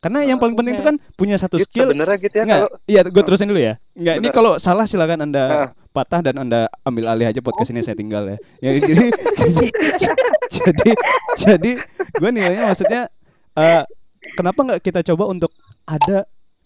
[0.00, 2.70] karena yang paling penting itu kan punya satu Gitu, skill sebenarnya gitu ya Enggak, kalau
[2.88, 3.74] iya gue terusin dulu ya.
[3.92, 5.68] Enggak, ini kalau salah silakan Anda Ah.
[5.92, 8.36] patah dan Anda ambil alih aja podcast ini saya tinggal ya.
[8.64, 9.06] Ya jadi
[10.56, 10.90] jadi
[11.36, 11.72] jadi
[12.14, 13.12] gue nilainya maksudnya
[13.52, 13.84] eh,
[14.32, 15.52] kenapa nggak kita coba untuk
[15.84, 16.24] ada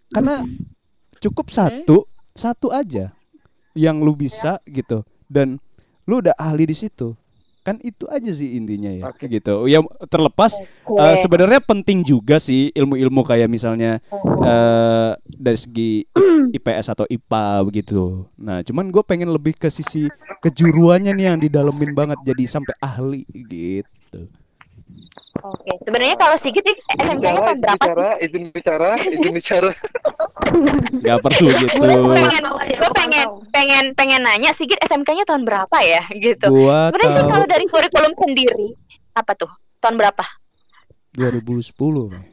[0.08, 0.46] karena
[1.20, 2.06] cukup satu
[2.36, 3.12] satu aja
[3.76, 5.60] yang lu bisa gitu dan
[6.08, 7.16] lu udah ahli di situ
[7.66, 9.26] kan itu aja sih intinya ya Oke.
[9.26, 10.54] gitu ya terlepas
[10.86, 11.02] Oke.
[11.02, 13.98] Eh, sebenarnya penting juga sih ilmu-ilmu kayak misalnya
[14.46, 15.90] eh dari segi
[16.56, 18.22] IPS atau IPA begitu.
[18.38, 20.06] Nah, cuman gue pengen lebih ke sisi
[20.46, 24.30] kejuruannya nih yang didalemin banget jadi sampai ahli gitu.
[25.46, 27.86] Oke, sebenarnya kalau Sigit nih, SMK-nya tahun berapa sih?
[27.86, 29.70] bicara, izin bicara, izin bicara.
[31.06, 31.74] Gak perlu gitu.
[31.78, 32.42] Gue pengen,
[32.74, 36.50] gue pengen, pengen, pengen nanya Sigit SMK-nya tahun berapa ya, gitu.
[36.50, 38.68] Gua Sebenarnya sih kalau dari kurikulum sendiri,
[39.14, 39.50] apa tuh?
[39.78, 40.24] Tahun berapa?
[41.14, 41.70] 2010.
[42.10, 42.26] Bang.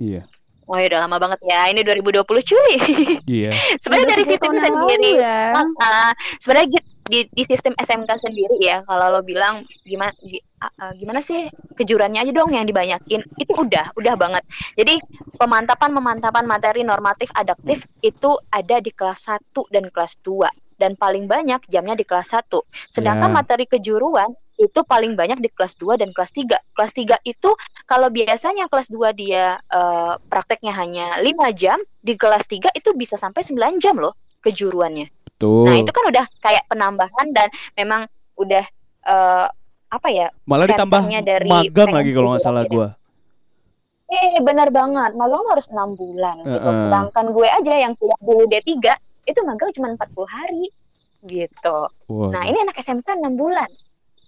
[0.00, 0.22] Iya.
[0.66, 1.70] Oh ya udah lama banget ya.
[1.70, 2.74] Ini 2020 cuy.
[3.22, 3.50] Iya.
[3.82, 5.10] Sebenarnya dari 30 sistemnya tahun yang sendiri.
[5.14, 5.40] ya.
[5.78, 6.10] Ah,
[6.42, 6.68] sebenarnya
[7.06, 11.46] di, di sistem SMK sendiri ya, kalau lo bilang gimana gi- ah, gimana sih
[11.78, 14.42] kejurannya aja dong yang dibanyakin, itu udah udah banget.
[14.74, 14.98] Jadi
[15.38, 19.40] pemantapan pemantapan materi normatif adaptif itu ada di kelas 1
[19.72, 22.60] dan kelas 2 dan paling banyak jamnya di kelas 1.
[22.92, 23.36] Sedangkan Ya.
[23.40, 26.56] materi kejuruan itu paling banyak di kelas 2 dan kelas 3.
[26.72, 27.52] Kelas 3 itu
[27.84, 33.16] kalau biasanya kelas 2 dia eh, prakteknya hanya 5 jam, di kelas 3 itu bisa
[33.16, 35.15] sampai 9 jam loh kejuruannya.
[35.36, 35.68] Betul.
[35.68, 38.08] Nah, itu kan udah kayak penambahan dan memang
[38.40, 38.64] udah
[39.04, 39.46] eh,
[39.92, 40.32] apa ya?
[40.48, 42.96] Malah ditambah dari magang lagi kalau nggak salah gua.
[44.06, 45.12] Eh, benar banget.
[45.12, 46.56] Magang harus 6 bulan gitu.
[46.56, 46.76] Heeh.
[46.88, 48.72] Sedangkan gue aja yang kuliah dulu D3
[49.26, 50.64] itu magang cuma 40 hari
[51.26, 51.78] gitu.
[52.08, 52.30] Wah.
[52.32, 53.68] Nah, ini anak SMK 6 bulan.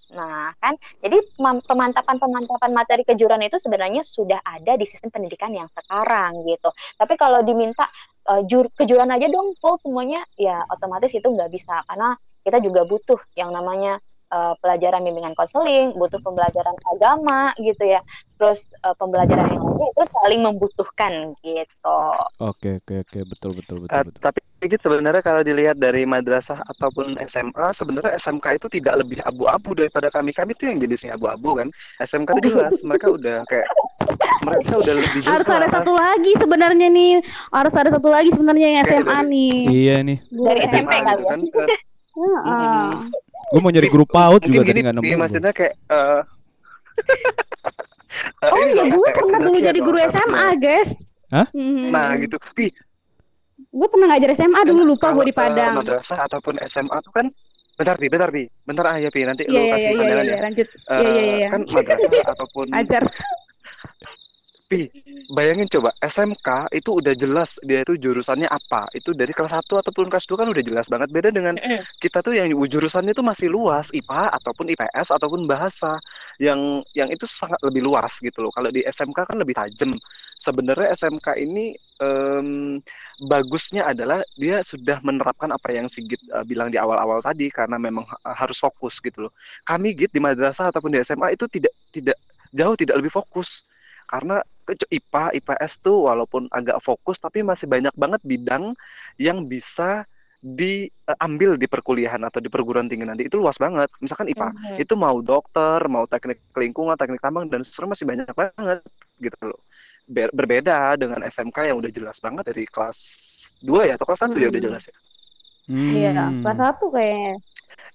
[0.09, 0.73] Nah, kan
[1.05, 1.21] jadi
[1.69, 6.73] pemantapan-pemantapan materi kejuruan itu sebenarnya sudah ada di sistem pendidikan yang sekarang gitu.
[6.97, 7.85] Tapi kalau diminta
[8.29, 12.15] eh, jur- kejuruan aja dong full semuanya, ya otomatis itu nggak bisa karena
[12.45, 13.99] kita juga butuh yang namanya
[14.29, 18.01] eh, pelajaran bimbingan konseling, butuh pembelajaran agama gitu ya.
[18.37, 21.13] Terus eh, pembelajaran yang lainnya itu saling membutuhkan
[21.43, 21.97] gitu.
[22.39, 24.21] Oke oke oke betul betul betul Eh, betul.
[24.21, 29.71] tapi gitu sebenarnya kalau dilihat dari madrasah ataupun SMA, sebenarnya SMK itu tidak lebih abu-abu
[29.71, 30.31] daripada kami.
[30.31, 31.67] Kami tuh yang jenisnya abu-abu kan.
[31.97, 33.67] SMK itu jelas, mereka udah kayak
[34.43, 35.71] mereka udah lebih Harus ada jelas.
[35.79, 37.13] satu lagi sebenarnya nih.
[37.49, 39.53] Harus ada satu lagi sebenarnya yang SMA dari- nih.
[39.69, 40.17] Iya nih.
[40.27, 41.31] Dari SMA SMP kali gitu ya.
[41.31, 41.69] kan.
[42.19, 42.89] Heeh.
[43.49, 45.11] Gue mau nyari grup PAUD juga tadi nggak nemu.
[45.15, 46.21] Maksudnya kayak eh
[48.43, 50.89] eh, Oh iya, gue pernah dulu jadi guru SMA, guys.
[51.29, 51.47] Hah?
[51.55, 52.35] Nah, gitu.
[52.51, 52.73] Pi,
[53.69, 55.77] Gue pernah ngajar SMA dulu lupa gue di Padang.
[55.77, 57.25] madrasah ataupun SMA tuh kan
[57.77, 58.43] bentar Pi, bentar Pi.
[58.65, 60.39] Bentar ah ya Pi, nanti Iya lu iya kasih iya iya pandangan iya ya.
[60.41, 60.67] lanjut.
[60.67, 61.47] Eh, Iya iya iya.
[61.47, 63.03] kan madrasah ataupun Ajar.
[64.69, 64.85] Pi,
[65.33, 68.85] bayangin coba SMK itu udah jelas dia itu jurusannya apa.
[68.93, 71.57] Itu dari kelas 1 ataupun kelas 2 kan udah jelas banget beda dengan
[71.97, 75.97] kita tuh yang jurusannya tuh masih luas, IPA ataupun IPS ataupun bahasa.
[76.37, 78.53] Yang yang itu sangat lebih luas gitu loh.
[78.53, 79.93] Kalau di SMK kan lebih tajam.
[80.39, 82.79] Sebenarnya SMK ini em,
[83.19, 88.07] bagusnya adalah dia sudah menerapkan apa yang Sigit eh, bilang di awal-awal tadi karena memang
[88.07, 89.33] ha- harus fokus gitu loh.
[89.67, 92.15] Kami Git di madrasah ataupun di SMA itu tidak tidak
[92.55, 93.67] jauh tidak lebih fokus
[94.09, 94.41] karena
[94.89, 98.73] IPA IPS tuh walaupun agak fokus tapi masih banyak banget bidang
[99.19, 100.05] yang bisa
[100.39, 104.77] diambil di perkuliahan atau di perguruan tinggi nanti itu luas banget misalkan IPA Mhm.
[104.79, 108.79] itu mau dokter mau teknik lingkungan teknik tambang dan seterusnya masih banyak banget
[109.19, 109.59] gitu loh
[110.09, 112.97] Ber- berbeda dengan SMK yang udah jelas banget dari kelas
[113.61, 114.67] 2 ya atau kelas 1 ya udah Hmm.
[114.73, 114.97] jelas ya
[115.69, 116.41] Iya, Hmm.
[116.41, 117.37] kelas satu kayaknya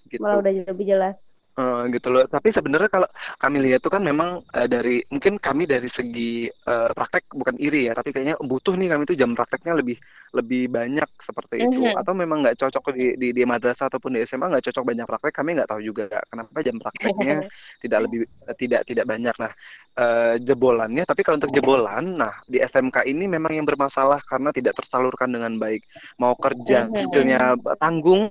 [0.06, 1.33] gitu malah udah lebih jelas.
[1.54, 2.26] Eh, gitu loh.
[2.26, 3.06] Tapi sebenarnya kalau
[3.38, 7.86] kami lihat tuh kan memang eh, dari mungkin kami dari segi eh, praktek bukan iri
[7.86, 9.94] ya, tapi kayaknya butuh nih kami tuh jam prakteknya lebih
[10.34, 11.78] lebih banyak seperti itu.
[11.78, 11.94] Mhm.
[11.94, 15.30] Atau memang nggak cocok di, di di madrasah ataupun di SMA nggak cocok banyak praktek.
[15.38, 17.36] Kami nggak tahu juga kenapa jam prakteknya
[17.78, 18.20] tidak lebih
[18.58, 19.34] tidak tidak banyak.
[19.38, 19.52] Nah
[19.94, 24.74] eh, jebolannya, tapi kalau untuk jebolan, nah di SMK ini memang yang bermasalah karena tidak
[24.74, 25.86] tersalurkan dengan baik.
[26.18, 26.98] Mau kerja Mhm.
[26.98, 27.38] skillnya
[27.78, 28.26] tanggung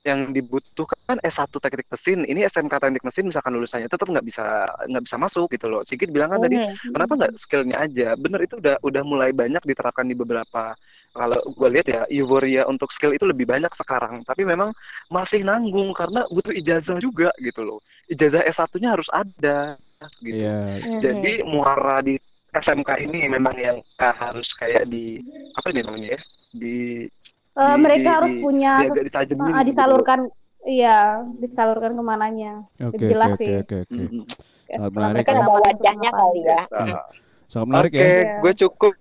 [0.00, 5.04] yang dibutuhkan S1 teknik mesin ini SMK teknik mesin misalkan lulusannya tetap nggak bisa nggak
[5.04, 6.96] bisa masuk gitu loh Sigit bilang kan tadi Mhm.
[6.96, 10.72] kenapa nggak skillnya aja bener itu udah udah mulai banyak diterapkan di beberapa
[11.12, 14.72] kalau gue lihat ya euforia untuk skill itu lebih banyak sekarang tapi memang
[15.12, 17.78] masih nanggung karena butuh ijazah juga gitu loh
[18.08, 19.76] ijazah S1-nya harus ada
[20.24, 20.80] gitu Iya.
[20.80, 20.96] Mhm.
[20.96, 22.16] jadi muara di
[22.56, 25.20] SMK ini memang yang eh, harus kayak di
[25.52, 26.20] apa ini namanya ya
[26.50, 27.04] di
[27.50, 30.20] Eh, Di- mereka di- harus di- punya di agak ditajemin ah, gitu disalurkan
[30.62, 30.98] iya
[31.40, 33.48] disalurkan ke mananya Lebih jelas oke, sih.
[33.50, 33.94] oke, oke, oke.
[34.06, 34.24] Mm-mm.
[34.70, 35.34] Ya, Sangat setelah menarik mereka ya.
[35.34, 36.14] Ada wadahnya informasi.
[36.14, 36.60] kali ya.
[36.70, 37.04] Nah,
[37.50, 38.34] Sangat menarik Oke, ya.
[38.38, 38.94] Gue cukup.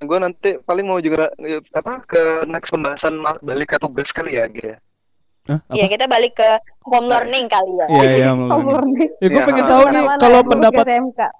[0.00, 4.46] gue nanti paling mau juga eh, apa ke next pembahasan balik ke tugas kali ya,
[4.46, 4.70] gitu.
[4.70, 4.78] ya.
[5.74, 6.50] Iya, kita balik ke
[6.86, 7.86] home learning kali ya.
[7.90, 8.62] Iya, iya, Melani.
[8.64, 9.04] murni.
[9.18, 10.86] Ya, gue Ya, pengen ah, tahu nih kalau pendapat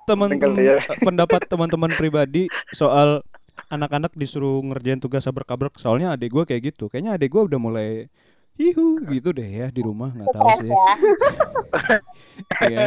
[0.05, 0.77] teman ya.
[1.01, 2.43] pendapat teman-teman pribadi
[2.75, 3.23] soal
[3.69, 5.75] anak-anak disuruh ngerjain tugas abrek-abrek.
[5.79, 6.87] Soalnya adik gue kayak gitu.
[6.89, 7.89] Kayaknya adik gue udah mulai
[8.55, 10.71] hihu gitu deh ya di rumah nggak tahu sih.
[10.71, 10.87] ya.
[12.71, 12.87] Iya.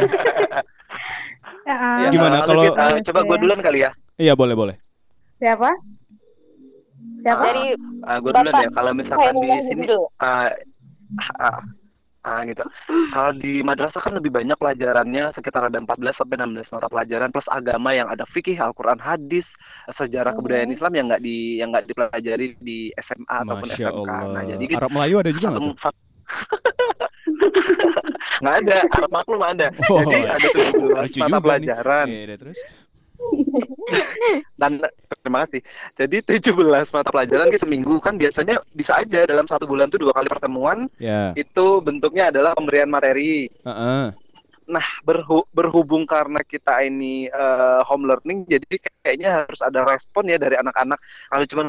[1.68, 1.98] Ya, ah.
[2.04, 3.90] Ya, Gimana kalau- eh, coba gue duluan kali ya.
[4.16, 4.76] Iya boleh boleh.
[5.38, 5.70] siapa
[7.22, 7.64] siapa Dari
[8.24, 8.70] gue duluan Bapak ya.
[8.72, 9.84] Kalau misalkan di sini,
[10.18, 10.48] ah,
[12.28, 12.62] ah, ah, gitu.
[13.08, 17.48] Kalau di madrasah kan lebih banyak pelajarannya sekitar ada 14 sampai 16 mata pelajaran plus
[17.48, 19.42] agama yang ada fikih, Al-Qur'an, hadis,
[19.90, 20.38] sejarah Hmm.
[20.38, 24.04] kebudayaan Islam yang nggak di yang nggak dipelajari di SMA ataupun Masya SMK.
[24.04, 24.42] Nah, Allah.
[24.46, 24.76] jadi gitu.
[24.76, 25.64] Arab Melayu ada juga nggak
[28.38, 31.40] nggak ada Arab maklum ada Oh, jadi ada 17 lucu mata juga nih.
[31.40, 32.58] pelajaran Iya, terus.
[34.60, 34.82] Dan
[35.22, 35.60] terima kasih
[35.94, 36.52] jadi 17
[36.92, 40.78] mata pelajaran ke seminggu kan biasanya bisa aja dalam satu bulan tuh dua kali pertemuan
[40.98, 41.32] Ya.
[41.34, 44.12] itu bentuknya adalah pemberian materi Heeh.
[44.68, 48.68] nah berhu- berhubung karena kita ini eh, home learning jadi
[49.00, 50.98] kayaknya harus ada respon ya dari anak-anak
[51.28, 51.62] kalau cuma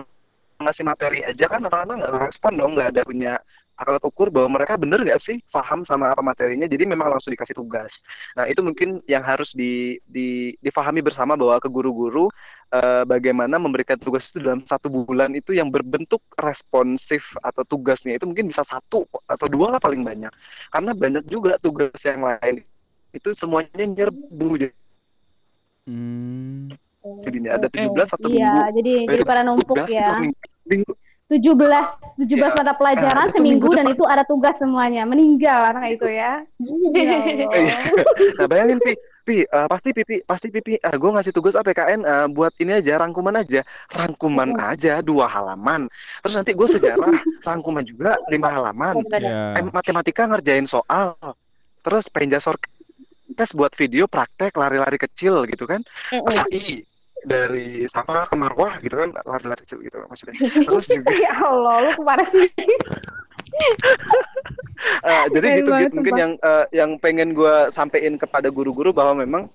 [0.59, 3.33] ngasih materi aja kan anak-anak nggak respon dong nggak ada punya
[3.79, 7.55] alat ukur bahwa mereka bener nggak sih paham sama apa materinya jadi memang langsung dikasih
[7.55, 7.89] tugas
[8.35, 12.27] nah itu mungkin yang harus di, di difahami bersama bahwa ke guru-guru
[12.75, 18.27] eh, bagaimana memberikan tugas itu dalam satu bulan itu yang berbentuk responsif atau tugasnya itu
[18.27, 20.31] mungkin bisa satu atau dua lah paling banyak
[20.75, 22.61] karena banyak juga tugas yang lain
[23.15, 24.69] itu semuanya nyerbu
[25.89, 26.69] Hmm.
[27.25, 30.37] jadinya ada 17 satu iya minggu jadi jadi pada numpuk ya minggu.
[30.69, 30.93] Minggu.
[31.29, 32.49] 17 17 Ya.
[32.49, 37.15] mata pelajaran Nah, seminggu minggu dan itu ada tugas semuanya meninggal anak itu ya Ya
[37.15, 37.53] Allah.
[37.59, 37.77] Iya.
[38.41, 42.27] nah bayangin pi pi eh, pasti pipi pasti pipi ah gue ngasih tugas APKN eh,
[42.27, 45.85] buat ini aja rangkuman aja rangkuman aja dua halaman
[46.25, 47.13] terus nanti gue sejarah
[47.47, 48.97] rangkuman juga lima halaman.
[49.05, 51.13] Eh, matematika ngerjain soal
[51.79, 52.57] terus penjasor
[53.37, 56.25] tes buat video praktek lari-lari kecil gitu kan Mm-mm.
[56.27, 56.81] SAI
[57.27, 60.35] dari sama ke Marwah gitu kan lari-lari kecil gitu maksudnya.
[60.39, 62.49] Terus juga ya Allah lu ke mana sih?
[64.79, 69.19] Eh, jadi gitu banget, gitu mungkin yang eh, yang pengen gue sampein kepada guru-guru bahwa
[69.27, 69.51] memang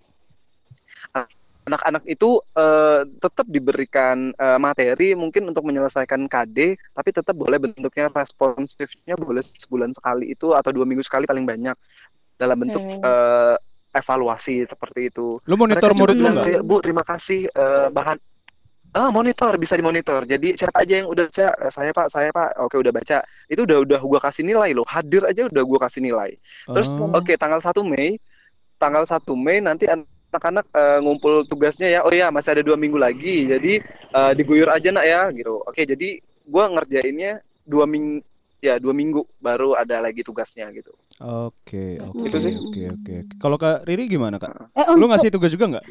[1.64, 8.12] anak-anak itu eh, tetap diberikan eh, materi mungkin untuk menyelesaikan KD tapi tetap boleh bentuknya
[8.12, 11.76] responsifnya boleh sebulan sekali itu atau dua minggu sekali paling banyak.
[12.36, 13.00] Dalam bentuk Hmm.
[13.94, 15.38] Evaluasi seperti itu.
[15.46, 16.46] Lu monitor Mereka murid lu bilang nggak?
[16.50, 18.18] kayak, Bu, terima kasih eh, bahan
[18.94, 20.22] Ah, monitor bisa dimonitor.
[20.22, 22.62] Jadi siapa aja yang udah baca, Eh, saya Pak, saya Pak.
[22.62, 23.26] Oke, udah baca.
[23.50, 24.86] Itu udah udah gua kasih nilai loh.
[24.86, 26.38] Hadir aja udah gua kasih nilai.
[26.70, 27.10] Terus Oh.
[27.10, 28.22] oke tanggal 1 Mei,
[28.78, 32.00] tanggal 1 Mei nanti anak-anak eh, ngumpul tugasnya ya.
[32.06, 33.50] Oh ya masih ada dua minggu lagi.
[33.50, 33.82] Jadi
[34.14, 35.58] eh, diguyur aja nak ya gitu.
[35.66, 38.22] Oke jadi gue ngerjainnya dua minggu
[38.62, 40.94] ya dua minggu baru ada lagi tugasnya gitu.
[41.22, 43.14] Oke, oke, oke, oke.
[43.38, 44.50] Kalau Kak Riri gimana, Kak?
[44.74, 45.84] Eh, Lu untuk- ngasih tugas juga nggak?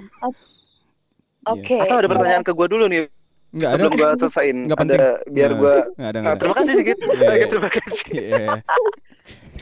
[1.46, 1.76] Oke.
[1.80, 3.08] Atau ada pertanyaan ke gue dulu nih
[3.52, 3.76] Nggak ada.
[3.80, 4.58] sebelum gue selesaiin.
[4.68, 5.00] Nggak ada penting.
[5.32, 6.40] biar Nggak- gue nggak ada, Ah, nggak ada.
[6.40, 6.98] terima kasih sedikit.
[7.00, 7.46] Iya, iya.
[7.48, 8.08] terima kasih.
[8.12, 8.48] Iya.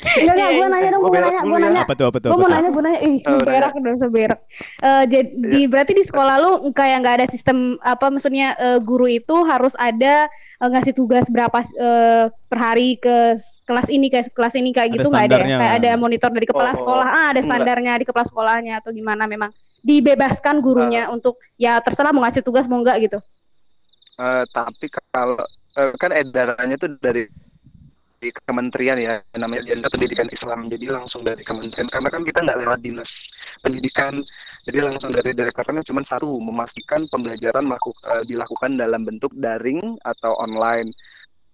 [0.02, 1.62] Enggak, enggak, gue nanya dong, Gua gue nanya, gue ya.
[1.62, 1.82] nanya.
[1.86, 3.46] Apa tuh, apa tuh, Gue mau nanya, gue nanya, ih, Oh, nanya.
[3.46, 4.40] berak udah usah berak.
[4.82, 9.36] Eh, jadi berarti di sekolah lu kayak nggak ada sistem apa maksudnya eh, guru itu
[9.44, 14.70] harus ada eh, ngasih tugas berapa eh, per hari ke kelas ini ke kelas ini
[14.70, 15.58] kayak Ada gitu nggak ada ya?
[15.58, 17.46] Kayak ada monitor dari kepala Oh, sekolah, ah ada enggak.
[17.46, 22.66] standarnya di kepala sekolahnya atau gimana memang dibebaskan gurunya untuk ya terserah mau ngasih tugas
[22.66, 23.18] mau enggak gitu.
[24.18, 25.38] Eh, tapi kalau
[25.74, 27.26] eh, kan edarannya tuh dari
[28.22, 30.70] di kementerian ya namanya Dinas Pendidikan Islam.
[30.70, 33.34] Jadi langsung dari kementerian karena kan kita nggak lewat dinas
[33.66, 34.22] pendidikan.
[34.70, 40.38] Jadi langsung dari direktoratnya cuma satu memastikan pembelajaran melaku- eh, dilakukan dalam bentuk daring atau
[40.38, 40.94] online.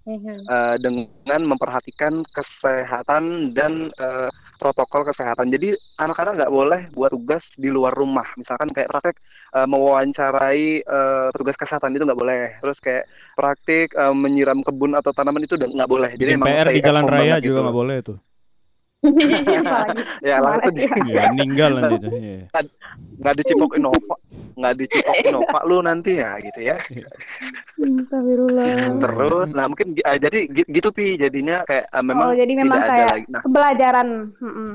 [0.07, 5.53] Eh, dengan memperhatikan kesehatan dan eh, protokol kesehatan.
[5.53, 8.25] Jadi anak-anak nggak boleh buat tugas di luar rumah.
[8.35, 9.15] Misalkan kayak praktek
[9.53, 12.45] eh, mewawancarai eh, petugas kesehatan itu nggak boleh.
[12.59, 13.03] Terus kayak
[13.37, 16.11] praktik eh, menyiram kebun atau tanaman itu nggak boleh.
[16.17, 17.63] Jadi Bikin emang PR di jalan raya juga gitu.
[17.63, 18.17] nggak boleh tuh.
[18.97, 20.01] Apalagi.
[20.25, 20.89] ya langsung ya.
[21.05, 22.11] Iya, meninggal nanti tuh.
[22.11, 22.41] Iya.
[23.17, 24.19] nggak dicipokin opak,
[24.57, 26.77] nggak dicipokin opak lu nanti ya gitu ya.
[27.77, 28.97] Astagfirullah.
[29.01, 32.77] Terus, nah mungkin eh, jadi gi- gitu pi jadinya kayak eh, memang Oh, jadi memang
[32.77, 33.25] tidak ada kayak lagi.
[33.29, 34.07] Nah, Pembelajaran.
[34.37, 34.71] mm-mm.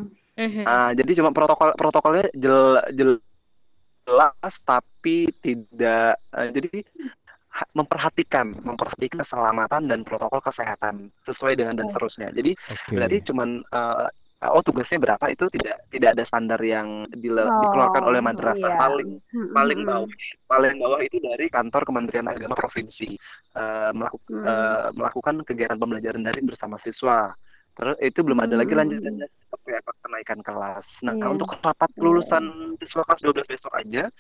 [0.65, 6.73] Ah, jadi cuma protokol protokolnya jel, jelas tapi tidak eh, jadi
[7.73, 12.33] memperhatikan memperhatikan keselamatan dan protokol kesehatan sesuai dengan dan seterusnya.
[12.33, 12.93] Jadi Oke.
[12.93, 14.07] berarti cuman eh,
[14.43, 18.81] oh tugasnya berapa itu tidak tidak ada standar yang dile- Oh, dikeluarkan oleh madrasah iya.
[18.81, 19.53] paling Mm-mm.
[19.53, 20.11] paling bawah
[20.49, 23.15] paling bawah itu dari kantor Kementerian Agama provinsi
[23.55, 24.43] eh, melaku- Mm.
[24.43, 27.31] eh, melakukan kegiatan pembelajaran daring bersama siswa.
[27.73, 28.85] Terus itu belum ada lagi Hmm.
[28.85, 30.85] lanjutannya seperti apa kenaikan kelas.
[31.03, 31.25] Nah Iya.
[31.31, 32.45] untuk rapat kelulusan
[32.77, 34.13] siswa kelas 12 besok aja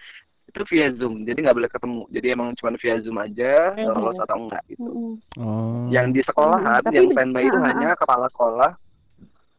[0.45, 2.03] itu via Zoom, jadi nggak boleh ketemu.
[2.09, 3.89] Jadi emang cuma via Zoom aja Mhm.
[3.89, 4.91] lolos atau enggak gitu.
[5.37, 5.89] Oh.
[5.89, 8.71] Yang di sekolahan, Hmm, tapi yang di- standby itu ah, ah, hanya kepala sekolah,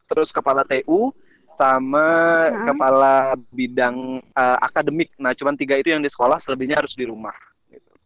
[0.06, 1.10] terus kepala TU,
[1.54, 2.06] sama
[2.44, 2.66] Ah.
[2.66, 3.14] kepala
[3.50, 5.14] bidang eh, akademik.
[5.16, 7.34] Nah, cuman tiga itu yang di sekolah, selebihnya harus di rumah.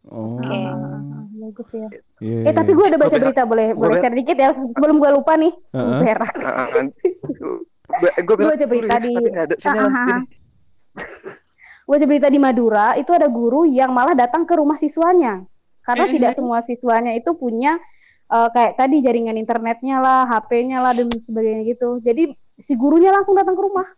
[0.06, 0.36] Oh.
[0.36, 0.48] Oke.
[0.48, 1.04] Ah,
[1.38, 1.88] bagus ya.
[2.18, 2.76] Iya, Eh tapi iya.
[2.76, 5.52] gue udah baca berita boleh gua boleh share dikit ya sebelum gue lupa nih.
[5.70, 6.00] Heeh.
[6.02, 6.34] Berak.
[8.18, 10.20] gue Gua baca berita di- ada sini Ah,
[11.88, 15.48] baca berita di Madura itu ada guru yang malah datang ke rumah siswanya
[15.80, 16.12] karena Mhm.
[16.20, 17.80] tidak semua siswanya itu punya
[18.28, 21.96] eh, kayak tadi jaringan internetnya lah, HP-nya lah dan sebagainya gitu.
[22.04, 23.88] Jadi si gurunya langsung datang ke rumah.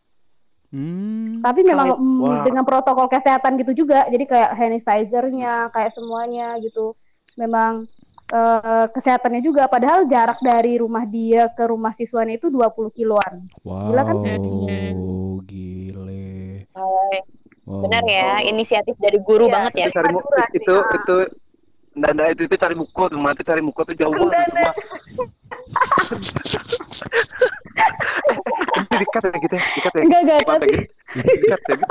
[0.71, 1.43] Hmm.
[1.43, 2.47] Tapi memang mm, Wah.
[2.47, 4.07] dengan protokol kesehatan gitu juga.
[4.07, 6.95] Jadi kayak hand sanitizer-nya, kayak semuanya gitu.
[7.35, 7.91] Memang
[8.31, 9.67] eh, kesehatannya juga.
[9.67, 13.51] Padahal jarak dari rumah dia ke rumah siswanya itu 20 kiloan.
[13.67, 13.91] Wow.
[13.91, 14.17] Gila kan?
[15.43, 16.71] Gile.
[16.79, 17.11] Oh,
[17.71, 17.87] Wow.
[17.87, 19.87] benar ya, inisiatif dari guru Iya, banget ya.
[19.87, 21.17] Itu cari mu- Madura sih, itu itu
[21.91, 24.43] nggak, itu, itu cari muko tuh, mati cari muko tuh jauh banget.
[24.43, 24.75] itu mah.
[28.75, 30.03] Eh, dikat ya gitu ya, dikat ya.
[30.03, 30.83] Enggak, enggak, ya tapi gitu.
[31.15, 31.87] Dikat ya gitu.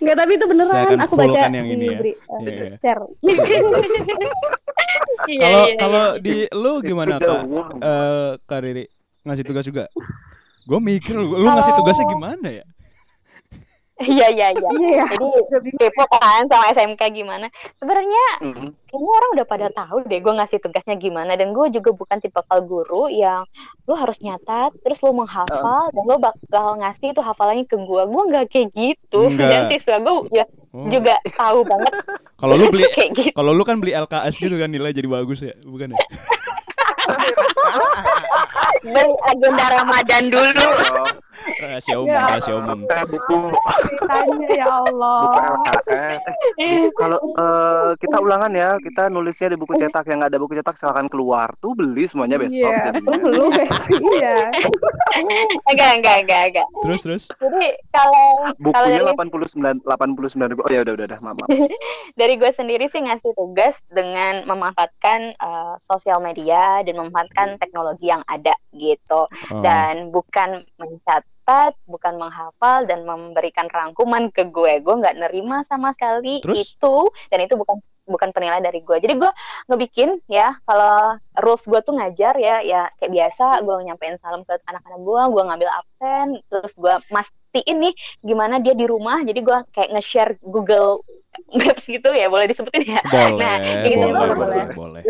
[0.00, 1.98] enggak tapi itu Saya beneran akan aku baca yang di ini ya.
[2.00, 2.76] beri- eh, Iya, iya.
[2.80, 3.02] share.
[5.28, 7.40] Iya, Kalau iya, kalau di lu gimana Itu kak?
[7.78, 8.84] Eh Kak Riri
[9.22, 9.84] ngasih tugas juga?
[10.64, 12.64] Gue mikir lu, lu ngasih tugasnya gimana ya?
[14.00, 14.70] Iya, iya, iya.
[14.72, 15.04] Iya.
[15.46, 17.46] Jadi kepo kan sama SMK gimana.
[17.76, 18.72] Sebenarnya Mhm.
[18.84, 22.40] kayaknya orang udah pada tahu deh gue ngasih tugasnya gimana dan gue juga bukan tipe
[22.40, 23.44] kal guru yang
[23.84, 28.22] lu harus nyatat terus lu menghafal dan lu bakal ngasih itu hafalannya ke gue gue
[28.26, 29.46] nggak kayak gitu Enggak.
[29.46, 30.86] dan siswa gue ya Oh.
[30.86, 31.92] juga tahu banget
[32.36, 35.50] Kalau lu beli gitu kalau lu kan beli LKS gitu kan nilai jadi bagus ya,
[35.60, 35.98] bukan ya?
[38.84, 41.06] beli agenda Ramadan dulu Oh,
[41.40, 42.20] Rahasia umum, Ya.
[42.28, 42.78] rahasia umum.
[42.84, 43.36] buku
[43.80, 45.20] Ceritanya ya Allah.
[46.58, 50.52] buku kalau eh, kita ulangan ya, kita nulisnya di buku cetak yang nggak ada buku
[50.54, 51.48] cetak silakan keluar.
[51.58, 52.70] Tuh beli semuanya besok.
[52.70, 53.16] Iya, jadinya.
[53.30, 53.46] lu
[54.12, 54.36] iya.
[55.70, 57.24] enggak enggak enggak enggak Terus terus.
[57.32, 60.60] jadi kalau Bukunya dari 89 89 ribu.
[60.62, 61.36] Oh ya udah udah udah, maaf.
[61.38, 61.48] maaf.
[62.20, 68.22] dari gue sendiri sih ngasih tugas dengan memanfaatkan eh, sosial media dan memanfaatkan teknologi yang
[68.26, 69.62] ada gitu Oh.
[69.62, 74.78] dan bukan mencatat mencatat, bukan menghafal dan memberikan rangkuman ke gue.
[74.80, 76.78] Gue nggak nerima sama sekali Terus?
[76.78, 76.96] itu
[77.30, 78.96] dan itu bukan bukan penilaian dari gue.
[78.98, 79.30] Jadi gue
[79.70, 84.54] ngebikin ya kalau rules gue tuh ngajar ya ya kayak biasa gue nyampein salam ke
[84.66, 89.22] anak-anak gue, gue ngambil absen, terus gue mastiin nih gimana dia di rumah.
[89.22, 91.02] Jadi gue kayak nge-share Google
[91.54, 93.02] Maps gitu ya, boleh disebutin ya.
[93.06, 93.56] Boleh, Nah,
[93.86, 94.64] gitu boleh, boleh, boleh.
[94.74, 95.02] boleh.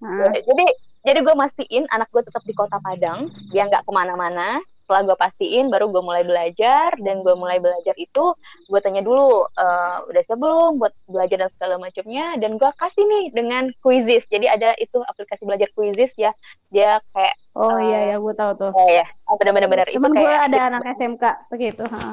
[0.00, 0.66] Nah, Jadi
[1.00, 4.60] jadi gue mastiin anak gue tetap di kota Padang, dia nggak ke mana-mana.
[4.90, 8.34] Setelah gue pastiin, baru gue mulai belajar dan gue mulai belajar itu
[8.66, 13.06] gue tanya dulu eh, udah siap belum buat belajar dan segala macamnya dan gue kasih
[13.06, 14.26] nih dengan Quizizz.
[14.26, 16.34] Jadi ada itu aplikasi belajar Quizizz ya.
[16.68, 18.70] Dia kayak oh Eh, iya ya gue tahu tuh.
[18.72, 21.86] oh ya, oh, benar-benar itu Temen gue ada anak SMK begitu.
[21.86, 22.10] ha.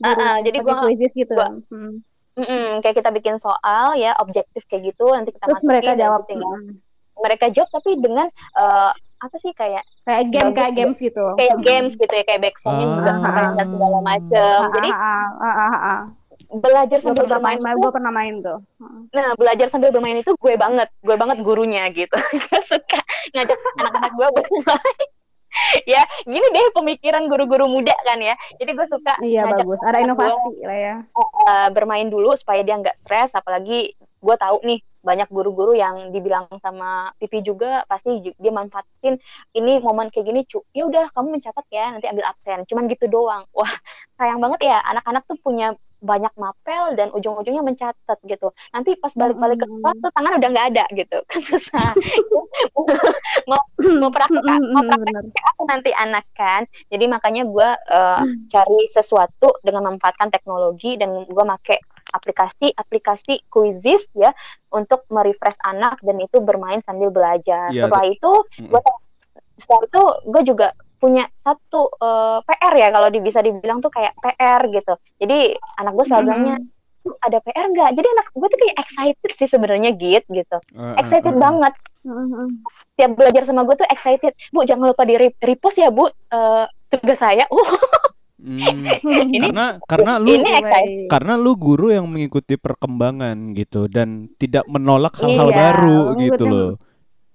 [0.00, 1.30] Ah, ah, jadi gua- quizzes gitu.
[1.30, 2.02] gua- Hmm.
[2.34, 6.20] Mm-mm, kayak kita bikin soal ya objektif kayak gitu nanti kita Terus masukin mereka jawab.
[6.26, 6.74] tinggal- Hmm.
[7.20, 8.26] mereka jawab tapi dengan
[8.56, 11.24] eh, apa sih kayak Kayak game Bagus, kayak games gitu.
[11.34, 13.20] kayak games gitu ya kayak backsongnya juga Ah.
[13.22, 16.00] keren dan segala macem Ah, jadi ah, ah, ah, ah, ah.
[16.52, 18.58] belajar Gue sambil pernah bermain main, gue pernah main tuh.
[19.10, 22.98] nah belajar sambil bermain itu gue banget gue banget gurunya gitu gue suka
[23.30, 24.98] ngajak anak-anak gue bermain
[25.84, 29.78] ya gini deh pemikiran guru-guru muda kan ya jadi gue suka Iya bagus.
[29.80, 30.94] Ada inovasi lah ya.
[31.12, 36.46] uh, bermain dulu supaya dia nggak stres apalagi gue tahu nih banyak guru-guru yang dibilang
[36.60, 39.16] sama Pipi juga pasti dia manfaatin
[39.56, 42.64] ini momen kayak gini cu ya udah kamu mencatat ya nanti ambil absen.
[42.68, 43.44] Cuman gitu doang.
[43.56, 43.72] Wah
[44.20, 48.50] sayang banget ya anak-anak tuh punya banyak mapel dan ujung-ujungnya mencatat gitu.
[48.72, 51.18] Nanti pas balik-balik ke kelas tuh tangan udah nggak ada gitu.
[51.30, 51.92] Kan susah.
[53.46, 53.60] Mau
[54.00, 54.42] mau praktek
[54.74, 56.64] mau praktek apa nanti anak kan?
[56.88, 57.68] Jadi makanya gue
[58.50, 61.78] cari sesuatu dengan memanfaatkan teknologi dan gue make
[62.10, 64.34] aplikasi-aplikasi Quizizz ya
[64.74, 67.70] untuk merefresh anak dan itu bermain sambil belajar.
[67.70, 68.32] Iya, setelah itu
[68.66, 68.80] gue
[69.60, 70.68] setelah itu gue juga
[71.00, 74.94] punya satu eh, PR ya kalau bisa dibilang tuh kayak PR gitu.
[75.16, 76.56] Jadi anak gue selalu bilangnya
[77.00, 77.90] "Tuh, ada PR nggak?
[77.96, 80.56] Jadi anak gue tuh kayak excited sih sebenarnya gitu gitu.
[80.76, 81.40] Ah, ah, excited ah.
[81.40, 81.74] banget.
[82.00, 82.64] Mm-mm.
[82.96, 84.32] tiap belajar sama gue tuh excited.
[84.52, 87.48] Bu jangan lupa di re- repost ya bu eh, tugas saya.
[87.52, 87.68] Uh.
[88.40, 88.88] Hmm,
[89.36, 91.08] ini karena karena lu ini excited.
[91.12, 96.70] Karena lu guru yang mengikuti perkembangan gitu dan tidak menolak hal-hal Iya, baru gitu loh.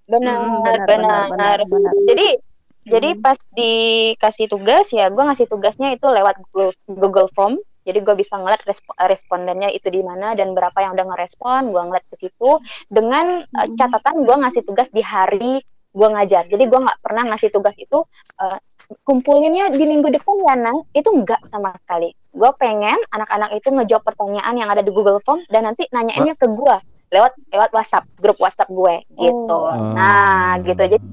[0.05, 1.93] benar Mm, benar benar.
[2.05, 2.37] jadi
[2.85, 7.57] jadi pas dikasih tugas ya gue ngasih tugasnya itu lewat Google, Google Form.
[7.85, 11.81] Jadi gue bisa ngeliat respo- respondennya itu di mana dan berapa yang udah ngerespon gue
[11.85, 12.49] ngeliat ke situ.
[12.89, 15.61] Dengan uh, catatan gue ngasih tugas di hari
[15.95, 16.49] gue ngajar.
[16.49, 18.01] Jadi gue nggak pernah ngasih tugas itu
[18.41, 18.57] uh,
[19.05, 20.77] kumpulinnya di minggu depan ya nang?
[20.97, 22.09] Itu enggak sama sekali.
[22.33, 26.49] Gue pengen anak-anak itu ngejawab pertanyaan yang ada di Google Form dan nanti nanyainnya ke
[26.49, 26.77] gue
[27.13, 29.57] lewat lewat WhatsApp grup WhatsApp gue gitu.
[29.61, 29.93] Oh.
[29.93, 30.81] nah gitu.
[30.81, 31.05] Jadi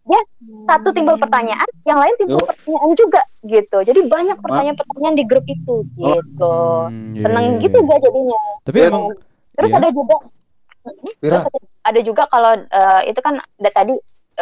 [0.00, 0.24] kan
[0.66, 3.78] satu timbul pertanyaan, yang lain timbul pertanyaan juga gitu.
[3.84, 6.56] Jadi banyak pertanyaan-pertanyaan di grup itu gitu.
[6.88, 7.86] Hmm, iya, Seneng iya, gitu iya.
[7.86, 8.40] gue jadinya.
[8.64, 8.88] Tapi Iya.
[8.90, 9.04] emang
[9.50, 9.78] Terus Iya.
[9.78, 10.16] ada juga
[11.20, 11.44] terus
[11.84, 13.92] ada, juga kalau eh, itu kan tadi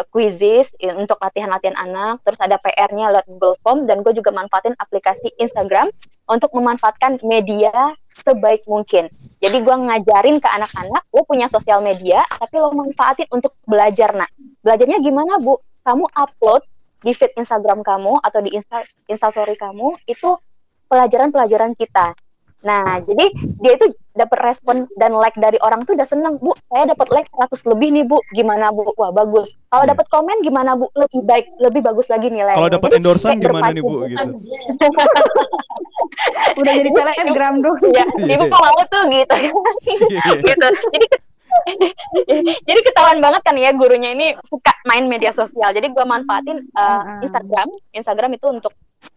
[0.09, 4.75] quizzes i- untuk latihan-latihan anak, terus ada PR-nya lewat Google Form dan gue juga manfaatin
[4.79, 5.91] aplikasi Instagram
[6.31, 7.73] untuk memanfaatkan media
[8.11, 9.11] sebaik mungkin.
[9.39, 14.31] Jadi gue ngajarin ke anak-anak, lo punya sosial media, tapi lo manfaatin untuk belajar nak.
[14.63, 15.59] Belajarnya gimana bu?
[15.87, 16.63] Kamu upload
[17.01, 20.35] di feed Instagram kamu atau di Insta Instastory kamu itu
[20.91, 22.13] pelajaran-pelajaran kita.
[22.59, 23.25] Nah, jadi
[23.63, 26.51] dia itu dapat respon dan like dari orang tuh udah seneng, Bu.
[26.67, 28.19] Saya dapat like 100 lebih nih, Bu.
[28.33, 28.83] Gimana, Bu?
[28.95, 29.55] Wah, bagus.
[29.69, 29.91] Kalau Iya.
[29.95, 30.91] dapat komen gimana, Bu?
[30.93, 32.59] Lebih baik, lebih bagus lagi nilainya.
[32.59, 34.27] kalau dapat endorsan kayak gimana nih Bu gitu.
[36.59, 37.79] Udah jadi selebgram dong.
[37.89, 38.35] Ya, Iya.
[38.35, 39.37] ibu kok mau tuh gitu.
[40.43, 40.67] gitu.
[40.91, 41.07] Jadi
[42.69, 45.75] jadi ketahuan banget kan ya gurunya ini suka main media sosial.
[45.75, 47.21] Jadi gua manfaatin uh.
[47.25, 47.69] Instagram.
[47.93, 48.73] Instagram itu untuk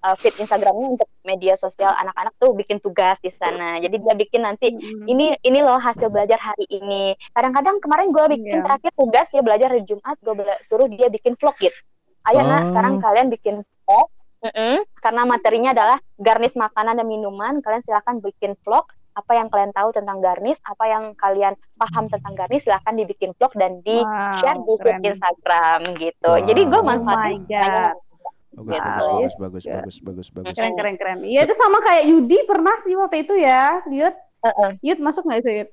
[0.06, 3.78] uh, feed Instagramnya untuk media sosial anak-anak tuh bikin tugas di sana.
[3.82, 4.74] Jadi dia bikin nanti
[5.08, 7.14] ini ini loh hasil belajar hari ini.
[7.34, 8.66] Kadang-kadang kemarin gue bikin Iya.
[8.66, 10.34] terakhir tugas ya belajar hari Jumat, gue
[10.66, 11.76] suruh dia bikin vlog gitu.
[12.30, 12.68] Ayo nak, Oh.
[12.70, 13.56] sekarang kalian bikin
[13.86, 14.08] vlog.
[14.42, 17.62] Mm-mm, karena materinya adalah garnish makanan dan minuman.
[17.62, 18.90] Kalian silakan bikin vlog.
[19.12, 23.52] Apa yang kalian tahu tentang garnish, apa yang kalian paham tentang garnish, silakan dibikin vlog
[23.60, 25.04] dan di Wow, share di feed.
[25.12, 26.32] Instagram gitu.
[26.32, 26.48] Wow.
[26.48, 27.96] Jadi gue Oh my manfaatin god.
[28.52, 28.84] Bagus, Gitu.
[28.84, 29.74] bagus, bagus, bagus, Iya.
[29.80, 30.56] bagus, bagus, bagus.
[30.60, 31.20] Keren keren keren.
[31.24, 33.80] Iya itu sama kayak Yudi pernah sih waktu itu ya.
[33.88, 34.70] Yud, Heeh.
[34.84, 35.70] Yud masuk nggak itu Yud?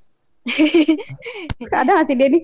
[1.75, 2.43] Ada nggak sih dia nih?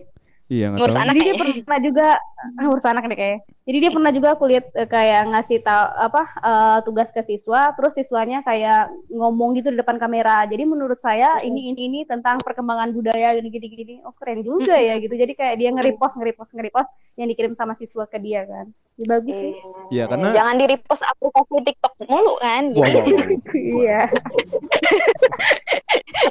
[0.54, 1.02] Iya nggak Ngurus tahu.
[1.02, 2.08] anak Jadi dia pernah juga
[2.54, 3.40] ah, urus anak nih kayaknya.
[3.64, 7.62] Jadi dia pernah juga aku lihat eh, kayak ngasih tahu apa eh, tugas ke siswa,
[7.74, 10.46] terus siswanya kayak ngomong gitu di depan kamera.
[10.46, 13.94] Jadi menurut saya ini ini ini tentang perkembangan budaya gini gini gini.
[14.06, 15.14] Oh keren juga ya gitu.
[15.18, 18.70] Jadi kayak dia nge-repost nge-repost nge-repost yang dikirim sama siswa ke dia kan.
[18.94, 19.52] Ya, bagus sih.
[19.90, 22.62] Iya, karena Jangan di repost aplikasi TikTok mulu kan.
[22.70, 23.74] Wow, Jadi, wow, wow.
[23.74, 24.00] Iya.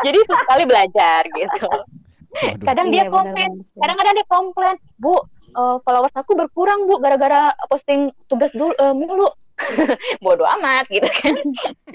[0.05, 1.69] jadi sekali belajar gitu.
[2.33, 2.65] Waduh.
[2.65, 3.77] Kadang Iya, dia komplain, benar.
[3.85, 5.15] kadang-kadang dia komplain, Bu,
[5.53, 9.29] eh, followers aku berkurang Bu gara-gara posting tugas dulu eh, mulu.
[10.25, 11.37] Bodoh amat gitu kan.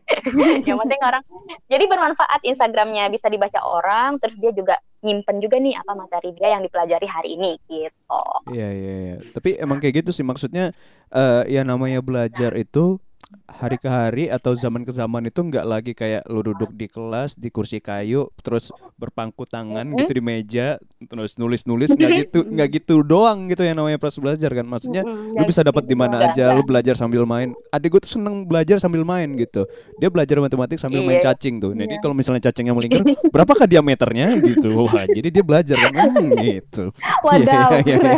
[0.69, 1.23] Yang penting orang
[1.67, 6.55] jadi bermanfaat Instagramnya bisa dibaca orang, terus dia juga nyimpen juga nih apa materi dia
[6.55, 8.23] yang dipelajari hari ini gitu.
[8.55, 9.17] Iya iya iya.
[9.35, 10.71] Tapi emang kayak gitu sih maksudnya
[11.11, 13.03] eh ya namanya belajar itu
[13.45, 17.37] hari ke hari atau zaman ke zaman itu nggak lagi kayak lu duduk di kelas
[17.37, 23.01] di kursi kayu terus berpangku tangan gitu di meja terus nulis-nulis nggak gitu nggak gitu
[23.03, 24.65] doang gitu yang namanya proses belajar kan.
[24.65, 27.53] Maksudnya lu bisa dapat di mana aja lu belajar sambil main.
[27.69, 29.69] Adik gue tuh seneng belajar sambil main gitu.
[29.97, 31.33] Dia belajar matematik sambil main Iya.
[31.33, 31.73] cacing tuh.
[31.75, 34.73] Jadi kalau misalnya cacingnya melingkar berapakah diameternya gitu.
[34.89, 35.93] Wah jadi dia belajar kan?
[35.93, 36.95] Hmm, gitu.
[37.27, 38.13] Wadaw, Iya, iya, iya,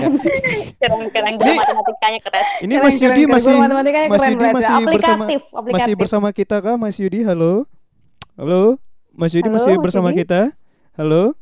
[0.78, 0.88] iya.
[1.14, 1.34] keren.
[1.34, 2.44] Ini- matematikanya keren.
[2.60, 3.54] Ini Keren, Mas Yudi masih
[4.06, 5.40] Mas Yudi masih bersama Aplikatif,
[5.72, 7.20] masih bersama kita kah Mas Yudi?
[7.22, 7.64] Halo.
[8.36, 8.76] Halo.
[9.10, 10.18] Mas Yudi Halo, masih Mas bersama Yudi?
[10.22, 10.52] kita?
[10.94, 11.32] Halo.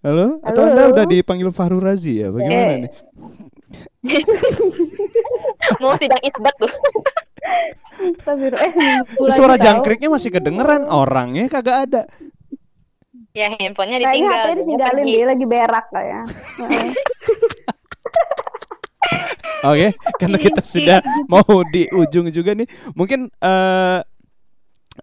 [0.00, 0.38] Halo?
[0.40, 0.72] Atau Halo.
[0.72, 2.30] Anda udah dipanggil Fahru Razi ya?
[2.30, 2.78] Bagaimana Eh.
[2.80, 2.92] nih?
[5.82, 6.70] Mau sidang isbat tuh.
[8.16, 8.62] Astagfirullah.
[8.62, 9.64] Eh, Suara tahu.
[9.64, 12.02] jangkriknya masih kedengeran, orangnya kagak ada.
[13.32, 14.32] Ya handphonenya Kayaknya ditinggal.
[14.32, 16.24] HP dia ditinggalin dia lagi berak kayak.
[19.66, 22.68] Oke, karena kita sudah mau di ujung juga nih.
[22.94, 24.00] Mungkin eh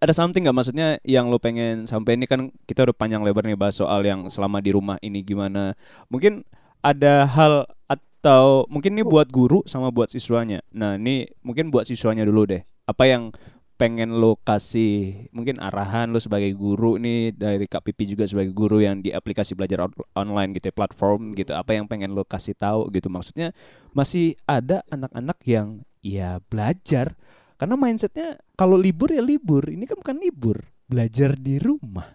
[0.02, 3.54] ada something nggak maksudnya yang lo pengen sampai ini kan kita udah panjang lebar nih
[3.54, 5.78] bahas soal yang selama di rumah ini gimana.
[6.10, 6.42] Mungkin
[6.82, 10.64] ada hal atau mungkin ini buat guru sama buat siswanya.
[10.74, 12.64] Nah, ini mungkin buat siswanya dulu deh.
[12.90, 13.32] Apa yang
[13.74, 18.80] pengen lo kasih mungkin arahan lo sebagai guru nih dari Kak Pipi juga sebagai guru
[18.80, 21.52] yang di aplikasi belajar on- online gitu ya, platform gitu.
[21.58, 23.10] Apa yang pengen lo kasih tahu gitu?
[23.10, 23.52] Maksudnya
[23.92, 27.18] masih ada anak-anak yang ya belajar.
[27.58, 29.66] Karena mindsetnya kalau libur ya libur.
[29.66, 32.14] Ini kan bukan libur belajar di rumah.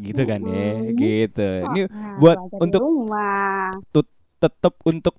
[0.00, 0.80] Gitu kan ya?
[0.80, 0.96] Mm-mm.
[0.96, 1.48] gitu.
[1.68, 1.80] Ini
[2.16, 2.82] buat untuk
[4.40, 5.14] tetap untuk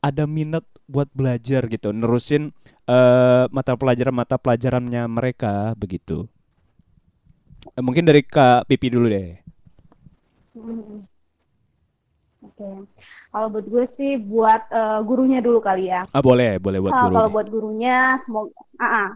[0.00, 2.50] ada minat buat belajar gitu nerusin
[2.90, 6.26] eh, mata pelajaran mata pelajarannya mereka begitu
[7.76, 9.30] Eh, mungkin dari Kak Pipi dulu deh
[10.50, 11.06] Mm.
[12.40, 12.68] Oke.
[13.30, 16.02] Kalau buat gue sih buat eh, gurunya dulu kali ya.
[16.10, 18.50] ah boleh boleh buat Ah, guru kalau buat gurunya semoga
[18.80, 19.08] ah, ah.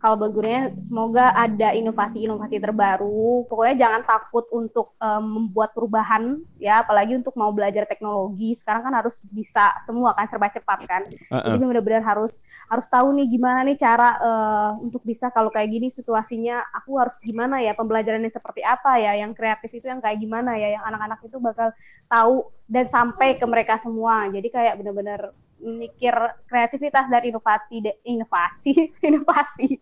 [0.00, 3.44] Kalau buat gurunya semoga ada inovasi-inovasi terbaru.
[3.44, 8.56] Pokoknya jangan takut untuk em, membuat perubahan ya, apalagi untuk mau belajar teknologi.
[8.56, 11.02] Sekarang kan harus bisa semua kan serba cepat kan.
[11.28, 11.42] Ah, ah.
[11.52, 12.40] Jadi benar-benar harus
[12.72, 17.20] harus tahu nih gimana nih cara eh, untuk bisa kalau kayak gini situasinya aku harus
[17.20, 21.20] gimana ya pembelajarannya seperti apa ya yang kreatif itu yang kayak gimana ya yang anak-anak
[21.28, 21.68] itu bakal
[22.08, 24.32] tahu dan sampai ke mereka semua.
[24.32, 26.12] Jadi kayak benar-benar mikir
[26.48, 28.72] kreativitas dan inovasi inovasi
[29.08, 29.76] inovasi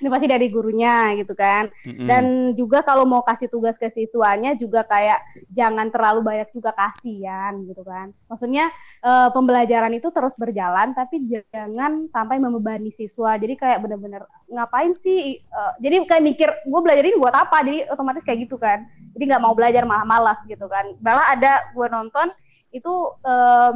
[0.00, 1.68] inovasi dari gurunya gitu kan.
[1.84, 2.06] Mm-mm.
[2.06, 2.24] dan
[2.54, 5.20] juga kalau mau kasih tugas ke siswanya juga kayak
[5.50, 8.14] jangan terlalu banyak juga kasihan gitu kan.
[8.30, 8.70] Maksudnya
[9.02, 13.34] eh, pembelajaran itu terus berjalan tapi jangan sampai membebani siswa.
[13.36, 15.42] Jadi kayak bener-bener ngapain sih?
[15.42, 17.62] Eh, jadi kayak mikir gue belajar ini buat apa?
[17.66, 18.86] Jadi otomatis kayak gitu kan.
[19.18, 20.94] Jadi nggak mau belajar malah malas gitu kan.
[21.02, 22.30] Malah ada gue nonton
[22.74, 23.72] itu eh,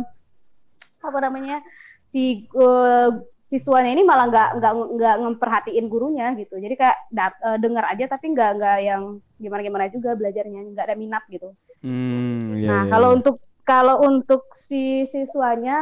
[1.02, 1.62] apa namanya
[2.02, 3.08] si eh,
[3.38, 8.04] siswanya ini malah nggak nggak nggak memperhatiin gurunya gitu jadi kayak dat- eh, dengar aja
[8.12, 9.02] tapi nggak nggak yang
[9.42, 11.48] gimana gimana juga belajarnya nggak ada minat gitu
[11.82, 13.16] Hmm, iya, Nah, iya, kalau iya.
[13.16, 13.36] untuk
[13.68, 15.76] kalau untuk si siswanya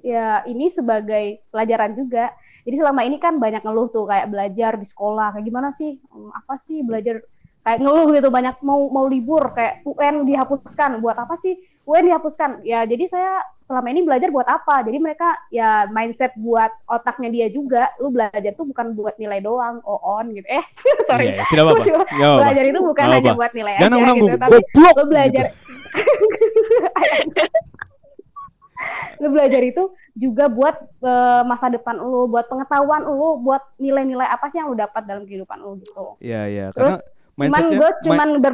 [0.00, 2.32] ya ini sebagai pelajaran juga.
[2.64, 5.90] Jadi selama ini kan banyak ngeluh tuh kayak belajar di sekolah kayak gimana sih?
[6.40, 7.20] Apa sih belajar
[7.68, 11.04] kayak ngeluh gitu banyak mau mau libur kayak UN dihapuskan.
[11.04, 11.52] Buat apa sih
[11.84, 12.64] UN dihapuskan?
[12.64, 14.80] Ya jadi saya selama ini belajar buat apa?
[14.88, 19.84] Jadi mereka ya mindset buat otaknya dia juga lu belajar tuh bukan buat nilai doang
[19.84, 20.48] oh on gitu.
[20.48, 20.64] Eh
[21.12, 21.36] sorry.
[21.36, 21.84] Iya, iya, tidak apa-apa.
[21.84, 22.40] Tidak apa-apa.
[22.40, 24.94] belajar itu bukan Nggak hanya buat nilai Jangan aja gitu tapi goblok.
[24.96, 25.44] lo belajar
[29.18, 29.82] lu belajar itu
[30.14, 34.78] juga buat eh, masa depan lu, buat pengetahuan lu, buat nilai-nilai apa sih yang lu
[34.78, 36.14] dapat dalam kehidupan lu gitu.
[36.22, 38.52] Iya, iya, karena Terus mindsetnya gue cuman ber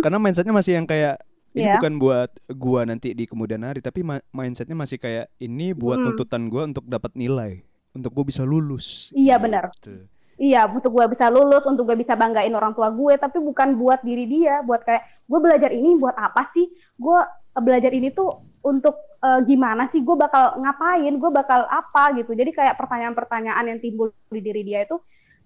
[0.00, 1.18] karena mindsetnya masih yang kayak
[1.50, 1.82] ini Iya.
[1.82, 6.04] bukan buat gua nanti di kemudian hari tapi ma- mindsetnya masih kayak ini buat Mm.
[6.14, 9.74] tuntutan gua untuk dapat nilai untuk gua bisa lulus Iya, benar.
[9.74, 10.06] Gitu.
[10.40, 14.00] Iya, untuk gue bisa lulus, untuk gue bisa banggain orang tua gue, tapi bukan buat
[14.00, 16.64] diri dia, buat kayak gue belajar ini buat apa sih?
[16.96, 17.20] Gue
[17.60, 22.50] belajar ini tuh untuk eh, gimana sih gue bakal ngapain gue bakal apa gitu jadi
[22.52, 24.96] kayak pertanyaan-pertanyaan yang timbul di diri dia itu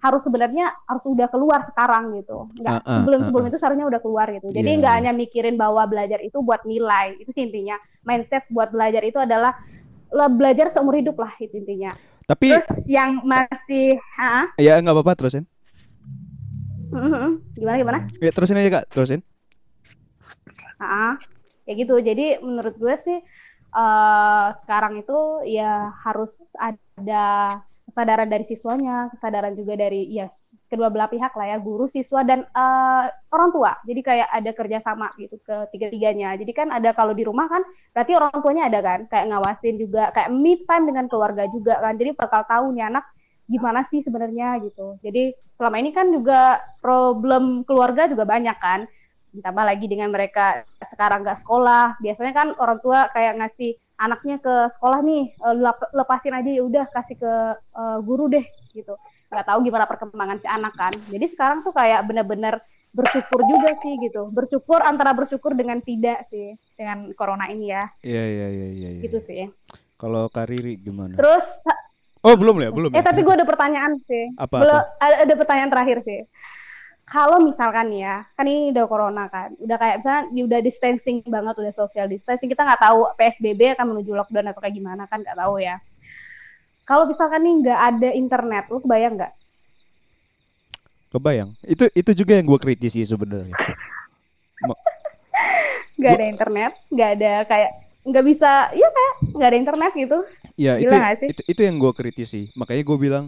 [0.05, 3.49] harus sebenarnya harus udah keluar sekarang gitu nggak Ah, ah, sebelum ah, sebelum ah.
[3.49, 4.99] itu seharusnya udah keluar gitu jadi Iya, nggak iya.
[5.01, 9.57] hanya mikirin bahwa belajar itu buat nilai itu sih intinya mindset buat belajar itu adalah
[10.13, 11.91] lah belajar seumur hidup lah itu intinya
[12.29, 15.45] Tapi terus yang masih ah ya nggak apa-apa terusin.
[17.57, 19.21] gimana gimana Ya terusin aja kak, terusin.
[20.81, 21.13] Ah,
[21.67, 21.95] ya gitu.
[22.09, 23.19] Jadi menurut gue sih
[23.75, 25.13] eh sekarang itu
[25.57, 26.33] ya harus
[26.67, 27.15] ada
[27.85, 32.25] kesadaran dari siswanya, kesadaran juga dari ya s- kedua belah pihak lah ya, guru, siswa
[32.25, 33.05] dan eh,
[33.35, 33.73] orang tua.
[33.85, 36.35] Jadi kayak ada kerjasama gitu ke tiga-tiganya.
[36.41, 37.63] Jadi kan ada kalau di rumah kan
[37.93, 41.95] berarti orang tuanya ada kan, kayak ngawasin juga, kayak me time dengan keluarga juga kan.
[42.01, 43.05] Jadi bakal tahu nih anak
[43.45, 44.97] gimana sih sebenarnya gitu.
[45.05, 48.89] Jadi selama ini kan juga problem keluarga juga banyak kan
[49.35, 54.55] ditambah lagi dengan mereka sekarang nggak sekolah biasanya kan orang tua kayak ngasih anaknya ke
[54.75, 58.45] sekolah nih eh, lep- lepasin aja ya udah kasih ke eh, guru deh
[58.75, 58.95] gitu
[59.31, 62.59] nggak tahu gimana perkembangan si anak kan jadi sekarang tuh kayak benar-benar
[62.95, 68.23] bersyukur juga sih gitu bersyukur antara bersyukur dengan tidak sih dengan corona ini ya Iya
[68.23, 68.89] iya iya iya.
[68.95, 69.03] iya.
[69.03, 69.43] gitu sih
[69.99, 71.15] Kalau Kak Riri gimana?
[71.19, 71.47] terus
[72.25, 73.05] Oh belum ya, belum eh ya.
[73.05, 75.13] tapi gue ada pertanyaan sih Apa, Belum, apa?
[75.29, 76.21] ada pertanyaan terakhir sih.
[77.05, 81.73] Kalau misalkan ya, kan ini udah corona kan, udah kayak misalnya udah distancing banget, udah
[81.73, 85.61] social distancing, kita nggak tahu PSBB akan menuju lockdown atau kayak gimana kan nggak tahu
[85.61, 85.77] ya.
[86.89, 89.33] Kalau misalkan nih nggak ada internet, lu kebayang nggak?
[91.13, 91.51] Kebayang.
[91.61, 93.55] Itu itu juga yang gue kritisi sebenarnya.
[95.95, 97.71] Nggak ada internet, nggak ada kayak
[98.03, 100.19] nggak bisa, ya kayak nggak ada internet gitu.
[100.59, 101.29] Ya itu, Gila nggak sih?
[101.31, 102.43] itu itu yang gue kritisi.
[102.59, 103.25] Makanya gue bilang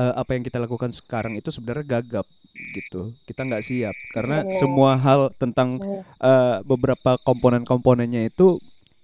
[0.00, 2.24] eh, apa yang kita lakukan sekarang itu sebenarnya gagap
[2.72, 3.12] gitu.
[3.28, 4.52] Kita nggak siap karena Oh.
[4.56, 5.76] semua hal tentang
[6.20, 8.56] eh, beberapa komponen-komponennya itu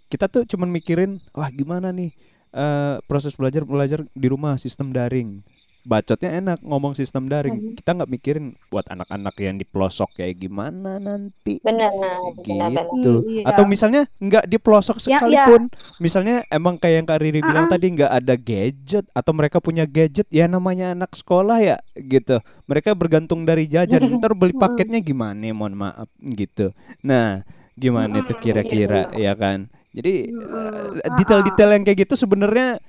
[0.08, 2.16] kita tuh cuman mikirin wah gimana nih
[2.52, 5.44] eh, proses belajar belajar di rumah sistem daring.
[5.86, 7.78] Bacotnya enak ngomong sistem daring.
[7.78, 11.94] Kita nggak mikirin buat anak-anak yang di pelosok kayak gimana nanti Benar,
[12.42, 13.22] gitu.
[13.22, 13.42] Hmm, iya.
[13.46, 15.70] Atau misalnya nggak di pelosok Ya, sekalipun,
[16.02, 17.74] misalnya emang kayak yang Kak Riri bilang Uh-uh.
[17.78, 22.42] tadi nggak ada gadget atau mereka punya gadget, ya namanya anak sekolah ya gitu.
[22.66, 24.02] Mereka bergantung dari jajan.
[24.18, 25.38] Ntar beli paketnya gimana?
[25.54, 26.74] Mohon maaf gitu.
[27.06, 27.46] Nah,
[27.78, 29.70] gimana itu kira-kira ya kan?
[29.94, 32.82] Jadi eh, detail-detail yang kayak gitu sebenarnya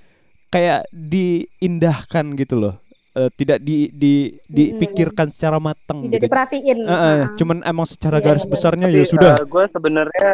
[0.50, 2.76] kayak diindahkan gitu loh.
[3.18, 4.14] Eh, tidak di di
[4.46, 6.26] dipikirkan secara matang Tidak gitu.
[6.30, 6.78] diperhatiin.
[6.78, 7.34] Eh, eh, Ah.
[7.34, 8.54] cuman emang secara Iya, garis benar.
[8.54, 10.30] besarnya Tapi ya sudah gue sebenarnya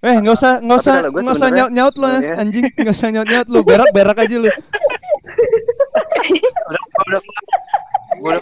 [0.00, 2.34] Eh nggak usah nggak usah nggak usah nyaut nyaut lo ya Iya.
[2.40, 4.48] anjing nggak usah nyaut nyaut lo berak berak aja lo.
[6.72, 7.20] udah udah
[8.16, 8.32] gue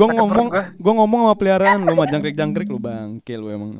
[0.00, 0.64] udah ngomong gua.
[0.72, 3.70] gue ngomong sama peliharaan lo mah jangkrik jangkrik lo bangke lo emang.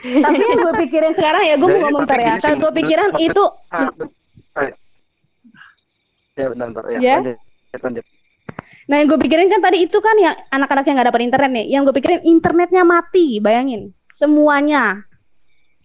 [0.00, 2.38] Tapi yang gue pikirin sekarang ya, gue mau ngomong ya.
[2.38, 4.70] Kalau gue pikiran itu Ah,
[6.34, 7.16] ya bentar bentar ya, Ya.
[7.78, 8.06] Lanjut
[8.90, 11.66] Nah, yang gue pikirin kan tadi itu kan yang anak-anak yang nggak dapat internet nih.
[11.70, 13.94] Yang gue pikirin internetnya mati, bayangin.
[14.10, 15.06] Semuanya.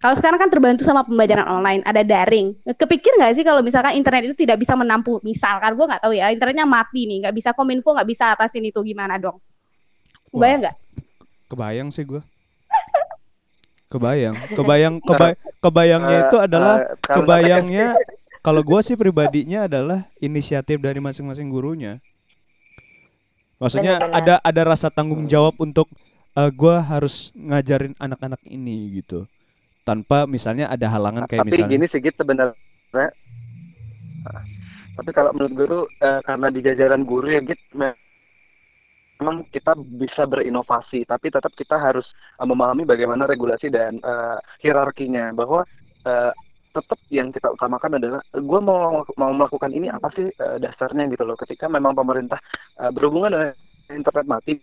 [0.02, 2.58] Kalau sekarang kan terbantu sama pembelajaran online, ada daring.
[2.66, 6.34] Kepikir nggak sih kalau misalkan internet itu tidak bisa menampung, misalkan gue nggak tahu ya,
[6.34, 9.38] internetnya mati nih, nggak bisa kominfo, nggak bisa atasin itu gimana dong?
[10.34, 10.76] Bayang nggak?
[11.46, 12.20] Kebayang sih gue.
[13.86, 17.88] Kebayang, kebayang, keba- kebayangnya Eh, itu adalah eh, kebayangnya
[18.46, 21.98] kalau gue sih pribadinya adalah inisiatif dari masing-masing gurunya.
[23.58, 24.22] Maksudnya Benar-benar.
[24.22, 25.90] ada ada rasa tanggung jawab untuk
[26.38, 29.26] eh, gua harus ngajarin anak-anak ini gitu.
[29.82, 33.10] Tanpa misalnya ada halangan kayak tapi misalnya gini sih gitu sebenarnya
[34.96, 37.94] tapi kalau menurut gue tuh eh, karena di jajaran guru ya gitu me-
[39.20, 42.08] memang kita bisa berinovasi tapi tetap kita harus
[42.40, 45.68] eh, memahami bagaimana regulasi dan eh, hierarkinya bahwa
[46.02, 46.32] eh,
[46.76, 51.24] tetap yang kita utamakan adalah gue mau mau melakukan ini apa sih eh, dasarnya gitu
[51.24, 51.36] loh.
[51.40, 52.36] Ketika memang pemerintah
[52.76, 53.50] eh, berhubungan dengan
[53.96, 54.54] internet mati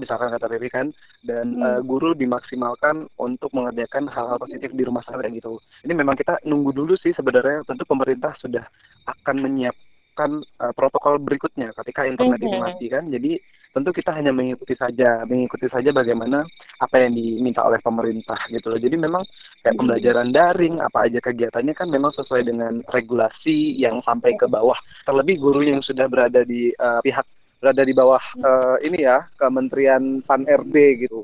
[0.00, 0.88] misalkan kata Riri kan
[1.28, 1.64] dan Hmm.
[1.64, 5.60] eh, guru dimaksimalkan untuk mengerjakan hal-hal positif di rumah saya gitu.
[5.84, 7.64] Ini memang kita nunggu dulu sih sebenarnya.
[7.68, 8.64] Tentu pemerintah sudah
[9.04, 9.89] akan menyiapkan
[10.28, 12.62] uh, protokol berikutnya ketika internet ini Mhm.
[12.62, 13.08] mati kan?
[13.08, 13.38] Jadi
[13.70, 16.42] tentu kita hanya mengikuti saja mengikuti saja bagaimana
[16.76, 18.80] apa yang diminta oleh pemerintah gitu loh.
[18.82, 19.22] Jadi memang
[19.62, 24.74] kayak pembelajaran daring apa aja kegiatannya kan memang sesuai dengan regulasi yang sampai ke bawah.
[25.06, 27.22] Terlebih guru yang sudah berada di uh, pihak
[27.60, 30.74] berada di bawah uh, ini ya Kementerian Pan RB
[31.06, 31.22] gitu.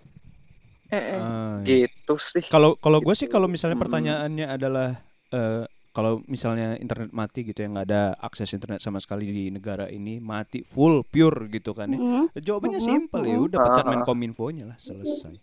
[0.86, 1.66] Iya.
[1.66, 2.46] gitu sih.
[2.46, 3.84] Kalau kalau gue sih kalau misalnya Hmm.
[3.90, 4.88] pertanyaannya adalah
[5.34, 5.66] eh,
[5.96, 10.20] kalau misalnya internet mati gitu ya nggak ada akses internet sama sekali di negara ini
[10.20, 11.96] mati full pure gitu kan ya.
[11.96, 12.36] Mm.
[12.36, 13.92] Jawabannya Mhm, simpel ya udah pecat Ah.
[13.96, 15.40] Menkominfo-nya lah selesai.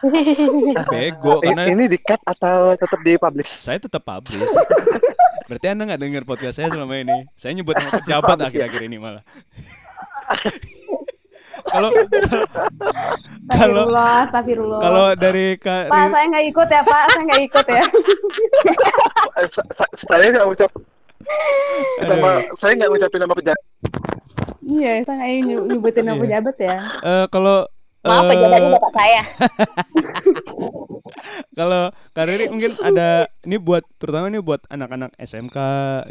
[0.92, 3.48] Bego karena ini di cut atau tetap di publish?
[3.48, 4.52] saya tetap publish.
[5.48, 7.24] Berarti Anda nggak dengar podcast saya selama ini.
[7.40, 8.46] Saya nyebut nama pejabat ya?
[8.46, 9.24] akhir-akhir ini malah.
[11.62, 11.90] Kalau
[13.50, 13.84] kalau
[14.78, 17.04] kalau dari Kak Pak, saya nggak ikut ya, Pak.
[17.08, 17.84] Saya nggak ikut ya.
[19.36, 20.70] Eh, sa- sa- saya nggak ucap
[22.00, 22.56] nama, Aduh.
[22.58, 23.62] saya nggak ngucapin nama pejabat.
[24.62, 25.30] iya, saya nggak
[25.66, 26.22] nyebutin nama Iya.
[26.22, 26.76] pejabat ya.
[27.00, 27.56] Eh, kalau
[28.00, 29.22] Maaf eh, pejabatnya bapak saya.
[31.58, 35.56] kalau Kak Riri mungkin ada ini buat terutama ini buat anak-anak SMK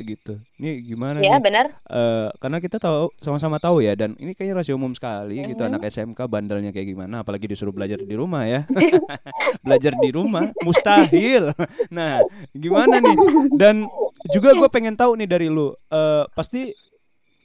[0.05, 0.37] gitu.
[0.61, 1.41] Ini gimana Ya nih?
[1.41, 1.65] benar.
[1.89, 5.69] Eh, karena kita tahu sama-sama tahu ya dan ini kayaknya rahasia umum sekali gitu Mhm.
[5.73, 8.61] anak SMK bandelnya kayak gimana apalagi disuruh belajar di rumah ya.
[9.65, 11.51] belajar di rumah mustahil.
[11.89, 12.21] Nah,
[12.53, 13.17] gimana nih?
[13.55, 13.89] Dan
[14.29, 16.69] juga gue pengen tahu nih dari lu eh pasti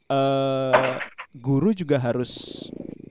[0.04, 0.92] eh
[1.32, 2.60] guru juga harus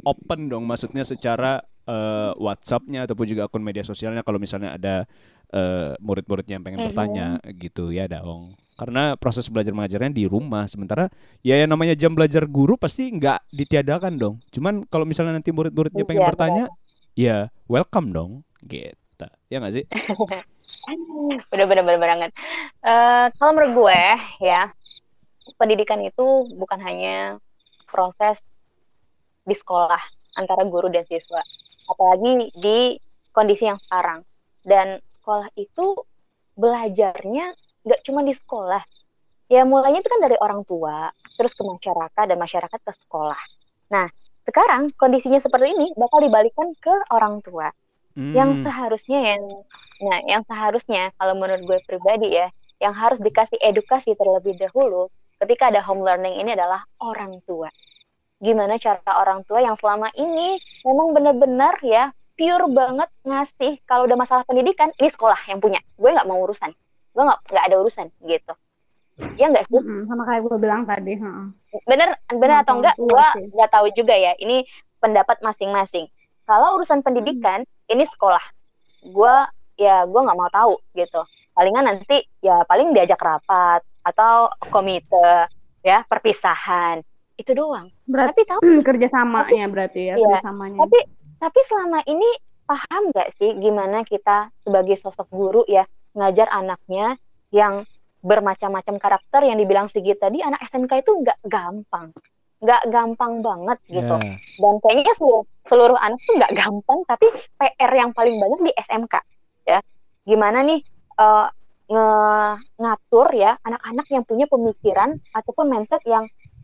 [0.04, 5.04] open dong maksudnya secara eh, WhatsApp-nya ataupun juga akun media sosialnya kalau misalnya ada
[5.52, 6.88] eh, murid-muridnya yang pengen Mhm.
[6.92, 7.28] bertanya
[7.60, 11.12] gitu ya dong karena proses belajar mengajarnya di rumah sementara
[11.46, 14.36] ya yang namanya jam belajar guru pasti nggak ditiadakan dong.
[14.50, 16.66] Cuman kalau misalnya nanti murid-muridnya pengen Iya, bertanya
[17.14, 17.38] ya
[17.70, 18.32] welcome dong
[18.66, 19.28] gitu.
[19.54, 19.86] Ya nggak sih?
[21.54, 22.32] Bener bener bener banget.
[22.82, 24.02] Eh, kalau menurut gue
[24.42, 24.74] ya
[25.56, 27.38] pendidikan itu bukan hanya
[27.88, 28.42] proses
[29.44, 30.02] di sekolah
[30.40, 31.42] antara guru dan siswa,
[31.92, 32.98] apalagi di
[33.36, 34.24] kondisi yang sekarang.
[34.64, 35.86] Dan sekolah itu
[36.56, 37.46] belajarnya
[37.86, 38.84] nggak cuma di sekolah.
[39.52, 43.42] Ya mulainya itu kan dari orang tua, terus ke masyarakat dan masyarakat ke sekolah.
[43.94, 44.08] Nah
[44.48, 47.72] sekarang kondisinya seperti ini bakal dibalikan ke orang tua
[48.36, 48.64] yang Hmm.
[48.64, 49.44] seharusnya yang
[50.04, 52.48] nah yang seharusnya kalau menurut gue pribadi ya
[52.84, 55.08] yang harus dikasih edukasi terlebih dahulu
[55.40, 57.70] ketika ada home learning ini adalah orang tua
[58.44, 64.20] gimana cara orang tua yang selama ini memang benar-benar ya pure banget ngasih kalau udah
[64.20, 65.80] masalah pendidikan ini sekolah yang punya.
[65.96, 66.76] Gue nggak mau urusan.
[67.16, 68.54] Gue nggak nggak ada urusan gitu.
[69.40, 69.80] Ya nggak sih?
[69.80, 71.16] Mm-mm, sama kayak gue bilang tadi.
[71.16, 71.48] heeh.
[71.88, 73.48] bener bener atau enggak sih.
[73.56, 74.36] nggak tahu juga ya.
[74.36, 74.68] Ini
[75.00, 76.12] pendapat masing-masing.
[76.44, 78.44] Kalau urusan pendidikan ini sekolah.
[79.08, 79.48] Gua
[79.80, 81.24] ya gua nggak mau tahu gitu.
[81.54, 85.48] Palingan nanti ya paling diajak rapat atau komite
[85.86, 90.26] ya perpisahan itu doang Berarti tapi tahu kerjasamanya berarti ya, Iya.
[90.28, 90.78] kerjasamanya.
[90.80, 91.00] tapi
[91.38, 92.30] tapi selama ini
[92.64, 95.84] paham nggak sih gimana kita sebagai sosok guru ya
[96.14, 97.18] ngajar anaknya
[97.50, 97.84] yang
[98.20, 102.16] bermacam-macam karakter yang dibilang Sigit tadi anak SMK itu nggak gampang
[102.64, 104.40] nggak gampang banget gitu Ya.
[104.56, 109.14] dan kayaknya seluruh, seluruh anak tuh nggak gampang tapi PR yang paling banyak di SMK
[109.66, 109.84] ya
[110.24, 110.80] gimana nih
[111.14, 111.48] eh,
[111.86, 116.24] nge- ngatur ya anak-anak yang punya pemikiran ataupun mindset yang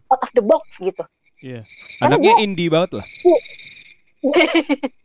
[0.10, 1.04] out of the box gitu
[1.40, 1.64] Iya.
[2.04, 3.08] Karena Anaknya indie banget lah.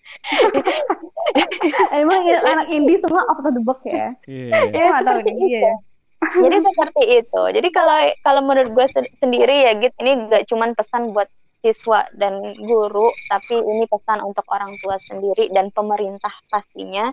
[1.94, 4.10] Emang ya, anak indie semua out of the box ya.
[4.26, 4.50] Iya.
[4.70, 5.30] Nggak tahu nih.
[5.30, 5.46] itu.
[5.54, 5.72] Iya.
[6.24, 10.72] jadi seperti itu jadi kalau kalau menurut gue se- sendiri ya gitu ini nggak cuman
[10.72, 11.28] pesan buat
[11.60, 17.12] siswa dan guru tapi ini pesan untuk orang tua sendiri dan pemerintah pastinya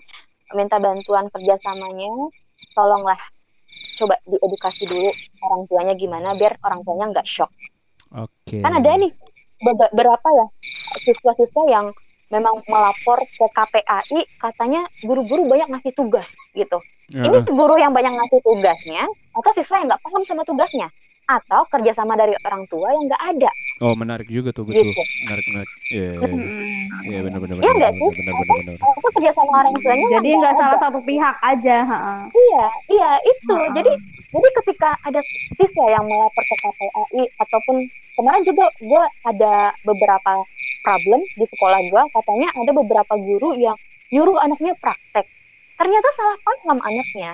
[0.51, 2.07] minta bantuan kerjasamanya
[2.71, 3.19] tolonglah
[3.99, 5.11] coba diedukasi dulu
[5.43, 7.51] orang tuanya gimana biar orang tuanya nggak shock
[8.11, 8.59] Oke.
[8.59, 9.11] kan ada nih
[9.61, 10.45] be- berapa ya
[11.07, 11.85] siswa-siswa yang
[12.31, 16.79] memang melapor ke KPAI katanya guru-guru banyak ngasih tugas gitu
[17.11, 17.51] ini Heeh.
[17.51, 19.03] guru yang banyak ngasih tugasnya
[19.35, 20.87] atau siswa yang nggak paham sama tugasnya
[21.31, 23.51] atau kerjasama dari orang tua yang nggak ada
[23.81, 24.85] Oh menarik juga tuh betul.
[24.85, 25.71] gitu Menarik menarik.
[25.89, 26.43] Iya iya iya.
[27.01, 28.09] Iya benar benar Iya nggak sih?
[28.13, 28.75] benar benar benar.
[28.77, 30.59] atau kerjasama orang tuanya Jadi nggak ada.
[30.59, 31.77] salah satu pihak aja.
[31.81, 32.19] heeh.
[32.31, 33.91] iya iya itu jadi
[34.31, 35.19] jadi ketika ada
[35.51, 37.75] siswa yang melapor ke KPAI ataupun
[38.13, 40.31] kemarin juga gue ada beberapa
[40.81, 43.75] problem di sekolah gue katanya ada beberapa guru yang
[44.09, 45.25] nyuruh anaknya praktek
[45.73, 47.33] ternyata salah paham anaknya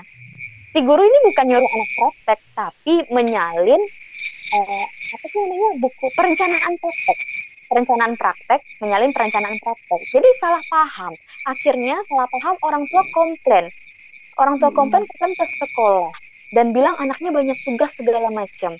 [0.73, 3.81] si guru ini bukan nyuruh anak praktek tapi menyalin
[4.53, 7.18] eh, apa sih namanya buku perencanaan praktek
[7.68, 11.14] perencanaan praktek menyalin perencanaan praktek jadi salah paham.
[11.44, 13.65] Akhirnya salah paham orang tua komplain.
[14.38, 14.77] Orang tua Hmm.
[14.77, 16.14] komplain kan ke sekolah
[16.53, 18.77] dan bilang anaknya banyak tugas segala macam.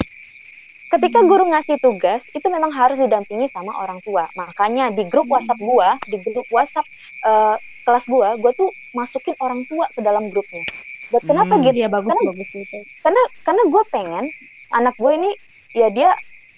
[0.88, 1.27] Ketika Hmm.
[1.27, 4.30] guru ngasih tugas itu memang harus didampingi sama orang tua.
[4.39, 5.35] Makanya di grup Hmm.
[5.35, 6.88] WhatsApp gua di grup WhatsApp
[7.27, 10.64] eh, kelas gua gua tuh masukin orang tua ke dalam grupnya
[11.08, 11.64] buat kenapa Hmm.
[11.64, 12.78] gitu Iya bagus Karena- bagus gitu.
[13.02, 14.26] karena karena gue pengen
[14.72, 15.32] anak gue ini
[15.72, 16.12] ya dia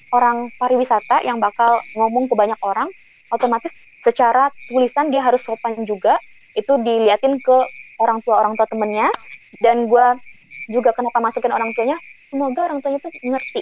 [0.10, 2.90] orang pariwisata yang bakal ngomong ke banyak orang
[3.30, 3.70] otomatis
[4.02, 6.18] secara tulisan dia harus sopan juga
[6.54, 7.58] itu diliatin ke
[7.98, 9.06] orang tua orang tua temennya
[9.60, 10.06] dan gue
[10.68, 11.98] juga kenapa masukin orang tuanya
[12.28, 13.62] semoga orang tuanya tuh ngerti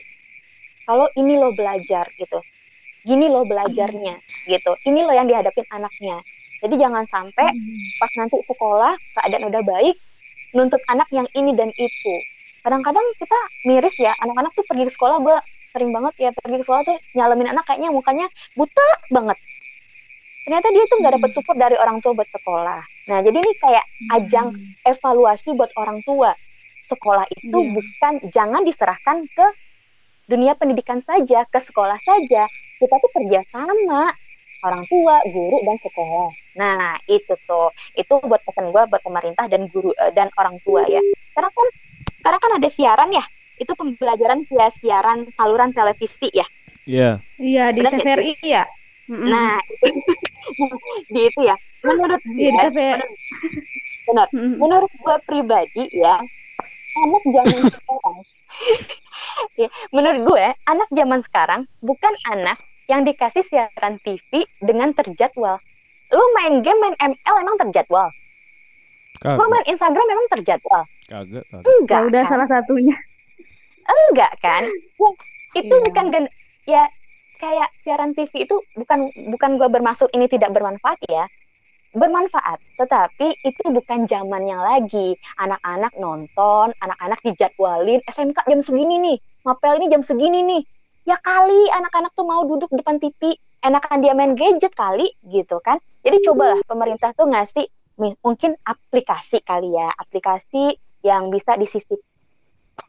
[0.83, 2.39] kalau ini lo belajar gitu
[3.03, 4.15] gini lo belajarnya
[4.45, 6.23] gitu ini lo yang dihadapin anaknya
[6.57, 7.53] Jadi jangan sampai
[7.95, 9.93] pas nanti sekolah keadaan udah baik
[10.55, 12.15] nuntut anak yang ini dan itu.
[12.63, 15.37] Kadang-kadang kita miris ya, anak-anak tuh pergi ke sekolah gue
[15.71, 19.37] sering banget ya pergi ke sekolah tuh nyalamin anak kayaknya mukanya buta banget.
[20.47, 22.81] Ternyata dia tuh nggak dapet support dari orang tua buat sekolah.
[23.11, 24.47] Nah jadi ini kayak ajang
[24.87, 26.31] evaluasi buat orang tua.
[26.87, 27.71] Sekolah itu Iya.
[27.75, 29.45] bukan jangan diserahkan ke
[30.31, 32.47] dunia pendidikan saja, ke sekolah saja.
[32.79, 34.15] Kita tuh kerja sama
[34.63, 36.29] orang tua, guru dan sekolah.
[36.57, 37.69] Nah, itu tuh.
[37.93, 41.01] Itu buat pesan gua buat pemerintah dan guru eh, dan orang tua ya.
[41.33, 41.67] Sekarang kan
[42.21, 43.23] sekarang kan ada siaran ya.
[43.57, 46.47] Itu pembelajaran via siaran saluran televisi ya.
[46.87, 47.09] Iya.
[47.37, 48.63] Iya di Benar TVRI ya.
[49.07, 49.57] Nah,
[51.13, 51.55] di itu ya.
[51.85, 53.07] Menurut di gue, TVRI.
[54.07, 54.27] benar.
[54.33, 56.15] Menurut gue pribadi ya
[56.97, 58.17] anak zaman sekarang
[59.57, 62.57] ya, menurut gue anak zaman sekarang bukan anak
[62.87, 65.59] yang dikasih siaran TV dengan terjadwal
[66.07, 69.49] lu main game main ML emang terjadwal lu Kagak.
[69.49, 71.43] main Instagram memang terjadwal Kagak.
[71.45, 71.63] kagak.
[71.65, 72.29] enggak Ya udah kan?
[72.29, 72.95] salah satunya.
[73.85, 75.09] enggak kan Ya,
[75.57, 75.83] itu Iya.
[75.83, 76.33] bukan gen-
[76.65, 76.83] ya
[77.37, 78.99] kayak siaran TV itu bukan
[79.29, 81.27] bukan gue bermaksud ini tidak bermanfaat ya
[81.93, 89.77] bermanfaat tetapi itu bukan zamannya lagi anak-anak nonton anak-anak dijadwalin SMK jam segini nih ngapel
[89.77, 90.61] ini jam segini nih
[91.07, 95.79] ya kali anak-anak tuh mau duduk depan TV enakan dia main gadget kali gitu kan
[96.03, 97.65] jadi cobalah pemerintah tuh ngasih
[98.21, 101.97] mungkin aplikasi kali ya aplikasi yang bisa disisip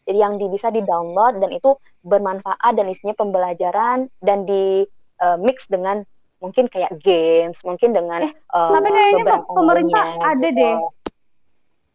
[0.04, 4.84] jadi yang di, bisa di download dan itu bermanfaat dan isinya pembelajaran dan di
[5.22, 6.04] eh, mix dengan
[6.38, 10.58] mungkin kayak games mungkin dengan Eh, eh, tapi kayaknya pemerintah ada gitu.
[10.58, 10.76] deh.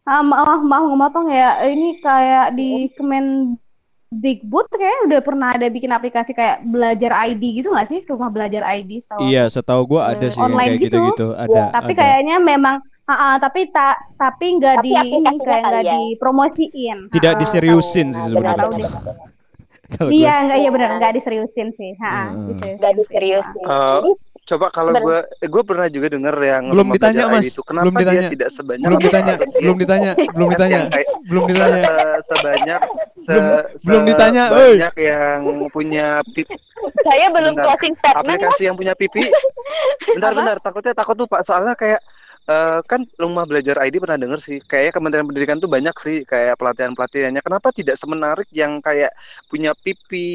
[0.04, 1.64] Ah, maaf, maaf ngemotong ya.
[1.64, 2.92] Ini kayak di
[4.14, 8.00] Kemendikbud kayaknya udah pernah ada bikin aplikasi kayak belajar ID gitu nggak sih?
[8.06, 9.26] Rumah belajar ID setahu.
[9.26, 10.96] Iya, setahu gua ada Hmm, sih yang online kayak gitu.
[11.02, 11.26] gitu-gitu.
[11.34, 11.62] Ada.
[11.74, 12.00] Tapi ada.
[12.00, 15.92] kayaknya memang ah, ah, tapi tak tapi nggak di ini kayak nggak ya.
[15.98, 16.98] dipromosiin.
[17.10, 18.88] Tidak diseriusin Nah, sih benar, sebenarnya.
[19.90, 21.90] tahu Iya, nggak iya benar nggak diseriusin sih.
[22.00, 22.48] Ha, Hmm.
[22.54, 24.10] diseriusin nggak diseriusin Jadi,
[24.44, 25.00] Coba kalau Bener.
[25.00, 27.48] gue, eh, gue pernah juga dengar yang Belum ditanya, Mas.
[27.48, 28.20] Itu kenapa Belum ditanya.
[28.20, 30.78] dia tidak sebanyak belum ditanya, belum ditanya, belum ditanya,
[31.24, 31.80] belum ditanya.
[31.80, 32.80] se- se- sebanyak
[33.16, 34.76] se- Belum- ditanya, oi.
[34.76, 35.38] sebanyak yang
[35.72, 36.46] punya pip,
[37.00, 39.24] saya belum closing statement aplikasi yang punya pipi
[40.12, 42.04] bentar-bentar takutnya takut tuh pak soalnya kayak
[42.44, 44.58] eh, kan rumah belajar ID pernah denger sih.
[44.60, 49.10] Kayaknya Kementerian Pendidikan tuh banyak sih kayak pelatihan pelatihannya kenapa tidak semenarik yang kayak
[49.46, 50.26] punya pipi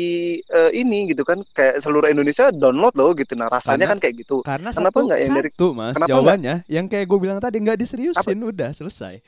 [0.42, 1.46] eh, ini gitu kan?
[1.52, 3.34] Kayak seluruh Indonesia download loh gitu.
[3.34, 4.38] Nah rasanya Karena- kan kayak gitu.
[4.42, 5.94] Karena Kenapa satu, nggak yang dari- satu mas.
[5.94, 8.38] kenapa jawabannya yang kayak gue bilang tadi nggak diseriusin.
[8.40, 9.22] Udah selesai.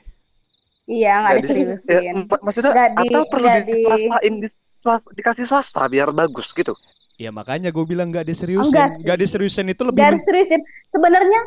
[0.82, 2.00] Iya, nggak Nggak di- diseriusin.
[2.00, 4.48] ya, mak- maksudnya di- atau perlu di- diswastain di,
[4.78, 6.74] swas- dikasih swasta biar bagus gitu?
[7.14, 8.88] Ya makanya gue bilang nggak diseriusin, Enggak.
[8.90, 9.02] Sih.
[9.06, 10.60] nggak diseriusin itu lebih Dan men- seriusin
[10.90, 11.40] sebenarnya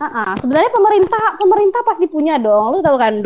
[0.00, 2.76] ah, ah, sebenarnya pemerintah pemerintah pasti punya dong.
[2.76, 3.20] Lu tahu kan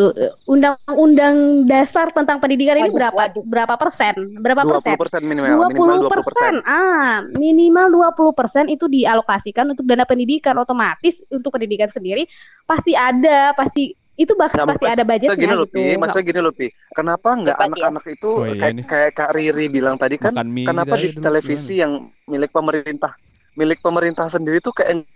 [0.47, 3.43] undang-undang dasar tentang pendidikan ini berapa waduh.
[3.43, 4.39] berapa persen?
[4.39, 4.94] Berapa 20 persen?
[4.98, 6.52] persen minimal minimal 20 20 persen.
[6.66, 12.27] Ah, minimal 20 persen itu dialokasikan untuk dana pendidikan otomatis untuk pendidikan sendiri
[12.66, 15.81] pasti ada, pasti itu bahkan Nggak, pasti ada budgetnya gini loh, gitu.
[15.81, 15.97] Pi.
[15.97, 16.66] Maksudnya gini loh, Pi.
[16.93, 17.64] Kenapa nggak ya.
[17.72, 21.81] anak-anak itu Oh, iya kayak, kayak Kak Riri bilang tadi kan, kenapa di dulu, televisi
[21.81, 23.16] yang milik pemerintah,
[23.56, 25.09] milik pemerintah sendiri tuh kayak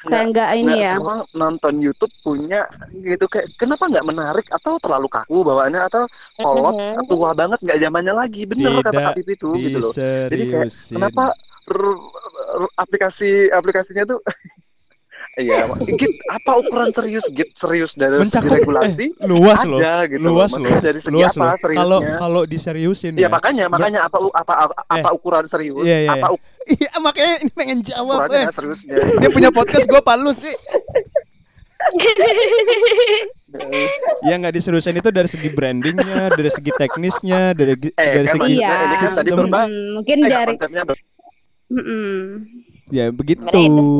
[0.00, 0.92] kayak enggak ini nggak ya.
[0.96, 2.60] semua nonton YouTube punya
[2.90, 6.04] gitu kayak kenapa nggak menarik atau terlalu kaku bawaannya atau
[6.36, 7.04] kolot Mhm.
[7.04, 9.92] tua banget nggak zamannya lagi bener kata Tidak Kak Pipi itu gitu loh
[10.30, 11.24] Jadi kayak, kenapa
[11.68, 12.04] r-
[12.64, 14.20] r- aplikasi aplikasinya tuh
[15.32, 15.62] Iya,
[15.94, 19.06] Git, apa ukuran serius Git serius dari segi mencakup regulasi?
[19.14, 21.54] eh, luas loh, gitu luas loh, Maksudnya dari segi luas apa loh.
[21.56, 21.80] seriusnya?
[21.80, 23.28] Kalau kalau diseriusin Ya ya.
[23.30, 24.52] makanya makanya apa apa
[24.84, 25.86] apa ukuran serius?
[25.86, 26.38] Iya, iya, apa iya.
[26.68, 28.16] Iya makanya ini pengen jawab.
[28.20, 28.52] ukurannya eh.
[28.52, 28.96] seriusnya?
[29.16, 30.54] Dia punya podcast gue palu sih.
[34.20, 38.52] Ya nggak diseriusin itu dari segi brandingnya, dari segi teknisnya, dari Eh, dari kan segi
[38.54, 38.70] Iya.
[38.94, 39.30] kan tadi
[39.90, 40.54] mungkin Eh, dari
[40.84, 41.02] ber-
[41.70, 42.14] Mm-mm.
[42.90, 43.46] Ya begitu.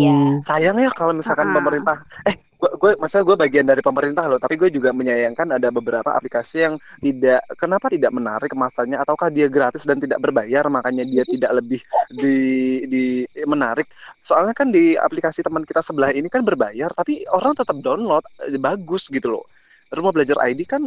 [0.03, 0.43] Ya.
[0.47, 1.55] sayang ya kalau misalkan Ah.
[1.57, 1.97] pemerintah
[2.27, 6.13] eh gue gue masalah gue bagian dari pemerintah loh tapi gue juga menyayangkan ada beberapa
[6.13, 11.25] aplikasi yang tidak kenapa tidak menarik masanya ataukah dia gratis dan tidak berbayar makanya dia
[11.25, 11.81] tidak lebih
[12.13, 12.37] di
[12.85, 13.05] di
[13.49, 13.89] menarik
[14.21, 18.61] soalnya kan di aplikasi teman kita sebelah ini kan berbayar tapi orang tetap download eh,
[18.61, 19.45] bagus gitu loh
[19.89, 20.85] rumah belajar ID kan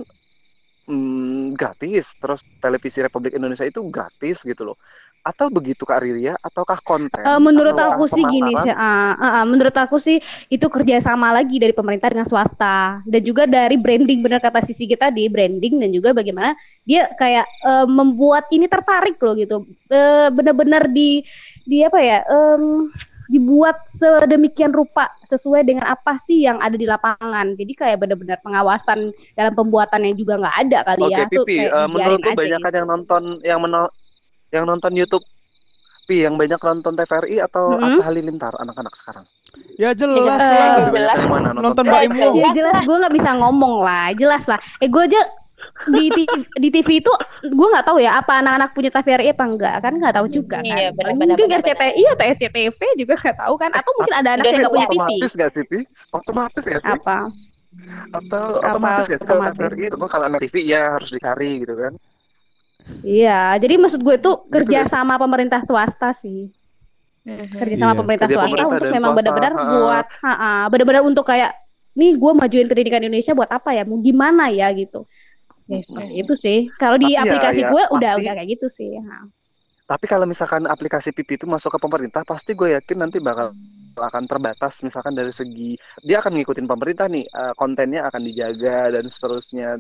[0.85, 4.77] hmm, gratis terus televisi Republik Indonesia itu gratis gitu loh
[5.23, 9.25] atau begitu Kak Riria ataukah konten Eh, menurut ataukah aku sih gini sih, ah, ah,
[9.39, 10.19] ah, menurut aku sih
[10.51, 15.07] itu kerjasama lagi dari pemerintah dengan swasta dan juga dari branding benar kata Sisi kita
[15.15, 20.91] di branding dan juga bagaimana dia kayak eh, membuat ini tertarik loh gitu, Eh, benar-benar
[20.91, 21.23] di
[21.63, 22.91] di apa ya, em,
[23.31, 27.55] dibuat sedemikian rupa sesuai dengan apa sih yang ada di lapangan.
[27.55, 31.25] Jadi kayak benar-benar pengawasan dalam pembuatannya juga nggak ada kali Oke, ya.
[31.31, 32.75] Tuh Pipi, eh, dibiarin menurutku banyak gitu.
[32.75, 33.93] yang nonton yang menol-
[34.53, 35.25] yang nonton YouTube
[36.03, 37.95] Pi, yang banyak nonton TVRI atau Mm-mm.
[37.95, 39.23] Atta Halilintar anak-anak sekarang?
[39.80, 41.15] Ya jelas Eh, lah.
[41.15, 42.35] Yang mana Nonton Mbak Im Wong.
[42.43, 44.59] Ya jelas gue nggak bisa ngomong lah, jelas lah.
[44.84, 45.21] Eh gue aja
[45.88, 46.27] di TV,
[46.59, 47.07] di TV itu
[47.47, 50.67] gue nggak tahu ya apa anak-anak punya TVRI apa enggak kan nggak tahu juga kan.
[50.67, 54.30] Iya, benar, mungkin benar, benar, RCTI atau SCTV juga nggak tahu kan atau mungkin ada
[54.35, 54.99] anak yang nggak punya TV.
[54.99, 55.80] Otomatis gak sih, Pi?
[56.11, 56.91] Otomatis gak sih?
[56.99, 57.17] Apa?
[58.11, 59.71] Atau Apa otomatis gak sih kalau otomatis?
[59.71, 61.93] TVRI itu kalau anak TV ya harus dicari gitu kan?
[63.03, 66.51] Iya, jadi maksud gue itu kerja sama pemerintah swasta sih.
[67.55, 67.99] Kerja sama Iya.
[68.03, 70.05] pemerintah Kerja swasta pemerintah untuk memang benar-benar buat,
[70.69, 71.51] benar-benar untuk kayak
[71.93, 73.84] nih gue majuin pendidikan Indonesia buat apa ya?
[73.84, 75.07] Mau gimana ya gitu.
[75.68, 76.68] Ya seperti itu sih.
[76.76, 78.91] Kalau di Tapi ya- aplikasi ya, gue udah pasti- udah kayak gitu sih.
[78.99, 79.18] Ha.
[79.84, 83.51] Tapi kalau misalkan aplikasi Pipi itu masuk ke pemerintah, pasti gue yakin nanti bakal
[83.95, 89.05] akan terbatas misalkan dari segi dia akan ngikutin pemerintah nih eh, kontennya akan dijaga dan
[89.07, 89.77] seterusnya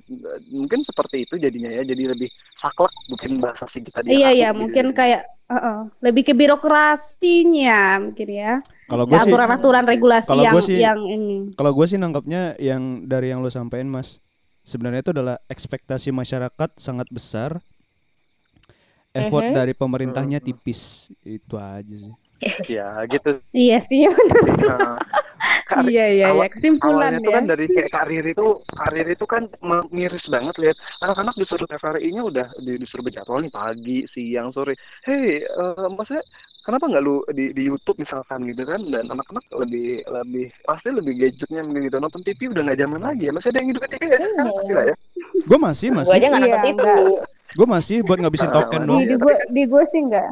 [0.47, 4.91] mungkin seperti itu jadinya ya jadi lebih saklek mungkin bahasa sih kita Iya iya mungkin
[4.91, 8.53] kayak uh-uh, lebih ke birokrasinya mungkin ya.
[8.85, 11.37] Kalau gue sih Aturan-aturan regulasi kalau yang gua sih- yang ini.
[11.53, 14.19] kalau gue sih nangkapnya yang dari yang lo sampaikan Mas
[14.61, 17.59] sebenarnya itu adalah ekspektasi masyarakat sangat besar
[19.13, 19.55] effort Mhm.
[19.55, 20.81] dari pemerintahnya tipis
[21.21, 22.13] itu aja sih
[22.67, 23.39] ya gitu.
[23.51, 24.07] Iya sih.
[24.63, 24.95] Nah,
[25.67, 27.35] Kak iya iya awal- iya kesimpulan awalnya ya.
[27.35, 29.43] kan dari kayak Kak Riri tuh Kak Riri tuh kan
[29.89, 34.79] miris banget lihat anak-anak disuruh TVRI-nya udah di- disuruh berjadwal nih pagi, siang, sore.
[35.03, 36.23] Hei, eh, maksudnya
[36.61, 38.79] kenapa nggak lu di di YouTube misalkan gitu kan.
[38.87, 41.97] Dan anak-anak lebih lebih pasti lebih gadgetnya gitu.
[41.97, 43.31] Nonton TV udah nggak zaman lagi ya.
[43.35, 44.17] Masih ada yang hidup TV ya?
[44.31, 44.95] Kan pasti lah ya?
[45.43, 46.85] Gue masih Gue masih aja nggak nonton Iya, TV.
[47.53, 50.29] gue masih buat ngabisin token dong Di, di gue di gue sih enggak.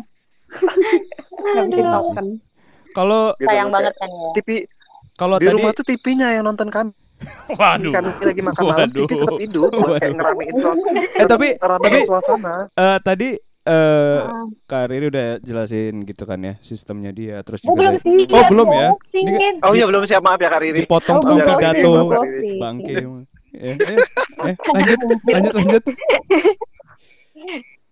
[0.52, 2.26] Bikin token.
[2.91, 4.30] kalau Gitu, Sayang kayak banget kan ya.
[4.36, 4.49] TV
[5.14, 6.91] kalau di tadi rumah tuh TV-nya yang nonton kami
[7.53, 7.94] waduh.
[7.94, 9.40] Kami lagi makan malam TV tetap Waduh.
[9.40, 11.02] hidup kayak ngeramein suasana.
[11.14, 12.53] Eh, tapi- tapi- suasana.
[12.72, 13.30] Eh, tadi
[13.61, 14.41] eh Ah.
[14.65, 18.26] Kak Riri udah jelasin gitu kan ya sistemnya dia terus Gue juga belum sih.
[18.28, 18.88] Oh, belum ya?
[19.14, 20.19] Ini oh iya belum siap.
[20.19, 20.82] Maaf ya Kak Riri.
[20.82, 21.91] Dipotong Oh, tukang pidato.
[22.57, 22.95] bangke.
[23.53, 23.98] Eh, eh,
[24.41, 25.84] eh, lanjut lanjut lanjut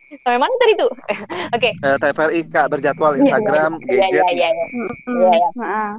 [0.10, 0.92] Sampai mana tadi tuh?
[1.56, 1.70] Oke.
[1.70, 4.24] Eh, TVRI Kak berjadwal Iya, Instagram, Iya iya gadget.
[4.34, 4.50] iya.
[4.50, 4.50] iya.
[5.06, 5.50] Iya, iya.
[5.54, 5.92] Heeh.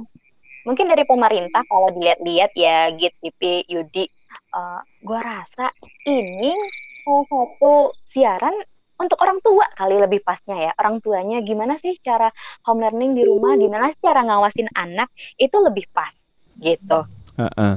[0.61, 4.05] Mungkin dari pemerintah kalau dilihat-lihat ya Git, TV, Yudi,
[4.51, 5.71] eh gua rasa
[6.05, 6.53] ini
[7.01, 7.73] salah satu
[8.05, 8.53] siaran
[9.01, 10.71] untuk orang tua kali lebih pasnya ya.
[10.77, 12.29] Orang tuanya gimana sih cara
[12.69, 15.09] home learning di rumah, gimana sih cara ngawasin anak
[15.41, 16.13] itu lebih pas
[16.61, 17.01] gitu.
[17.41, 17.73] Heeh.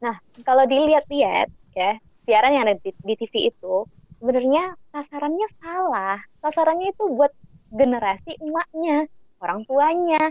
[0.00, 0.16] Nah,
[0.46, 3.84] kalau dilihat-lihat ya, siaran yang ada di, di TV itu
[4.20, 6.20] sebenarnya sasarannya salah.
[6.44, 7.32] Sasarannya itu buat
[7.72, 9.08] generasi emaknya,
[9.40, 10.22] orang tuanya.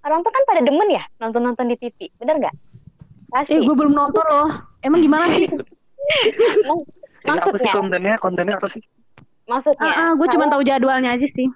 [0.00, 2.56] Orang tua kan pada demen ya nonton-nonton di TV, bener nggak?
[3.32, 3.56] Pasti.
[3.56, 4.48] Eh, gue belum nonton loh.
[4.80, 5.48] Emang gimana sih?
[7.20, 8.14] Ini apa sih maksudnya, kontennya?
[8.16, 8.80] Kontennya apa sih?
[9.50, 9.90] maksudnya.
[9.90, 11.50] Ah, gue cuma tahu jadwalnya aja sih.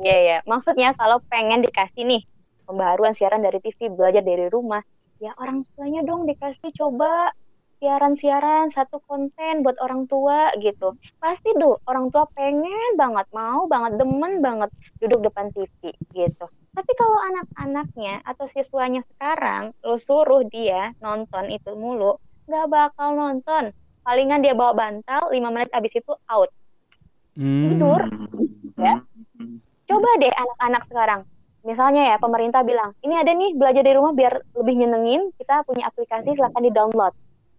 [0.00, 0.38] Iya, iya.
[0.46, 2.22] Maksudnya kalau pengen dikasih nih
[2.64, 4.80] pembaharuan siaran dari TV, belajar dari rumah,
[5.18, 7.34] ya orang tuanya dong dikasih coba
[7.84, 10.96] siaran-siaran satu konten buat orang tua gitu.
[11.20, 14.72] Pasti tuh orang tua pengen banget, mau banget, demen banget
[15.04, 16.48] duduk depan TV gitu.
[16.72, 22.16] Tapi kalau anak-anaknya atau siswanya sekarang, lo suruh dia nonton itu mulu,
[22.48, 23.76] nggak bakal nonton.
[24.00, 26.48] Palingan dia bawa bantal, 5 menit abis itu out.
[27.36, 27.68] Hmm.
[27.68, 28.00] Tidur.
[28.80, 29.04] Ya.
[29.84, 31.20] Coba deh anak-anak sekarang.
[31.64, 35.88] Misalnya ya pemerintah bilang, ini ada nih belajar dari rumah biar lebih nyenengin, kita punya
[35.88, 37.12] aplikasi silahkan di-download.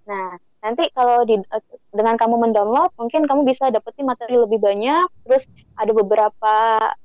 [0.06, 1.64] Nah, nanti kalau di, eh,
[1.94, 6.56] dengan kamu mendownload, mungkin kamu bisa dapetin materi lebih banyak, terus ada beberapa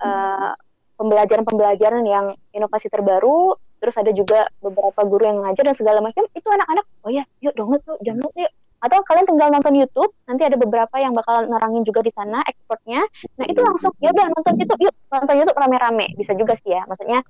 [0.01, 0.52] eh,
[1.01, 6.44] pembelajaran-pembelajaran yang inovasi terbaru, terus ada juga beberapa guru yang ngajar dan segala macam, itu
[6.44, 8.52] anak-anak, oh ya, yuk download yuk, download yuk.
[8.81, 13.05] Atau kalian tinggal nonton YouTube, nanti ada beberapa yang bakal nerangin juga di sana ekspornya,
[13.36, 14.94] Nah itu langsung ya udah nonton YouTube yuk.
[15.12, 16.85] Nonton YouTube rame-rame bisa juga sih ya.
[16.89, 17.20] Maksudnya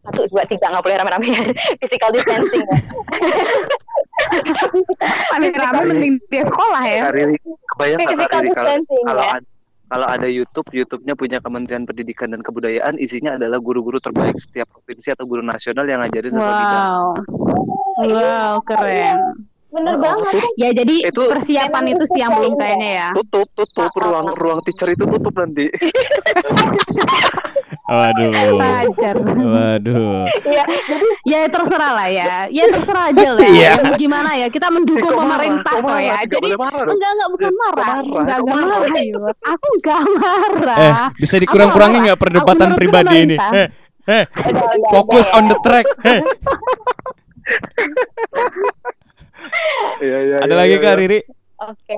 [0.00, 1.40] satu dua tiga nggak boleh rame-rame ya
[1.80, 2.76] physical distancing ya.
[5.30, 7.02] Rame-rame mending dia sekolah ya.
[7.10, 7.36] Riri,
[7.68, 9.32] kebayang Physical Riri distancing kalau ya.
[9.34, 9.48] ada
[9.90, 15.10] kalau ada YouTube, YouTube-nya punya Kementerian Pendidikan dan Kebudayaan, isinya adalah guru-guru terbaik setiap provinsi
[15.10, 16.86] atau guru nasional yang ngajarin bidang.
[16.86, 17.06] Wow.
[18.06, 19.18] Wow, keren.
[19.70, 22.90] Bener Oh, banget tutup, Ya jadi Itu- persiapan itu sih yang itu belum kayaknya.
[22.92, 23.08] ya.
[23.14, 25.66] tutup, tutup ruang ruang teacher itu tutup nanti.
[27.90, 28.30] Waduh.
[28.54, 29.16] Pacar.
[29.18, 30.22] Waduh.
[30.46, 32.46] ya jadi Ya terserah lah ya.
[32.46, 33.42] Ya terserah aja lah.
[33.50, 34.46] Ya, mau gimana ya?
[34.46, 36.22] Kita mendukung Eh, pemerintah Kok ya.
[36.22, 37.88] Jadi enggak enggak bukan marah.
[37.90, 38.06] marah?
[38.06, 38.78] Enggak enggak marah?
[38.86, 39.34] marah.
[39.50, 40.78] Aku enggak marah.
[40.78, 43.36] Eh, bisa dikurangi nggak Aku perdebatan pribadi ini?
[44.06, 44.24] Eh, udah,
[44.94, 45.50] fokus on ya.
[45.50, 45.86] the track.
[46.06, 46.20] Heh,
[50.00, 50.94] Iya, iya, ada lagi iya, Kak.
[50.96, 51.18] Riri?
[51.58, 51.96] Oke.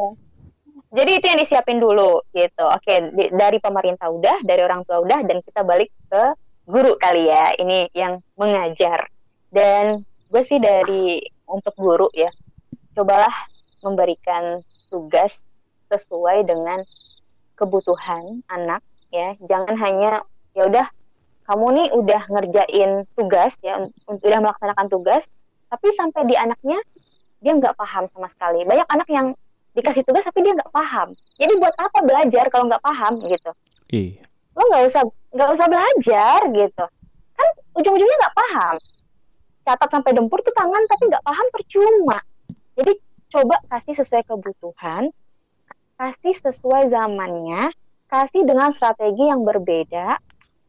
[0.92, 2.64] Jadi itu yang disiapin dulu gitu.
[2.68, 6.22] Oke, dari pemerintah udah, dari orang tua udah, dan kita balik ke
[6.68, 7.56] guru kali ya.
[7.56, 9.08] Ini yang mengajar.
[9.48, 12.28] Dan gue sih dari untuk guru ya,
[12.92, 13.32] cobalah
[13.80, 14.60] memberikan
[14.92, 15.40] tugas
[15.88, 16.84] sesuai dengan
[17.56, 19.32] kebutuhan anak ya.
[19.48, 20.86] Jangan hanya ya udah
[21.48, 25.24] kamu nih udah ngerjain tugas ya, udah melaksanakan tugas,
[25.72, 26.80] tapi sampai di anaknya
[27.40, 28.64] dia nggak paham sama sekali.
[28.64, 29.36] Banyak anak yang
[29.72, 31.16] dikasih tugas tapi dia nggak paham.
[31.40, 33.50] Jadi buat apa belajar kalau nggak paham gitu?
[33.92, 34.22] Iya.
[34.52, 36.84] Lo nggak usah nggak usah belajar gitu.
[37.36, 37.48] Kan
[37.80, 38.74] ujung-ujungnya nggak paham.
[39.62, 42.18] Catat sampai dempur tuh tangan tapi nggak paham percuma.
[42.76, 42.92] Jadi
[43.32, 45.08] coba kasih sesuai kebutuhan,
[45.96, 47.72] kasih sesuai zamannya,
[48.12, 50.20] kasih dengan strategi yang berbeda,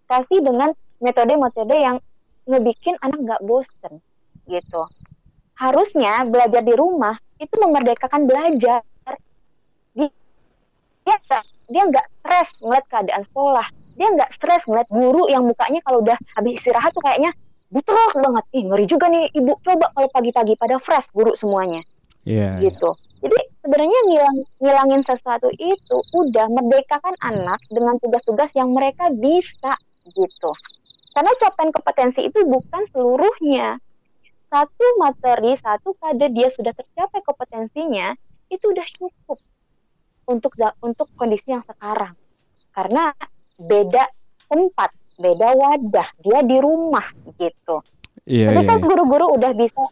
[0.08, 0.72] kasih dengan
[1.04, 1.98] metode-metode yang
[2.48, 4.00] ngebikin anak nggak bosen
[4.48, 4.84] gitu.
[5.60, 8.84] Harusnya belajar di rumah itu memerdekakan belajar.
[11.04, 13.68] Dia dia nggak- dia nggak stres ngeliat keadaan sekolah.
[13.94, 17.32] Dia nggak stres ngeliat guru yang mukanya kalau udah habis istirahat tuh kayaknya
[17.70, 18.44] butrok banget.
[18.56, 19.54] Ih ngeri juga nih ibu.
[19.62, 21.82] Coba kalau pagi-pagi pada fresh guru semuanya
[22.24, 22.58] Iya.
[22.60, 22.72] iya.
[22.72, 22.96] gitu.
[23.24, 29.80] Jadi sebenarnya ngilang, ngilangin sesuatu itu udah merdekakan anak dengan tugas-tugas yang mereka bisa
[30.12, 30.52] gitu.
[31.16, 33.80] Karena capaian kompetensi itu bukan seluruhnya.
[34.52, 38.12] Satu materi, satu kade dia sudah tercapai kompetensinya,
[38.52, 39.40] itu udah cukup
[40.28, 42.16] untuk untuk kondisi yang sekarang.
[42.74, 43.14] Karena
[43.60, 44.04] beda
[44.50, 47.06] tempat, beda wadah, dia di rumah
[47.38, 47.84] gitu.
[48.24, 48.84] Iya, iya, Ketika iya.
[48.84, 49.84] guru-guru udah bisa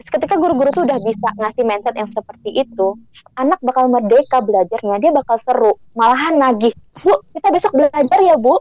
[0.00, 2.96] ketika guru-guru tuh udah bisa ngasih mindset yang seperti itu,
[3.36, 6.72] anak bakal merdeka belajarnya, dia bakal seru, malahan nagih.
[7.04, 8.56] Bu, kita besok belajar ya, Bu.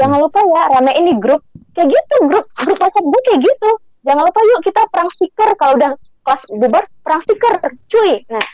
[0.00, 1.44] Jangan lupa ya, ramein di grup.
[1.76, 3.70] Kayak gitu, grup grup WhatsApp gue kayak gitu.
[4.08, 5.92] Jangan lupa yuk kita perang stiker kalau udah
[6.24, 7.54] kelas bubar, perang stiker,
[7.92, 8.24] cuy.
[8.32, 8.46] Nah,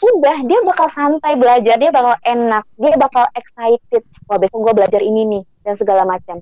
[0.00, 4.02] udah dia bakal santai belajar, dia bakal enak, dia bakal excited.
[4.26, 6.40] Wah, besok gue belajar ini nih dan segala macam.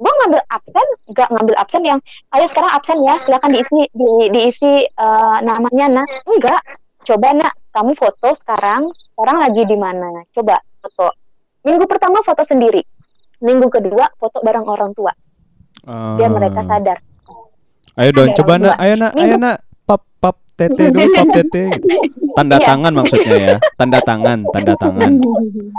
[0.00, 2.00] Gue ngambil absen, gak ngambil absen yang
[2.32, 6.08] ayo sekarang absen ya silakan diisi di, diisi eh, namanya nak.
[6.24, 6.62] Enggak.
[7.00, 10.24] Coba nak kamu foto sekarang sekarang lagi di mana?
[10.32, 11.16] Coba foto.
[11.64, 12.80] Minggu pertama foto sendiri
[13.40, 15.12] minggu kedua foto bareng orang tua.
[16.20, 16.68] Biar mereka Ah.
[16.68, 16.98] sadar.
[17.98, 21.62] Ayo dong, coba orang nak, ayo nak, ayo nak, pap pap tete dulu, pap tete.
[21.72, 21.96] gitu.
[22.30, 22.66] Tanda Iya.
[22.66, 25.12] tangan maksudnya ya, tanda tangan, tanda tangan.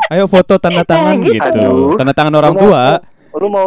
[0.10, 1.38] Ayo foto tanda tangan gitu.
[1.38, 1.94] gitu, Aduh.
[1.96, 2.84] tanda tangan orang Lu tua.
[3.34, 3.66] Lu mau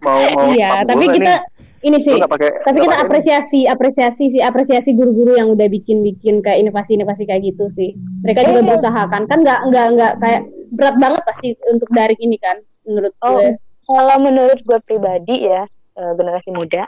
[0.00, 1.40] mau mau Iya, tapi kita nih.
[1.82, 6.60] ini sih pakai tapi kita pakai- apresiasi apresiasi sih apresiasi guru-guru yang udah bikin-bikin kayak
[6.60, 8.68] inovasi-inovasi kayak gitu sih mereka juga Iya.
[8.68, 10.40] berusaha kan kan nggak nggak nggak kayak
[10.70, 15.64] berat banget pasti untuk daring ini kan menurut oh gue kalau menurut gue pribadi ya
[15.94, 16.84] eh, generasi muda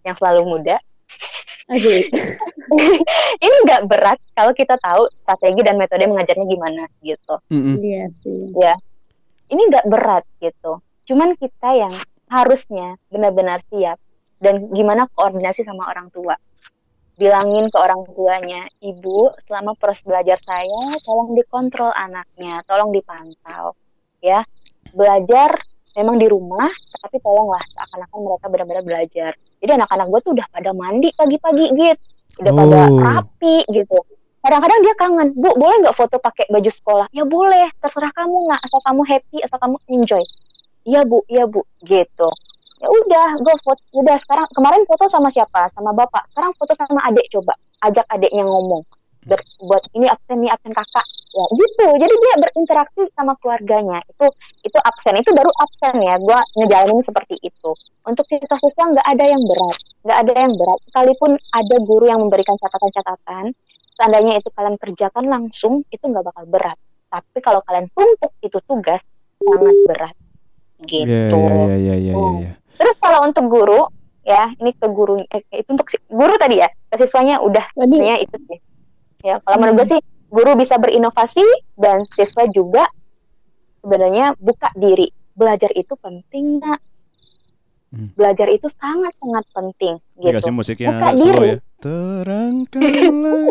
[0.00, 0.78] yang selalu muda.
[3.44, 7.34] ini nggak berat kalau kita tahu strategi dan metode mengajarnya gimana gitu
[7.80, 8.48] iya sih
[9.48, 10.80] ini nggak berat gitu.
[11.08, 11.94] Cuman kita yang
[12.28, 13.96] harusnya benar-benar siap
[14.38, 16.36] dan gimana koordinasi sama orang tua.
[17.18, 23.74] Bilangin ke orang tuanya, ibu selama proses belajar saya tolong dikontrol anaknya, tolong dipantau,
[24.22, 24.46] ya.
[24.94, 25.58] Belajar
[25.98, 26.70] memang di rumah,
[27.02, 29.32] tapi tolonglah seakan-akan mereka benar-benar belajar.
[29.58, 32.02] Jadi anak-anak gue tuh udah pada mandi pagi-pagi gitu,
[32.42, 32.98] udah pada Oh.
[33.02, 33.98] rapi gitu.
[34.38, 37.06] Kadang-kadang dia kangen bu boleh nggak foto pakai baju sekolah?
[37.10, 37.68] Ya boleh.
[37.82, 40.24] Terserah kamu nggak asal kamu happy asal kamu enjoy.
[40.86, 41.26] Iya bu.
[41.26, 41.66] Iya bu.
[41.82, 42.28] Gitu.
[42.78, 45.66] Ya udah gue foto udah sekarang kemarin foto sama siapa?
[45.74, 46.30] Sama bapak.
[46.30, 47.58] Sekarang foto sama adik coba.
[47.82, 48.86] Ajak adiknya ngomong
[49.26, 51.06] Ber- buat ini absen nih absen kakak.
[51.34, 51.86] Ya gitu.
[51.98, 53.98] Jadi dia berinteraksi sama keluarganya.
[54.06, 54.26] Itu
[54.62, 55.18] itu absen.
[55.18, 56.14] Itu baru absen ya.
[56.22, 57.70] Gue ngejalanin seperti itu.
[58.06, 59.78] Untuk siswa-siswa nggak ada yang berat.
[60.06, 60.78] Nggak ada yang berat.
[60.88, 63.44] Sekalipun ada guru yang memberikan catatan-catatan
[63.98, 66.78] seandainya itu kalian kerjakan langsung itu nggak bakal berat.
[67.10, 69.02] Tapi kalau kalian tumpuk itu tugas
[69.42, 70.14] sangat berat.
[70.86, 71.34] Gitu.
[71.34, 72.50] Iya, iya, iya, iya, iya, iya.
[72.78, 73.90] terus kalau untuk guru
[74.22, 78.22] ya ini ke guru eh, itu untuk si- guru tadi ya ke siswanya udah tadi.
[78.22, 78.58] itu sih
[79.20, 81.42] ya kalau menurut gue sih guru bisa berinovasi
[81.74, 82.84] dan siswa juga
[83.78, 86.80] sebenarnya buka diri belajar itu penting nak
[87.88, 88.12] Hmm.
[88.12, 91.48] belajar itu sangat sangat penting gitu Dikasih musik yang Buka agak slow diri.
[91.48, 91.56] ya.
[91.80, 93.48] Terangkanlah.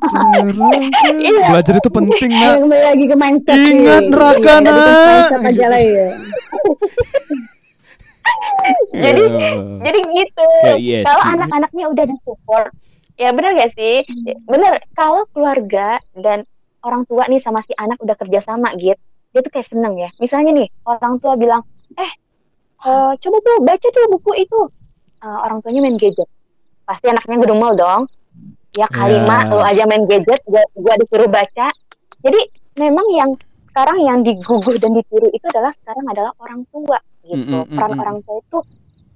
[0.00, 0.82] Terangkan.
[1.20, 1.44] Iya.
[1.52, 2.54] Belajar itu penting, Nak.
[2.58, 5.68] kembali lagi ke mindset Ingat neraka, Iya, nak.
[5.68, 6.08] lah ya
[8.90, 9.22] Jadi
[9.78, 10.48] jadi gitu
[10.80, 11.32] yes, kalau gitu.
[11.36, 12.68] anak-anaknya udah disupport
[13.18, 14.06] ya benar gak sih?
[14.46, 16.46] Bener kalau keluarga dan
[16.86, 18.98] orang tua nih sama si anak udah kerja sama gitu
[19.32, 20.10] dia tuh kayak seneng ya.
[20.18, 21.62] Misalnya nih orang tua bilang
[21.96, 22.12] eh
[22.84, 24.60] eh, coba tuh baca tuh buku itu.
[25.18, 26.28] Eh, orang tuanya main gadget.
[26.88, 28.02] Pasti anaknya ngedumel dong.
[28.76, 31.68] Ya kalimat lu aja main gadget gua, gua disuruh baca.
[32.24, 32.40] Jadi
[32.78, 33.30] memang yang
[33.70, 37.36] sekarang yang diguguh dan ditiru itu adalah sekarang adalah orang tua gitu.
[37.36, 38.02] Mm, mm, mm, peran mm.
[38.02, 38.58] orang tua itu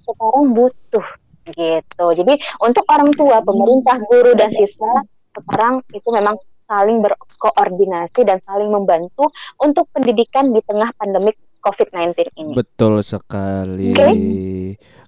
[0.03, 1.07] sekarang butuh
[1.51, 2.33] gitu jadi
[2.63, 5.03] untuk orang tua pemerintah guru dan siswa
[5.33, 6.37] sekarang itu memang
[6.69, 9.29] saling berkoordinasi dan saling membantu
[9.59, 12.53] untuk pendidikan di tengah pandemik COVID-19 ini.
[12.53, 13.95] Betul sekali.
[13.95, 14.09] Oke.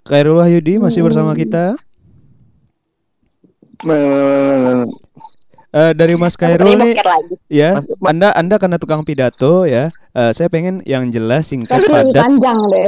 [0.07, 1.76] Khairul Wahyudi masih bersama kita.
[5.76, 6.93] Eh, dari Mas Sepertinya Khairul nih,
[7.52, 9.89] ya, Mas- Ma- Anda Anda karena tukang pidato ya.
[10.10, 12.26] eh, saya pengen yang jelas, singkat, padat,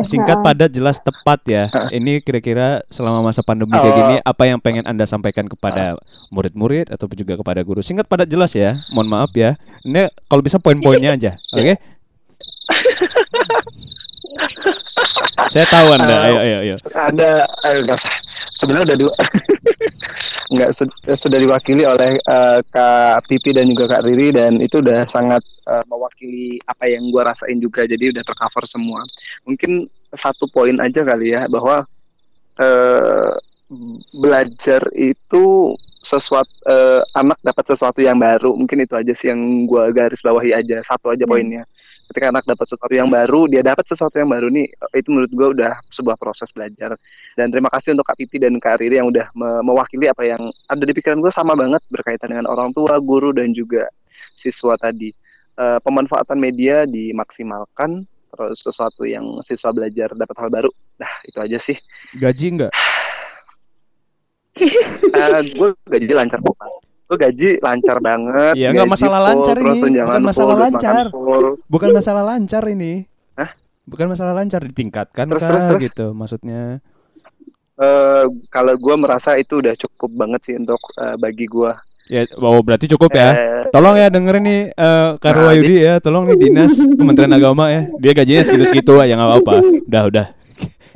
[0.02, 1.68] singkat, padat, jelas, tepat ya.
[1.92, 3.98] Ini kira-kira selama masa pandemi kayak Oh.
[4.00, 5.94] gini, apa yang pengen Anda sampaikan kepada
[6.30, 7.84] murid-murid atau juga kepada guru?
[7.84, 8.80] Singkat, padat, jelas ya.
[8.90, 9.54] Mohon maaf ya.
[9.84, 11.74] Ini kalau bisa poin-poinnya aja, oke?
[15.54, 16.14] saya tahu Anda.
[16.14, 16.76] Eh, Ayo, ayo, ayo.
[16.94, 17.30] ada
[17.68, 18.14] eh, nggak usah.
[18.58, 19.14] Sebenarnya udah dua
[20.54, 25.06] nggak sud- sudah diwakili oleh eh, Kak Pipi dan juga Kak Riri dan itu udah
[25.06, 27.86] sangat eh, mewakili apa yang gua rasain juga.
[27.86, 29.04] Jadi udah tercover semua.
[29.46, 31.84] Mungkin satu poin aja kali ya bahwa
[32.58, 33.32] eh,
[34.16, 38.56] belajar itu sesuatu eh, anak dapat sesuatu yang baru.
[38.56, 40.80] Mungkin itu aja sih yang gua garis bawahi aja.
[40.84, 41.68] Satu aja poinnya
[42.12, 45.48] ketika anak dapat sesuatu yang baru dia dapat sesuatu yang baru nih itu menurut gua
[45.52, 46.96] udah sebuah proses belajar
[47.38, 50.42] dan terima kasih untuk Kak Pipi dan Kak Riri yang udah me- mewakili apa yang
[50.66, 53.86] ada di pikiran gue sama banget berkaitan dengan orang tua, guru dan juga
[54.34, 55.14] siswa tadi.
[55.58, 60.72] Eh, pemanfaatan media dimaksimalkan, terus sesuatu yang siswa belajar dapat hal baru.
[60.98, 61.78] Nah itu aja sih.
[62.18, 62.74] Gaji enggak?
[65.14, 66.87] Eh gue gaji lancar banget.
[67.08, 68.54] Gue gaji lancar banget.
[68.60, 69.80] Iya, nggak gaji masalah full, lancar ini.
[70.04, 71.06] Bukan masalah full, lancar.
[71.72, 72.94] Bukan masalah lancar ini.
[73.40, 73.52] Hah?
[73.88, 75.82] Bukan masalah lancar ditingkatkan Terus, kah terus, terus?
[75.88, 76.84] gitu maksudnya.
[77.80, 81.72] Eh, kalau gue merasa itu udah cukup banget sih untuk eh, bagi gue.
[82.12, 83.32] Ya, wow, berarti cukup ya.
[83.36, 87.68] Eh, Tolong ya dengerin nih eh Karo Nah, Wahyudi ya, tolong nih dinas Kementerian Agama
[87.72, 87.88] ya.
[88.00, 89.56] Dia gajinya segitu-segitu aja nggak apa-apa.
[89.88, 90.26] Udah, udah.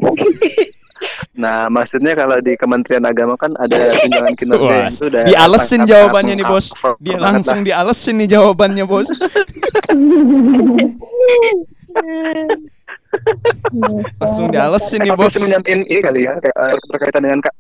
[1.38, 6.34] Nah, maksudnya kalau di Kementerian Agama kan ada tunjangan kinerja Wah, itu udah dialesin jawabannya
[6.42, 6.74] nih, Bos.
[7.02, 9.08] Dia langsung dialesin nih jawabannya, Bos.
[14.22, 15.36] Langsung dialesin nih, aku Bos.
[15.40, 17.56] menyampaikan ini kali ya kayak, eh, berkaitan dengan kak.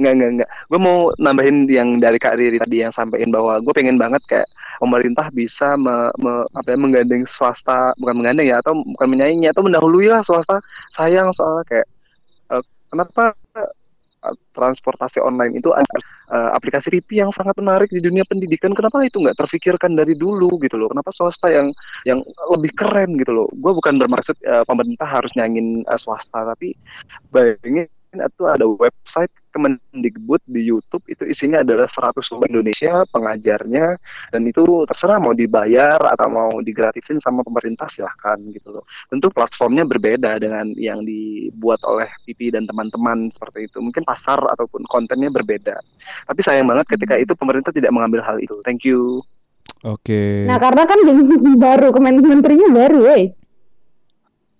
[0.00, 0.50] Enggak, enggak, enggak.
[0.72, 4.48] Gue mau nambahin yang dari Kak Riri tadi yang sampaikan bahwa gue pengen banget kayak
[4.80, 9.60] pemerintah bisa me, me- apa ya, menggandeng swasta, bukan menggandeng ya, atau bukan menyaingi atau
[9.60, 10.56] mendahului lah swasta.
[10.96, 11.86] Sayang soalnya kayak
[12.56, 12.62] eh,
[12.92, 15.96] kenapa eh, transportasi online itu ada
[16.32, 18.72] eh, aplikasi PP yang sangat menarik di dunia pendidikan.
[18.76, 20.88] Kenapa itu nggak terfikirkan dari dulu gitu loh?
[20.92, 21.68] Kenapa swasta yang
[22.08, 23.48] yang lebih keren gitu loh?
[23.52, 26.72] Gue bukan bermaksud eh, pemerintah harus nyangin eh, swasta, tapi
[27.32, 33.98] bayangin itu ada website Kemendikbud di YouTube itu isinya adalah 100 lomba Indonesia pengajarnya
[34.30, 38.86] dan itu terserah mau dibayar atau mau digratisin sama pemerintah silahkan gitu loh.
[39.10, 43.82] Tentu platformnya berbeda dengan yang dibuat oleh Pipi dan teman-teman seperti itu.
[43.82, 45.74] Mungkin pasar ataupun kontennya berbeda.
[46.30, 48.54] Tapi sayang banget ketika itu pemerintah tidak mengambil hal itu.
[48.62, 49.26] Thank you.
[49.82, 50.46] Oke.
[50.46, 50.98] Nah, karena kan
[51.58, 53.39] baru kemen menterinya baru, woi.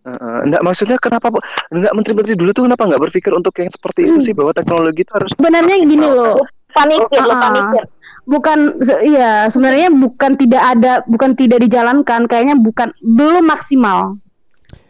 [0.00, 1.28] Uh, enggak maksudnya kenapa
[1.68, 5.12] enggak menteri-menteri dulu tuh kenapa enggak berpikir untuk yang seperti itu sih bahwa teknologi itu
[5.12, 6.40] harus Sebenarnya gini loh,
[6.72, 7.40] Panikir, lo Ah.
[7.42, 7.84] panikir.
[8.24, 14.16] bukan se- iya sebenarnya bukan tidak ada bukan tidak dijalankan kayaknya bukan belum maksimal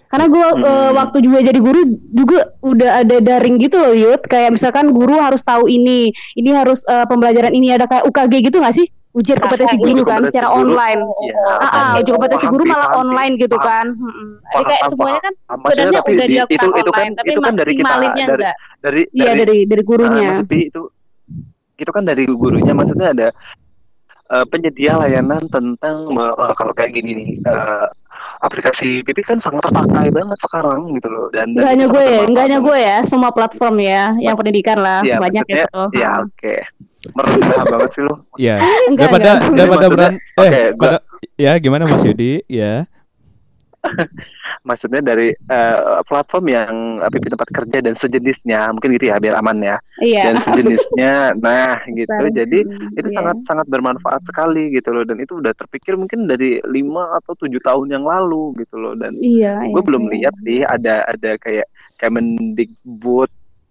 [0.06, 0.92] karena gue Hmm.
[0.92, 1.80] waktu juga jadi guru
[2.10, 6.82] juga udah ada daring gitu loh Yud kayak misalkan guru harus tahu ini ini harus
[6.84, 10.48] eh, pembelajaran ini ada kayak UKG gitu nggak sih ujian kompetensi guru kan kompetensi secara
[10.48, 10.58] guru.
[10.70, 13.66] online Iya, ah, ah, paham, uji kompetensi guru malah paham, online gitu paham.
[13.66, 14.28] kan Mm-mm.
[14.30, 15.34] Jadi Paham, kayak paham, semuanya kan.
[15.34, 18.06] Maksudnya sebenarnya udah di- dilakukan itu itu kan online, tapi itu kan dari kita dari
[18.30, 18.56] enggak.
[18.80, 20.82] dari iya dari dari Ah, gurunya Mas Pi, itu
[21.74, 23.28] itu kan dari gurunya maksudnya ada
[24.30, 27.86] eh, penyedia layanan tentang eh, kalau kayak gini nih eh,
[28.40, 32.08] aplikasi PP kan sangat terpakai banget sekarang gitu loh dan dan Nggak hanya gue ya,
[32.10, 35.64] sangat nggak hanya gue ya, semua platform ya, yang pendidikan lah, Iya, banyak ya.
[35.92, 36.54] ya oke
[37.10, 38.56] merendah banget sih lo Ya,
[38.88, 39.56] Enggak, daripada enggak.
[39.56, 40.98] daripada beran eh oke, gua- pada
[41.36, 42.40] ya gimana Mas Yudi?
[42.46, 42.84] Ya.
[44.68, 49.58] maksudnya dari eh, platform yang PP tempat kerja dan sejenisnya mungkin gitu ya biar aman
[49.60, 50.32] ya Iya.
[50.32, 52.60] dan sejenisnya nah gitu jadi
[52.96, 53.16] itu iya.
[53.16, 57.60] sangat sangat bermanfaat sekali gitu loh dan itu udah terpikir mungkin dari lima atau tujuh
[57.64, 59.64] tahun yang lalu gitu loh dan Iya.
[59.72, 60.12] gue iya, belum iya.
[60.16, 61.68] lihat sih ada ada kayak
[62.00, 63.28] Kemendikbud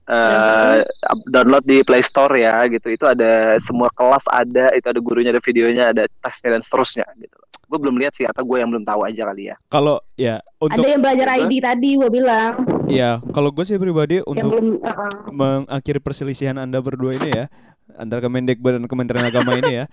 [0.10, 0.82] Iya.
[0.82, 0.82] eh
[1.30, 5.42] download di Play Store ya gitu itu ada semua kelas ada itu ada gurunya ada
[5.42, 7.38] videonya ada tesnya dan seterusnya gitu
[7.70, 10.82] gue belum lihat sih atau gue yang belum tahu aja kali ya Kalau ya untuk
[10.82, 12.66] Ada yang belajar ID tadi gue bilang.
[12.90, 15.14] ya kalau gue sih pribadi Yang untuk belum uh-uh.
[15.30, 17.46] mengakhiri perselisihan Anda berdua ini ya
[17.94, 19.86] antara Kemendikbud dan Kementerian Agama ini ya.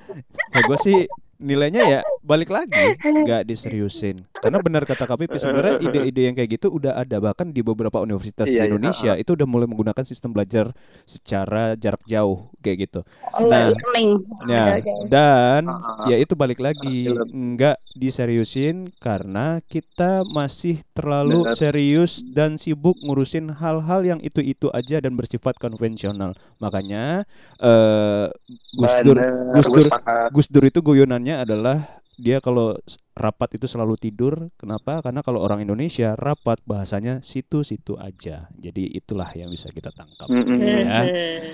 [0.56, 0.98] Kayak gue sih
[1.38, 6.68] nilainya ya balik lagi nggak diseriusin karena benar kata KPP sebenarnya ide-ide yang kayak gitu
[6.68, 10.30] udah ada bahkan di beberapa universitas Iya, di iya, Indonesia itu udah mulai menggunakan sistem
[10.30, 10.72] belajar
[11.04, 13.00] secara jarak jauh kayak gitu
[13.38, 14.10] Nah, learning.
[14.44, 17.54] Ya, dan Ah, ya itu balik lagi film.
[17.54, 21.54] nggak diseriusin karena kita masih terlalu Benar.
[21.54, 26.32] serius dan sibuk ngurusin hal-hal yang itu-itu aja dan bersifat konvensional.
[26.58, 28.26] Makanya eh
[28.72, 29.16] Gus Dur
[29.52, 29.86] Gus Dur.
[30.32, 30.80] Gus Dur itu
[31.26, 31.76] guyonannya adalah
[32.16, 32.78] dia kalau
[33.12, 34.48] rapat itu selalu tidur.
[34.56, 35.04] Kenapa?
[35.04, 38.48] Karena kalau orang Indonesia rapat bahasanya situ-situ aja.
[38.56, 40.24] Jadi itulah yang bisa kita tangkap.
[40.24, 40.56] Mm-mm.
[40.56, 41.02] Ya.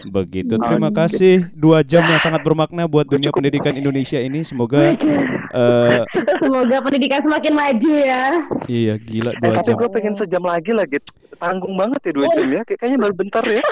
[0.07, 0.55] Begitu.
[0.55, 1.03] Terima Oke.
[1.03, 3.43] kasih dua jam yang sangat bermakna buat dunia Cukup.
[3.43, 4.45] pendidikan Indonesia ini.
[4.45, 6.05] Semoga eh
[6.39, 8.25] Semoga pendidikan semakin maju ya.
[8.69, 9.77] iya gila Eh, dua tapi jam.
[9.77, 11.01] gue pengen sejam lagi lagi
[11.37, 13.63] tanggung banget ya dua jam ya Kayak- kayaknya baru bentar ya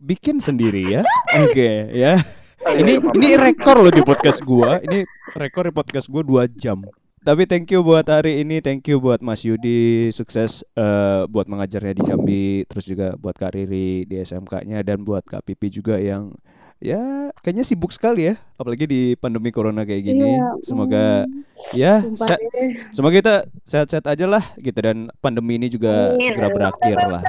[0.00, 1.02] Bikin sendiri ya.
[1.44, 2.24] Oke ya.
[2.62, 4.78] Oh, iya, Ini iya, ini rekor loh di podcast gua.
[4.78, 5.02] Ini
[5.34, 6.78] rekor di podcast gua dua jam.
[7.22, 11.94] Tapi thank you buat hari ini, thank you buat Mas Yudi, sukses eh, buat mengajarnya
[11.94, 16.34] di Jambi, terus juga buat Kak Riri di SMK-nya dan buat Kak Pipi juga yang
[16.82, 20.34] ya kayaknya sibuk sekali ya, apalagi di pandemi corona kayak gini.
[20.34, 22.42] Iya, Semoga mm, ya se-
[22.90, 23.34] semoga kita
[23.70, 24.78] sehat-sehat aja lah gitu.
[24.82, 26.26] Dan pandemi ini juga Amin.
[26.26, 27.22] segera berakhir lah.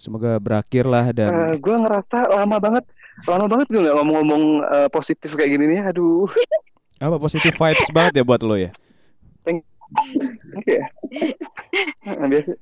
[0.00, 2.84] Semoga berakhir lah dan gue ngerasa lama banget
[3.22, 6.24] lama banget gue nggak ngomong-ngomong eh, positif kayak gini nih aduh
[6.96, 8.72] apa positif vibes banget ya buat lo ya.
[12.06, 12.52] Nah, biasa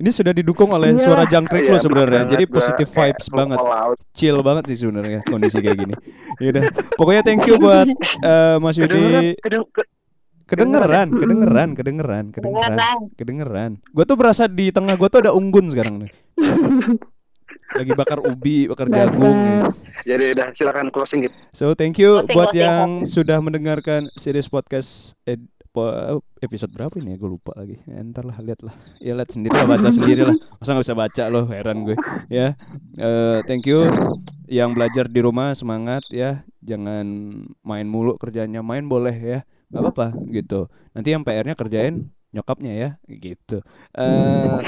[0.00, 1.04] Ini sudah didukung oleh Iya.
[1.04, 2.24] suara jangkrik Iya, lo sebenarnya.
[2.24, 2.56] bener Jadi banget.
[2.56, 3.98] positif vibes banget, all out.
[4.10, 5.94] chill banget sih sebenarnya kondisi kayak gini.
[6.40, 6.62] Yaudah,
[6.96, 7.84] pokoknya thank you buat
[8.24, 9.36] eh, Mas Yudi.
[10.50, 12.76] Kedengeran, kedengeran, kedengeran, kedengeran,
[13.14, 13.70] kedengeran.
[13.88, 16.10] Gue tuh berasa di tengah gue tuh ada unggun sekarang nih.
[17.70, 19.38] Lagi bakar ubi, bakar jagung.
[19.38, 19.70] gitu.
[20.02, 24.48] jadi udah silakan closing gitu So thank you Closing, buat closing, yang sudah mendengarkan series
[24.48, 27.78] podcast ed- po- episode berapa ini ya gue lupa lagi.
[27.84, 28.74] Ya, ntar lah lihat lah.
[28.98, 30.34] Ya lihat sendiri lah baca sendiri lah.
[30.58, 31.96] Masa nggak bisa baca loh heran gue.
[32.26, 32.58] Ya
[32.96, 33.86] Eh, thank you
[34.46, 36.42] yang belajar di rumah semangat ya.
[36.60, 37.06] Jangan
[37.60, 39.38] main mulu kerjanya main boleh ya.
[39.70, 40.66] Gak apa-apa gitu.
[40.92, 43.58] Nanti yang PR-nya kerjain nyokapnya ya gitu.
[43.94, 44.58] Eh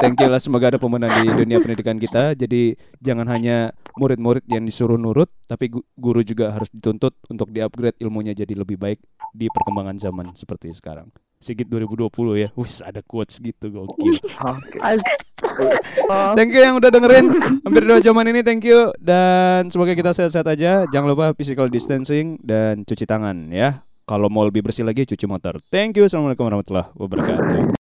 [0.00, 2.36] thank you lah semoga ada pemenang di dunia pendidikan kita.
[2.36, 7.96] Jadi jangan hanya murid-murid yang disuruh nurut, tapi gu- guru juga harus dituntut untuk di-upgrade
[8.00, 9.00] ilmunya jadi lebih baik
[9.32, 11.08] di perkembangan zaman seperti sekarang.
[11.46, 12.10] Sigit 2020
[12.42, 12.48] ya.
[12.58, 14.18] Wis ada quotes gitu gokil.
[14.42, 14.82] oke
[16.36, 17.26] Thank you yang udah dengerin
[17.62, 18.42] hampir dua jaman ini.
[18.42, 20.82] Thank you dan semoga kita sehat-sehat aja.
[20.90, 23.86] Jangan lupa physical distancing dan cuci tangan ya.
[24.06, 25.58] Kalau mau lebih bersih lagi cuci motor.
[25.70, 26.06] Thank you.
[26.06, 27.74] Assalamualaikum warahmatullahi wabarakatuh.